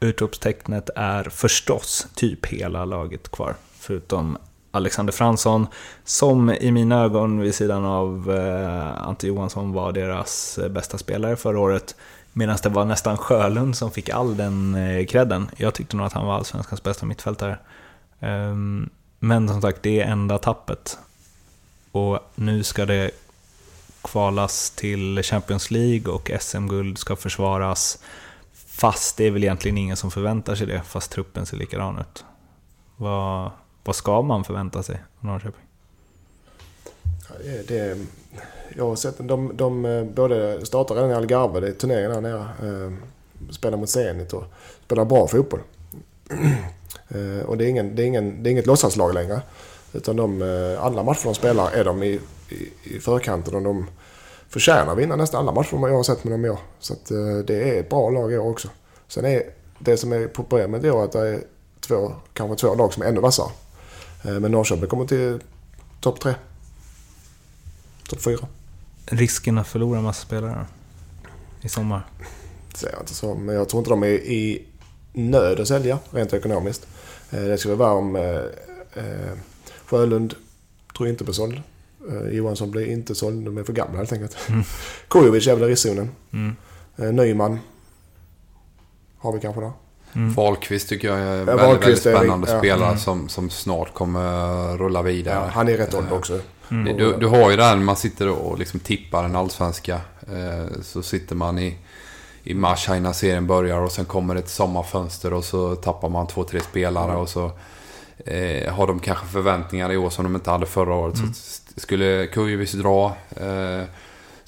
utropstecknet 0.02 0.89
är 0.95 1.24
förstås 1.24 2.08
typ 2.16 2.45
hela 2.45 2.86
laget 2.86 3.32
kvar. 3.32 3.56
Förutom 3.80 4.38
Alexander 4.72 5.14
Fransson, 5.14 5.68
som 6.04 6.49
i 6.49 6.72
mina 6.72 7.04
ögon 7.04 7.39
vid 7.39 7.56
sidan 7.56 7.86
av 7.86 8.32
eh, 8.32 9.08
Ante 9.08 9.28
Johansson 9.28 9.74
var 9.74 9.91
deras 9.91 10.58
eh, 10.58 10.70
bästa 10.70 10.97
spelare 10.97 11.36
förra 11.36 11.60
året. 11.60 11.95
Medan 12.34 12.58
det 12.64 12.70
var 12.70 12.86
nästan 12.86 13.18
Sjölund 13.18 13.78
som 13.78 13.91
fick 13.91 14.10
all 14.10 14.38
den 14.38 14.76
eh, 14.76 15.06
credden. 15.06 15.49
Jag 15.58 15.74
tyckte 15.74 15.95
nog 15.97 16.06
att 16.06 16.14
han 16.14 16.26
var 16.26 16.36
allsvenskans 16.36 16.84
bästa 16.84 17.06
mittfältare. 17.06 17.58
Um, 18.20 18.89
men 19.20 19.47
som 19.47 19.62
sagt, 19.62 19.84
det 19.84 20.02
är 20.02 20.08
enda 20.08 20.38
tappet. 20.38 20.97
Och 21.91 22.20
nu 22.36 22.64
ska 22.64 22.86
det 22.86 23.12
kvalas 24.02 24.70
till 24.70 25.24
Champions 25.24 25.72
League 25.72 26.14
och 26.14 26.32
SM-guld 26.39 26.97
ska 26.97 27.16
försvaras. 27.16 27.99
Fast 28.82 29.18
det 29.18 29.28
är 29.28 29.32
väl 29.32 29.44
egentligen 29.44 29.78
ingen 29.78 29.98
som 29.98 30.12
förväntar 30.12 30.56
sig 30.56 30.68
det, 30.68 30.82
fast 30.82 31.12
truppen 31.12 31.46
ser 31.46 31.58
likadan 31.58 32.00
ut. 32.00 32.26
Vad, 32.98 33.52
vad 33.84 33.96
ska 33.96 34.22
man 34.22 34.44
förvänta 34.44 34.84
sig 34.84 34.96
av 35.20 35.26
Norrköping? 35.26 35.64
Det, 37.44 37.68
det, 37.68 37.98
jag 38.76 38.86
har 38.86 38.96
sett 38.96 39.16
de, 39.18 39.52
de 39.58 39.86
eh, 39.86 40.04
både 40.04 40.66
startar 40.66 40.96
redan 40.96 41.12
i 41.12 41.14
Algarve, 41.14 41.60
det 41.60 41.68
är 41.68 41.72
turneringen 41.72 42.12
där 42.12 42.22
nere. 42.22 42.86
Eh, 42.86 42.94
spelar 43.52 43.78
mot 43.78 43.90
Zenit 43.90 44.34
och 44.34 44.44
spelar 44.86 45.06
bra 45.06 45.28
fotboll. 45.28 45.60
Eh, 47.10 47.46
och 47.46 47.58
det 47.58 47.66
är, 47.66 47.70
ingen, 47.70 47.96
det, 47.96 48.04
är 48.04 48.08
ingen, 48.08 48.44
det 48.44 48.50
är 48.50 48.52
inget 48.52 48.66
låtsaslag 48.66 49.14
längre. 49.14 49.42
Utan 49.94 50.16
de, 50.16 50.42
alla 50.80 51.04
matcher 51.04 51.24
de 51.24 51.36
spelar 51.36 51.72
är 51.72 51.84
de 51.84 52.04
i, 52.04 52.20
i, 52.50 52.70
i 52.84 53.00
förkanten 53.00 53.56
och 53.56 53.62
de 53.62 53.88
förtjänar 54.52 54.95
vinna 54.95 55.16
nästan 55.16 55.39
alla 55.39 55.52
matcher 55.52 55.88
jag 55.88 55.95
har 55.95 56.04
sett 56.04 56.24
med 56.24 56.34
dem 56.34 56.45
i 56.45 56.49
år. 56.49 56.60
Så 56.80 56.93
att, 56.93 57.12
eh, 57.12 57.38
det 57.47 57.70
är 57.70 57.80
ett 57.80 57.89
bra 57.89 58.10
lag 58.10 58.34
i 58.34 58.38
år 58.38 58.49
också. 58.49 58.68
Sen 59.08 59.26
är 59.26 59.43
det 59.80 59.97
som 59.97 60.14
är 60.14 60.28
problemet 60.28 60.84
i 60.84 60.89
år 60.89 61.04
att 61.04 61.12
det 61.12 61.28
är 61.28 61.43
två, 61.80 62.14
kanske 62.34 62.68
två 62.68 62.76
lag 62.76 62.93
som 62.93 63.04
är 63.04 63.08
ännu 63.08 63.20
vassare. 63.20 63.52
Eh, 64.24 64.39
men 64.39 64.52
Norrköping 64.52 64.88
kommer 64.88 65.06
till 65.06 65.39
topp 66.02 66.20
tre. 66.20 66.34
Topp 68.10 68.22
fyra. 68.22 68.47
Risken 69.06 69.58
att 69.58 69.68
förlora 69.68 70.02
massa 70.02 70.26
spelare 70.26 70.66
i 71.62 71.70
sommar? 71.70 72.08
Säger 72.74 72.93
jag 72.93 73.02
inte 73.02 73.14
så, 73.14 73.36
men 73.36 73.56
jag 73.56 73.70
tror 73.70 73.80
inte 73.80 73.89
de 73.89 74.04
är 74.04 74.08
i 74.08 74.66
nöd 75.14 75.60
att 75.60 75.68
sälja 75.68 75.99
rent 76.12 76.34
ekonomiskt. 76.34 76.88
Eh, 77.32 77.41
det 77.41 77.58
skulle 77.58 77.76
vara 77.76 77.93
om 77.93 78.16
eh, 78.16 79.32
Sjölund 79.86 80.36
tror 80.97 81.10
inte 81.10 81.24
blir 81.24 81.34
såld. 81.34 81.62
Eh, 82.10 82.36
Johansson 82.38 82.72
blir 82.72 82.86
inte 82.86 83.16
såld, 83.16 83.45
de 83.45 83.58
är 83.58 83.64
för 83.64 83.74
gamla 83.74 83.97
helt 83.97 84.14
enkelt. 84.14 84.38
Mm. 84.49 84.64
Kujovic 85.08 85.47
är 85.47 85.56
väl 85.56 85.70
i 85.70 85.72
riskzonen. 85.72 86.10
Mm. 86.34 86.56
Eh, 86.97 87.12
Nyman 87.12 87.60
har 89.18 89.34
vi 89.34 89.39
kanske 89.39 89.62
där. 89.62 89.72
Mm. 90.14 90.34
Wahlqvist 90.34 90.89
tycker 90.89 91.08
jag 91.08 91.20
är 91.20 91.38
en 91.39 91.45
väldigt, 91.45 91.82
väldigt 91.82 91.99
spännande 91.99 92.52
är, 92.52 92.60
spelare 92.60 92.91
ja. 92.91 92.97
som, 92.97 93.30
som 93.30 93.49
snart 93.49 93.93
kommer 93.93 94.78
rulla 94.78 95.02
vidare. 95.02 95.36
Ja, 95.36 95.52
han 95.54 95.68
är 95.68 95.78
rätt 95.78 95.93
ålder 95.93 96.14
också. 96.14 96.39
Mm. 96.72 96.97
Du, 96.97 97.18
du, 97.18 97.28
har 97.28 97.52
ju 97.52 97.58
den, 97.58 97.86
man 97.86 97.95
sitter 97.95 98.30
och 98.30 98.60
liksom 98.60 98.80
tippar 98.80 99.24
den 99.24 99.36
allsvenska. 99.36 100.02
Eh, 100.22 100.82
så 100.82 101.04
sitter 101.04 101.36
man 101.36 101.60
i, 101.60 101.78
i 102.43 102.54
mars 102.54 102.88
här 102.88 102.95
innan 102.95 103.14
serien 103.14 103.47
börjar 103.47 103.80
och 103.80 103.91
sen 103.91 104.06
kommer 104.06 104.36
ett 104.36 104.49
sommarfönster 104.49 105.34
och 105.34 105.45
så 105.45 105.76
tappar 105.76 106.10
man 106.10 106.28
två, 106.28 106.43
tre 106.43 106.60
spelare 106.60 107.10
mm. 107.10 107.18
och 107.18 107.30
så 107.30 107.52
eh, 108.26 108.74
har 108.74 108.88
de 108.88 109.00
kanske 109.00 109.26
förväntningar 109.26 109.92
i 109.92 109.98
år 109.98 110.10
som 110.10 110.24
de 110.24 110.36
inte 110.36 110.50
hade 110.50 110.66
förra 110.66 110.94
året. 110.94 111.18
Mm. 111.18 111.34
Så 111.34 111.62
skulle 111.76 112.28
Kujovic 112.28 112.72
dra 112.72 113.16
eh, 113.36 113.84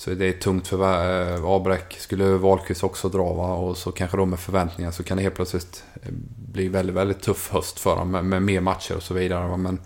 så 0.04 0.10
det 0.10 0.26
är 0.26 0.34
tungt 0.34 0.68
för 0.68 1.34
äh, 1.34 1.46
Abräck. 1.46 1.98
Skulle 2.00 2.38
Wahlqvist 2.38 2.84
också 2.84 3.10
dra 3.10 3.34
va? 3.34 3.54
och 3.54 3.78
så 3.78 3.92
kanske 3.92 4.18
de 4.18 4.30
med 4.30 4.40
förväntningar 4.40 4.92
så 4.92 5.04
kan 5.04 5.18
det 5.18 5.24
helt 5.24 5.36
plötsligt 5.36 5.84
eh, 6.02 6.12
bli 6.52 6.68
väldigt, 6.68 6.96
väldigt 6.96 7.22
tuff 7.22 7.52
höst 7.52 7.80
för 7.80 7.96
dem 7.96 8.12
med, 8.12 8.26
med 8.26 8.42
mer 8.42 8.62
matcher 8.62 8.96
och 8.96 9.04
så 9.04 9.14
vidare. 9.14 9.48
Va? 9.48 9.58
Men, 9.58 9.80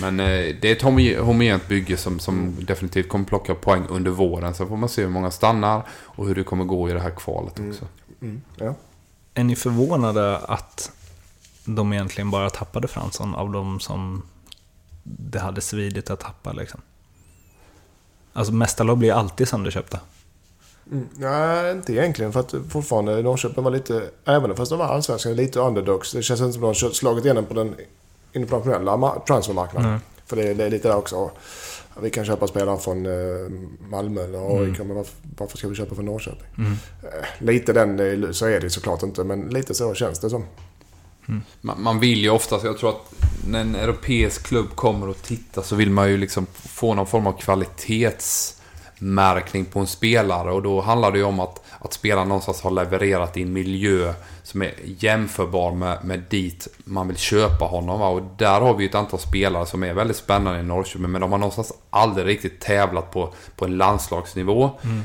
men 0.00 0.20
eh, 0.20 0.56
det 0.60 0.64
är 0.64 0.72
ett 0.72 0.82
homogent 1.20 1.68
bygge 1.68 1.96
som, 1.96 2.18
som 2.18 2.56
definitivt 2.58 3.08
kommer 3.08 3.24
plocka 3.24 3.54
poäng 3.54 3.86
under 3.88 4.10
våren. 4.10 4.54
Sen 4.54 4.68
får 4.68 4.76
man 4.76 4.88
se 4.88 5.02
hur 5.02 5.08
många 5.08 5.30
stannar 5.30 5.82
och 5.90 6.26
hur 6.26 6.34
det 6.34 6.44
kommer 6.44 6.64
gå 6.64 6.90
i 6.90 6.92
det 6.92 7.00
här 7.00 7.10
kvalet 7.10 7.58
mm. 7.58 7.70
också. 7.70 7.84
Mm. 8.20 8.30
Mm. 8.30 8.42
Ja. 8.56 8.74
Är 9.34 9.44
ni 9.44 9.56
förvånade 9.56 10.38
att 10.38 10.92
de 11.66 11.92
egentligen 11.92 12.30
bara 12.30 12.50
tappade 12.50 12.88
Fransson 12.88 13.34
av 13.34 13.52
de 13.52 13.80
som 13.80 14.22
det 15.02 15.38
hade 15.38 15.60
svidit 15.60 16.10
att 16.10 16.20
tappa 16.20 16.52
liksom? 16.52 16.80
Alltså 18.32 18.52
mästarlag 18.52 18.98
blir 18.98 19.12
alltid 19.12 19.48
sönderköpta. 19.48 20.00
Mm, 20.92 21.08
nej, 21.14 21.72
inte 21.72 21.92
egentligen. 21.92 22.32
För 22.32 22.40
att 22.40 22.54
fortfarande 22.68 23.22
Norrköping 23.22 23.64
var 23.64 23.70
lite, 23.70 24.10
även 24.24 24.56
fast 24.56 24.70
de 24.70 24.78
var 24.78 24.86
allsvenska, 24.86 25.28
lite 25.28 25.60
underdogs. 25.60 26.12
Det 26.12 26.22
känns 26.22 26.40
inte 26.40 26.52
som 26.52 26.64
att 26.64 26.80
de 26.80 26.94
slagit 26.94 27.24
igenom 27.24 27.44
på 27.44 27.54
den 27.54 27.74
internationella 28.32 29.22
transfermarknaden. 29.26 29.88
Mm. 29.88 30.00
För 30.26 30.36
det, 30.36 30.54
det, 30.54 30.64
är 30.64 30.70
lite 30.70 30.88
där 30.88 30.96
också. 30.96 31.30
Vi 32.02 32.10
kan 32.10 32.24
köpa 32.24 32.46
spelare 32.46 32.78
från 32.78 33.06
eh, 33.06 33.50
Malmö 33.90 34.24
eller 34.24 34.38
AIK, 34.38 34.76
mm. 34.76 34.88
men 34.88 34.96
varför, 34.96 35.14
varför, 35.38 35.58
ska 35.58 35.68
vi 35.68 35.74
köpa 35.74 35.94
från 35.94 36.04
Norrköping? 36.04 36.48
Mm. 36.58 36.72
Eh, 37.02 37.46
lite 37.46 37.72
den, 37.72 38.34
så 38.34 38.46
är 38.46 38.60
det 38.60 38.70
såklart 38.70 39.02
inte, 39.02 39.24
men 39.24 39.48
lite 39.48 39.74
så 39.74 39.94
känns 39.94 40.18
det 40.18 40.30
som. 40.30 40.44
Mm. 41.28 41.42
Man, 41.60 41.82
man, 41.82 42.00
vill 42.00 42.22
ju 42.22 42.30
oftast, 42.30 42.64
jag 42.64 42.78
tror 42.78 42.90
att 42.90 43.14
när 43.46 43.60
en 43.60 43.74
europeisk 43.74 44.46
klubb 44.46 44.74
kommer 44.74 45.08
och 45.08 45.22
tittar 45.22 45.62
så 45.62 45.76
vill 45.76 45.90
man 45.90 46.10
ju 46.10 46.16
liksom 46.16 46.46
få 46.54 46.94
någon 46.94 47.06
form 47.06 47.26
av 47.26 47.32
kvalitetsmärkning 47.32 49.64
på 49.64 49.80
en 49.80 49.86
spelare. 49.86 50.52
Och 50.52 50.62
då 50.62 50.80
handlar 50.80 51.12
det 51.12 51.18
ju 51.18 51.24
om 51.24 51.40
att, 51.40 51.64
att 51.78 51.92
spelaren 51.92 52.28
någonstans 52.28 52.60
har 52.60 52.70
levererat 52.70 53.36
i 53.36 53.42
en 53.42 53.52
miljö 53.52 54.14
som 54.42 54.62
är 54.62 54.74
jämförbar 54.84 55.72
med, 55.72 56.04
med 56.04 56.22
dit 56.30 56.68
man 56.84 57.08
vill 57.08 57.16
köpa 57.16 57.64
honom. 57.64 58.00
Va? 58.00 58.08
Och 58.08 58.22
där 58.38 58.60
har 58.60 58.74
vi 58.74 58.84
ju 58.84 58.88
ett 58.88 58.94
antal 58.94 59.20
spelare 59.20 59.66
som 59.66 59.82
är 59.82 59.94
väldigt 59.94 60.16
spännande 60.16 60.60
i 60.60 60.62
Norrköping. 60.62 61.10
Men 61.10 61.20
de 61.20 61.32
har 61.32 61.38
någonstans 61.38 61.72
aldrig 61.90 62.26
riktigt 62.26 62.60
tävlat 62.60 63.10
på, 63.10 63.34
på 63.56 63.64
en 63.64 63.76
landslagsnivå. 63.76 64.70
Mm. 64.82 65.02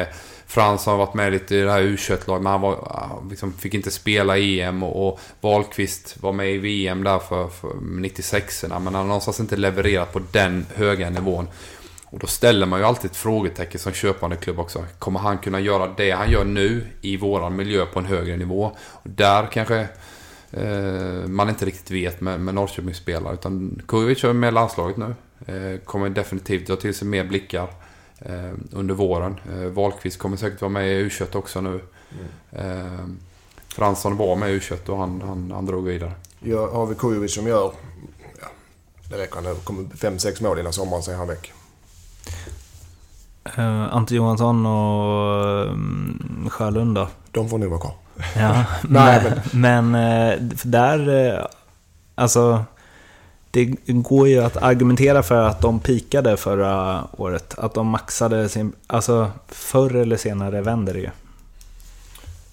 Eh, 0.00 0.06
Frans 0.50 0.86
har 0.86 0.96
varit 0.96 1.14
med 1.14 1.32
lite 1.32 1.56
i 1.56 1.60
det 1.62 1.70
här 1.70 1.80
u 1.80 1.96
laget 2.08 2.26
men 2.42 2.46
han 2.46 2.60
var, 2.60 2.72
ah, 2.72 3.22
liksom, 3.30 3.52
fick 3.52 3.74
inte 3.74 3.90
spela 3.90 4.38
EM 4.38 4.82
och, 4.82 5.08
och 5.08 5.20
Wahlqvist 5.40 6.16
var 6.22 6.32
med 6.32 6.54
i 6.54 6.58
VM 6.58 7.04
där 7.04 7.18
för, 7.18 7.48
för 7.48 7.74
96 7.80 8.64
men 8.68 8.72
han 8.72 8.94
har 8.94 9.04
någonstans 9.04 9.40
inte 9.40 9.56
levererat 9.56 10.12
på 10.12 10.20
den 10.32 10.66
höga 10.74 11.10
nivån. 11.10 11.48
Och 12.04 12.18
då 12.18 12.26
ställer 12.26 12.66
man 12.66 12.80
ju 12.80 12.86
alltid 12.86 13.10
ett 13.10 13.16
frågetecken 13.16 13.80
som 13.80 13.92
köpande 13.92 14.36
klubb 14.36 14.58
också. 14.58 14.84
Kommer 14.98 15.20
han 15.20 15.38
kunna 15.38 15.60
göra 15.60 15.94
det 15.96 16.10
han 16.10 16.30
gör 16.30 16.44
nu 16.44 16.86
i 17.00 17.16
våran 17.16 17.56
miljö 17.56 17.86
på 17.86 17.98
en 17.98 18.06
högre 18.06 18.36
nivå? 18.36 18.76
Och 18.78 19.10
där 19.10 19.46
kanske 19.52 19.88
eh, 20.50 21.26
man 21.26 21.48
inte 21.48 21.66
riktigt 21.66 21.90
vet 21.90 22.20
med, 22.20 22.40
med 22.40 22.54
Norrköpingsspelare. 22.54 23.34
Utan 23.34 23.82
Kujovic 23.88 24.24
är 24.24 24.32
med 24.32 24.48
i 24.48 24.52
landslaget 24.52 24.96
nu. 24.96 25.14
Eh, 25.46 25.80
kommer 25.80 26.08
definitivt 26.08 26.66
dra 26.66 26.76
till 26.76 26.94
sig 26.94 27.08
mer 27.08 27.24
blickar. 27.24 27.68
Eh, 28.20 28.52
under 28.72 28.94
våren. 28.94 29.40
Eh, 29.52 29.68
Wahlqvist 29.68 30.18
kommer 30.18 30.36
säkert 30.36 30.60
vara 30.60 30.68
med 30.68 30.88
i 30.88 30.92
u 30.92 31.10
också 31.32 31.60
nu. 31.60 31.80
Mm. 32.50 32.86
Eh, 32.86 33.00
Fransson 33.68 34.16
var 34.16 34.36
med 34.36 34.50
i 34.50 34.52
u 34.52 34.60
och 34.86 34.98
han, 34.98 35.22
han, 35.26 35.50
han 35.50 35.66
drog 35.66 35.84
vidare. 35.84 36.12
Ja, 36.40 36.70
har 36.72 36.86
vi 36.86 36.94
Kujovic 36.94 37.34
som 37.34 37.46
gör... 37.46 37.72
Ja, 38.40 38.46
det 39.10 39.18
räcker. 39.18 39.42
Det 39.42 39.64
kommer 39.64 39.82
5-6 39.82 40.42
mål 40.42 40.58
innan 40.58 40.72
sommaren, 40.72 41.02
så 41.02 41.10
är 41.10 41.16
han 41.16 41.28
väck. 41.28 41.52
Uh, 43.58 43.94
Ante 43.94 44.14
Johansson 44.14 44.66
och 44.66 45.66
um, 45.66 46.48
Sjölund 46.50 46.94
då? 46.94 47.08
De 47.30 47.48
får 47.48 47.58
nog 47.58 47.70
vara 47.70 47.80
kvar. 47.80 47.94
Ja, 48.36 48.64
Nej, 48.88 49.32
men, 49.52 49.90
men 49.90 50.50
där... 50.64 51.46
Alltså 52.14 52.64
det 53.50 53.64
går 53.86 54.28
ju 54.28 54.38
att 54.38 54.56
argumentera 54.56 55.22
för 55.22 55.42
att 55.42 55.60
de 55.60 55.80
pikade 55.80 56.36
förra 56.36 57.04
året. 57.16 57.54
Att 57.58 57.74
de 57.74 57.86
maxade 57.86 58.48
sin... 58.48 58.72
Alltså, 58.86 59.30
förr 59.48 59.96
eller 59.96 60.16
senare 60.16 60.60
vänder 60.60 60.94
det 60.94 61.00
ju. 61.00 61.10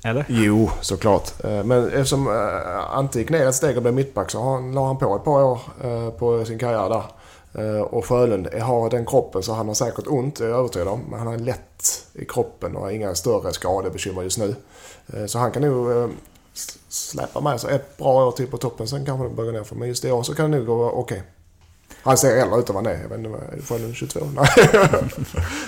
Eller? 0.03 0.25
Jo, 0.27 0.69
såklart. 0.81 1.43
Eh, 1.43 1.63
men 1.63 1.87
eftersom 1.87 2.27
eh, 2.27 2.97
Ante 2.97 3.19
gick 3.19 3.29
ner 3.29 3.47
ett 3.47 3.55
steg 3.55 3.75
och 3.75 3.81
blev 3.81 3.93
mittback 3.93 4.31
så 4.31 4.43
han, 4.43 4.71
la 4.71 4.87
han 4.87 4.97
på 4.97 5.15
ett 5.15 5.23
par 5.23 5.43
år 5.43 5.59
eh, 5.83 6.09
på 6.09 6.45
sin 6.45 6.59
karriär 6.59 6.89
där. 6.89 7.03
Och 7.81 8.05
Sjölund 8.05 8.47
har 8.61 8.89
den 8.89 9.05
kroppen 9.05 9.43
så 9.43 9.53
han 9.53 9.67
har 9.67 9.73
säkert 9.73 10.07
ont, 10.07 10.39
jag 10.39 10.49
är 10.49 10.53
övertygad 10.53 10.87
om. 10.87 11.01
Men 11.09 11.19
han 11.19 11.33
är 11.33 11.37
lätt 11.37 12.05
i 12.13 12.25
kroppen 12.25 12.75
och 12.75 12.81
har 12.81 12.91
inga 12.91 13.15
större 13.15 13.53
skadebekymmer 13.53 14.23
just 14.23 14.37
nu. 14.37 14.55
Så 15.27 15.39
han 15.39 15.51
kan 15.51 15.61
nog 15.61 16.09
Släpa 16.89 17.41
med 17.41 17.61
sig 17.61 17.75
ett 17.75 17.97
bra 17.97 18.27
år 18.27 18.31
till 18.31 18.47
på 18.47 18.57
toppen. 18.57 18.87
Sen 18.87 19.05
kanske 19.05 19.27
det 19.27 19.33
börjar 19.33 19.51
gå 19.51 19.57
ner 19.57 19.63
för 19.63 19.75
Men 19.75 19.87
just 19.87 20.05
i 20.05 20.11
år 20.11 20.23
så 20.23 20.35
kan 20.35 20.51
det 20.51 20.57
nog 20.57 20.67
gå 20.67 20.89
okej. 20.89 21.17
Okay. 21.17 21.29
Han 22.03 22.17
ser 22.17 22.37
äldre 22.37 22.59
ut 22.59 22.69
än 22.69 22.75
vad 22.75 22.85
han 22.85 22.93
är. 22.93 23.01
Jag 23.01 23.09
vet 23.09 23.19
inte, 23.19 23.89
är 23.89 23.93
22? 23.93 24.19
Nej, 24.35 24.47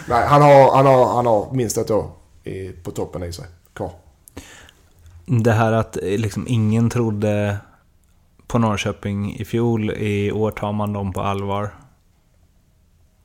Nej 0.07 0.27
han, 0.27 0.41
har, 0.41 0.75
han, 0.75 0.85
har, 0.85 1.15
han 1.15 1.25
har 1.25 1.51
minst 1.51 1.77
ett 1.77 1.91
år 1.91 2.11
i, 2.43 2.69
på 2.69 2.91
toppen 2.91 3.23
i 3.23 3.33
sig 3.33 3.45
kvar. 3.73 3.91
Det 5.25 5.51
här 5.51 5.71
att 5.71 5.97
eh, 5.97 6.03
liksom 6.03 6.45
ingen 6.47 6.89
trodde 6.89 7.57
på 8.47 8.59
Norrköping 8.59 9.35
i 9.35 9.45
fjol. 9.45 9.91
I 9.91 10.31
år 10.31 10.51
tar 10.51 10.71
man 10.71 10.93
dem 10.93 11.13
på 11.13 11.21
allvar. 11.21 11.73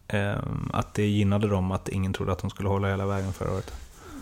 Ehm, 0.09 0.71
att 0.73 0.95
det 0.95 1.07
gynnade 1.07 1.49
dem 1.49 1.73
att 1.73 1.89
ingen 1.89 2.13
trodde 2.13 2.33
att 2.33 2.39
de 2.39 2.51
skulle 2.51 2.69
hålla 2.69 2.89
hela 2.89 3.07
vägen 3.07 3.33
förra 3.33 3.53
året. 3.53 3.73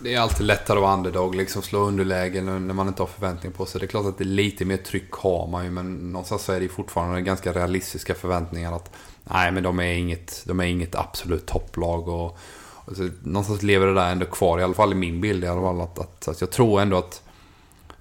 Det 0.03 0.13
är 0.13 0.19
alltid 0.19 0.45
lättare 0.45 0.77
att 0.77 0.81
vara 0.81 0.93
underdog, 0.93 1.35
liksom 1.35 1.61
slå 1.61 1.79
underläge 1.79 2.41
när 2.41 2.73
man 2.73 2.87
inte 2.87 3.01
har 3.01 3.07
förväntningar 3.07 3.55
på 3.55 3.65
sig. 3.65 3.79
Det 3.79 3.85
är 3.85 3.87
klart 3.87 4.05
att 4.05 4.17
det 4.17 4.23
är 4.23 4.25
lite 4.25 4.65
mer 4.65 4.77
tryck 4.77 5.11
har 5.11 5.47
man 5.47 5.65
ju, 5.65 5.71
men 5.71 6.11
någonstans 6.11 6.43
så 6.43 6.51
är 6.51 6.59
det 6.59 6.69
fortfarande 6.69 7.21
ganska 7.21 7.53
realistiska 7.53 8.15
förväntningar 8.15 8.75
att 8.75 8.91
nej, 9.23 9.51
men 9.51 9.63
de 9.63 9.79
är 9.79 9.93
inget, 9.93 10.43
de 10.45 10.59
är 10.59 10.63
inget 10.63 10.95
absolut 10.95 11.45
topplag. 11.45 12.07
Och, 12.07 12.37
och 12.85 12.95
så, 12.95 13.09
någonstans 13.23 13.63
lever 13.63 13.87
det 13.87 13.93
där 13.93 14.11
ändå 14.11 14.25
kvar, 14.25 14.59
i 14.59 14.63
alla 14.63 14.73
fall 14.73 14.91
i 14.91 14.95
min 14.95 15.21
bild 15.21 15.43
i 15.43 15.47
alla 15.47 15.61
fall. 15.61 15.81
Att, 15.81 15.99
att, 15.99 16.27
att 16.27 16.41
jag 16.41 16.51
tror 16.51 16.81
ändå 16.81 16.97
att 16.97 17.21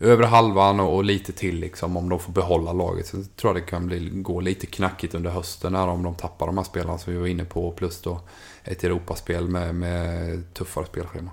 över 0.00 0.24
halvan 0.24 0.80
och, 0.80 0.96
och, 0.96 1.04
lite 1.04 1.32
till 1.32 1.56
liksom, 1.56 1.96
om 1.96 2.08
de 2.08 2.18
får 2.18 2.32
behålla 2.32 2.72
laget. 2.72 3.06
Så 3.06 3.16
jag 3.16 3.36
tror 3.36 3.54
jag 3.54 3.62
det 3.62 3.70
kan 3.70 3.86
bli, 3.86 4.10
gå 4.12 4.40
lite 4.40 4.66
knackigt 4.66 5.14
under 5.14 5.30
hösten 5.30 5.74
här 5.74 5.86
om 5.86 6.02
de 6.02 6.14
tappar 6.14 6.46
de 6.46 6.58
här 6.58 6.64
spelarna 6.64 6.98
som 6.98 7.12
vi 7.12 7.18
var 7.18 7.26
inne 7.26 7.44
på. 7.44 7.70
Plus 7.72 8.00
då 8.00 8.20
ett 8.64 8.84
Europaspel 8.84 9.48
med, 9.48 9.74
med 9.74 10.54
tuffare 10.54 10.86
spelschema. 10.86 11.30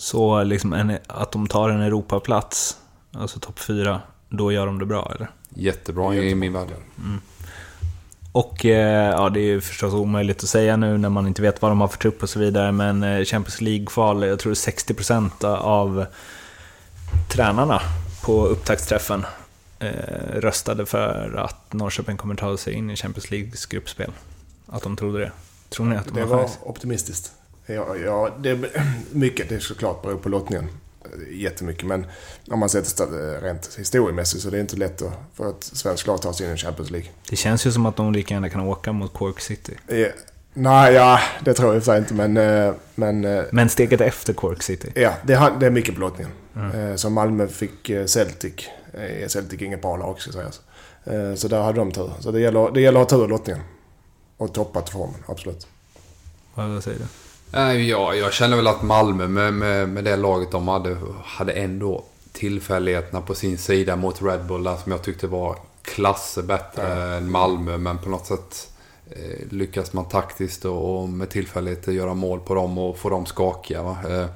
Så 0.00 0.42
liksom 0.42 0.72
en, 0.72 0.98
att 1.06 1.32
de 1.32 1.46
tar 1.46 1.68
en 1.70 1.80
Europaplats, 1.80 2.76
alltså 3.12 3.38
topp 3.40 3.58
fyra, 3.58 4.00
då 4.28 4.52
gör 4.52 4.66
de 4.66 4.78
det 4.78 4.86
bra 4.86 5.12
eller? 5.14 5.30
Jättebra 5.54 6.14
i 6.14 6.34
min 6.34 6.52
värld. 6.52 6.68
Mm. 6.98 7.20
Och 8.32 8.64
eh, 8.64 9.10
ja, 9.10 9.28
det 9.28 9.40
är 9.40 9.44
ju 9.44 9.60
förstås 9.60 9.94
omöjligt 9.94 10.42
att 10.42 10.48
säga 10.48 10.76
nu 10.76 10.98
när 10.98 11.08
man 11.08 11.26
inte 11.26 11.42
vet 11.42 11.62
vad 11.62 11.70
de 11.70 11.80
har 11.80 11.88
för 11.88 11.98
trupp 11.98 12.22
och 12.22 12.30
så 12.30 12.38
vidare, 12.38 12.72
men 12.72 13.02
eh, 13.02 13.24
Champions 13.24 13.60
League-kval, 13.60 14.26
jag 14.26 14.38
tror 14.38 14.54
60% 14.54 15.44
av 15.56 16.06
tränarna 17.28 17.80
på 18.22 18.46
upptaktsträffen 18.46 19.26
eh, 19.78 19.90
röstade 20.34 20.86
för 20.86 21.34
att 21.44 21.72
Norrköping 21.72 22.16
kommer 22.16 22.34
ta 22.34 22.56
sig 22.56 22.74
in 22.74 22.90
i 22.90 22.96
Champions 22.96 23.30
Leagues 23.30 23.66
gruppspel. 23.66 24.10
Att 24.66 24.82
de 24.82 24.96
trodde 24.96 25.18
det. 25.18 25.32
Tror 25.68 25.86
ni 25.86 25.96
att 25.96 26.06
de 26.06 26.14
Det 26.14 26.20
har 26.20 26.28
var 26.28 26.38
chans? 26.38 26.58
optimistiskt. 26.62 27.32
Ja, 27.74 27.96
ja 27.96 28.30
det, 28.38 28.58
mycket 29.12 29.48
det 29.48 29.54
är 29.54 29.58
såklart 29.60 30.02
beror 30.02 30.16
på 30.18 30.28
lottningen. 30.28 30.68
Jättemycket. 31.30 31.86
Men 31.86 32.06
om 32.50 32.58
man 32.58 32.68
sätter 32.68 32.88
sta- 33.04 33.40
rent 33.42 33.74
historiemässigt 33.78 34.42
så 34.42 34.48
är 34.48 34.52
det 34.52 34.60
inte 34.60 34.76
lätt 34.76 35.02
att, 35.02 35.12
för 35.34 35.50
ett 35.50 35.64
svenskt 35.64 36.06
lag 36.06 36.22
ta 36.22 36.32
sig 36.32 36.46
in 36.46 36.54
i 36.54 36.56
Champions 36.56 36.90
League. 36.90 37.08
Det 37.30 37.36
känns 37.36 37.66
ju 37.66 37.72
som 37.72 37.86
att 37.86 37.96
de 37.96 38.12
lika 38.12 38.34
gärna 38.34 38.48
kan 38.48 38.60
åka 38.60 38.92
mot 38.92 39.12
Cork 39.14 39.40
City. 39.40 39.72
Eh, 39.88 40.06
nej, 40.54 40.94
ja, 40.94 41.20
det 41.44 41.54
tror 41.54 41.74
jag 41.74 41.96
i 41.96 41.98
inte. 41.98 42.14
Men, 42.14 42.36
eh, 42.36 42.74
men 42.94 43.24
eh, 43.24 43.42
Men 43.52 43.68
steget 43.68 44.00
efter 44.00 44.32
Cork 44.32 44.62
City. 44.62 44.92
ja, 44.94 45.14
det, 45.26 45.52
det 45.60 45.66
är 45.66 45.70
mycket 45.70 45.94
på 45.94 46.00
lottningen. 46.00 46.32
Eh, 46.74 46.94
Så 46.96 47.10
Malmö 47.10 47.48
fick 47.48 47.90
eh, 47.90 48.06
Celtic. 48.06 48.54
Eh, 48.94 49.28
Celtic 49.28 49.60
är 49.60 49.66
inget 49.66 49.82
bra 49.82 49.96
lag 49.96 50.20
ska 50.20 50.32
sägas. 50.32 50.60
Eh, 51.04 51.34
Så 51.34 51.48
där 51.48 51.62
hade 51.62 51.78
de 51.78 51.92
tur. 51.92 52.10
Så 52.20 52.30
det 52.30 52.40
gäller, 52.40 52.70
det 52.70 52.80
gäller 52.80 53.00
att 53.02 53.10
ha 53.10 53.18
tur 53.18 53.24
i 53.24 53.28
lottningen. 53.28 53.62
Och 54.36 54.54
toppat 54.54 54.90
formen, 54.90 55.24
absolut. 55.26 55.66
Vad 56.54 56.84
säger 56.84 56.98
du? 56.98 57.04
Nej, 57.52 57.88
jag, 57.88 58.32
känner 58.32 58.56
väl 58.56 58.66
att 58.66 58.82
Malmö 58.82 59.28
med, 59.28 59.54
med, 59.54 59.88
med 59.88 60.04
det 60.04 60.16
laget 60.16 60.50
de 60.50 60.68
hade, 60.68 60.96
hade 61.24 61.52
ändå 61.52 62.04
tillfälligheterna 62.32 63.20
på 63.20 63.34
sin 63.34 63.58
sida 63.58 63.96
mot 63.96 64.22
Red 64.22 64.46
Bull 64.46 64.62
där 64.62 64.76
som 64.76 64.92
jag 64.92 65.02
tyckte 65.02 65.26
var 65.26 65.56
klasser 65.82 66.42
bättre 66.42 67.16
än 67.16 67.30
Malmö. 67.30 67.78
Men 67.78 67.98
på 67.98 68.08
något 68.08 68.26
sätt 68.26 68.72
eh, 69.10 69.46
lyckas 69.50 69.92
man 69.92 70.08
taktiskt 70.08 70.64
och, 70.64 71.00
och 71.00 71.08
med 71.08 71.30
tillfälligheter 71.30 71.92
göra 71.92 72.14
mål 72.14 72.40
på 72.40 72.54
dem 72.54 72.78
och 72.78 72.98
få 72.98 73.10
dem 73.10 73.26
skakiga. 73.26 73.82
Va? 73.82 73.96
Eh, 74.08 74.26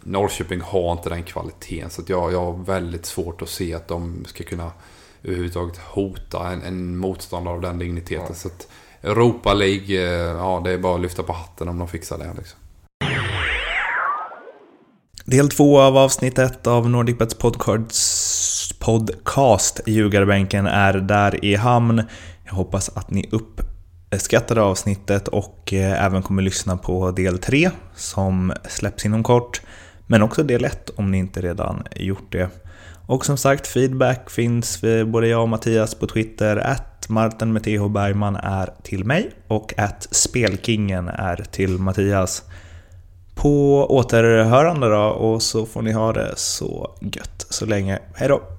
Norrköping 0.00 0.60
har 0.60 0.92
inte 0.92 1.08
den 1.08 1.22
kvaliteten 1.22 1.90
så 1.90 2.02
jag, 2.06 2.32
jag 2.32 2.44
har 2.44 2.64
väldigt 2.64 3.06
svårt 3.06 3.42
att 3.42 3.48
se 3.48 3.74
att 3.74 3.88
de 3.88 4.24
ska 4.24 4.44
kunna 4.44 4.72
överhuvudtaget 5.22 5.78
hota 5.78 6.48
en, 6.48 6.62
en 6.62 6.96
motståndare 6.96 7.54
av 7.54 7.60
den 7.60 7.78
digniteten. 7.78 8.34
Så 8.34 8.48
att 8.48 8.68
Europa 9.02 9.54
League, 9.54 9.96
eh, 9.96 10.36
ja 10.36 10.60
det 10.64 10.72
är 10.72 10.78
bara 10.78 10.94
att 10.94 11.00
lyfta 11.00 11.22
på 11.22 11.32
hatten 11.32 11.68
om 11.68 11.78
de 11.78 11.88
fixar 11.88 12.18
det. 12.18 12.32
Liksom. 12.38 12.58
Del 15.24 15.48
två 15.48 15.80
av 15.80 15.96
avsnitt 15.96 16.38
ett 16.38 16.66
av 16.66 16.90
NordicBets 16.90 17.34
podcasts 17.34 18.72
podcast 18.78 19.80
Ljugarbänken 19.86 20.66
är 20.66 20.92
där 20.92 21.44
i 21.44 21.54
hamn. 21.54 22.02
Jag 22.44 22.54
hoppas 22.54 22.88
att 22.88 23.10
ni 23.10 23.30
uppskattade 23.30 24.62
avsnittet 24.62 25.28
och 25.28 25.72
eh, 25.72 26.04
även 26.04 26.22
kommer 26.22 26.42
lyssna 26.42 26.76
på 26.76 27.10
del 27.10 27.38
tre 27.38 27.70
som 27.94 28.52
släpps 28.68 29.04
inom 29.04 29.22
kort. 29.22 29.60
Men 30.06 30.22
också 30.22 30.42
del 30.42 30.64
ett 30.64 30.90
om 30.96 31.10
ni 31.10 31.18
inte 31.18 31.40
redan 31.40 31.82
gjort 31.96 32.32
det. 32.32 32.48
Och 33.06 33.26
som 33.26 33.36
sagt, 33.36 33.66
feedback 33.66 34.30
finns 34.30 34.84
eh, 34.84 35.04
både 35.04 35.28
jag 35.28 35.42
och 35.42 35.48
Mattias 35.48 35.94
på 35.94 36.06
Twitter. 36.06 36.56
Att 37.08 37.12
Martin 37.12 37.52
med 37.52 37.62
TH 37.62 37.88
Bergman 37.88 38.36
är 38.36 38.70
till 38.82 39.04
mig 39.04 39.30
och 39.46 39.74
att 39.76 40.08
Spelkingen 40.10 41.08
är 41.08 41.36
till 41.36 41.78
Mattias. 41.78 42.42
På 43.34 43.86
återhörande 43.90 44.88
då 44.88 45.02
och 45.02 45.42
så 45.42 45.66
får 45.66 45.82
ni 45.82 45.92
ha 45.92 46.12
det 46.12 46.32
så 46.36 46.96
gött 47.00 47.46
så 47.50 47.66
länge. 47.66 47.98
Hejdå! 48.14 48.57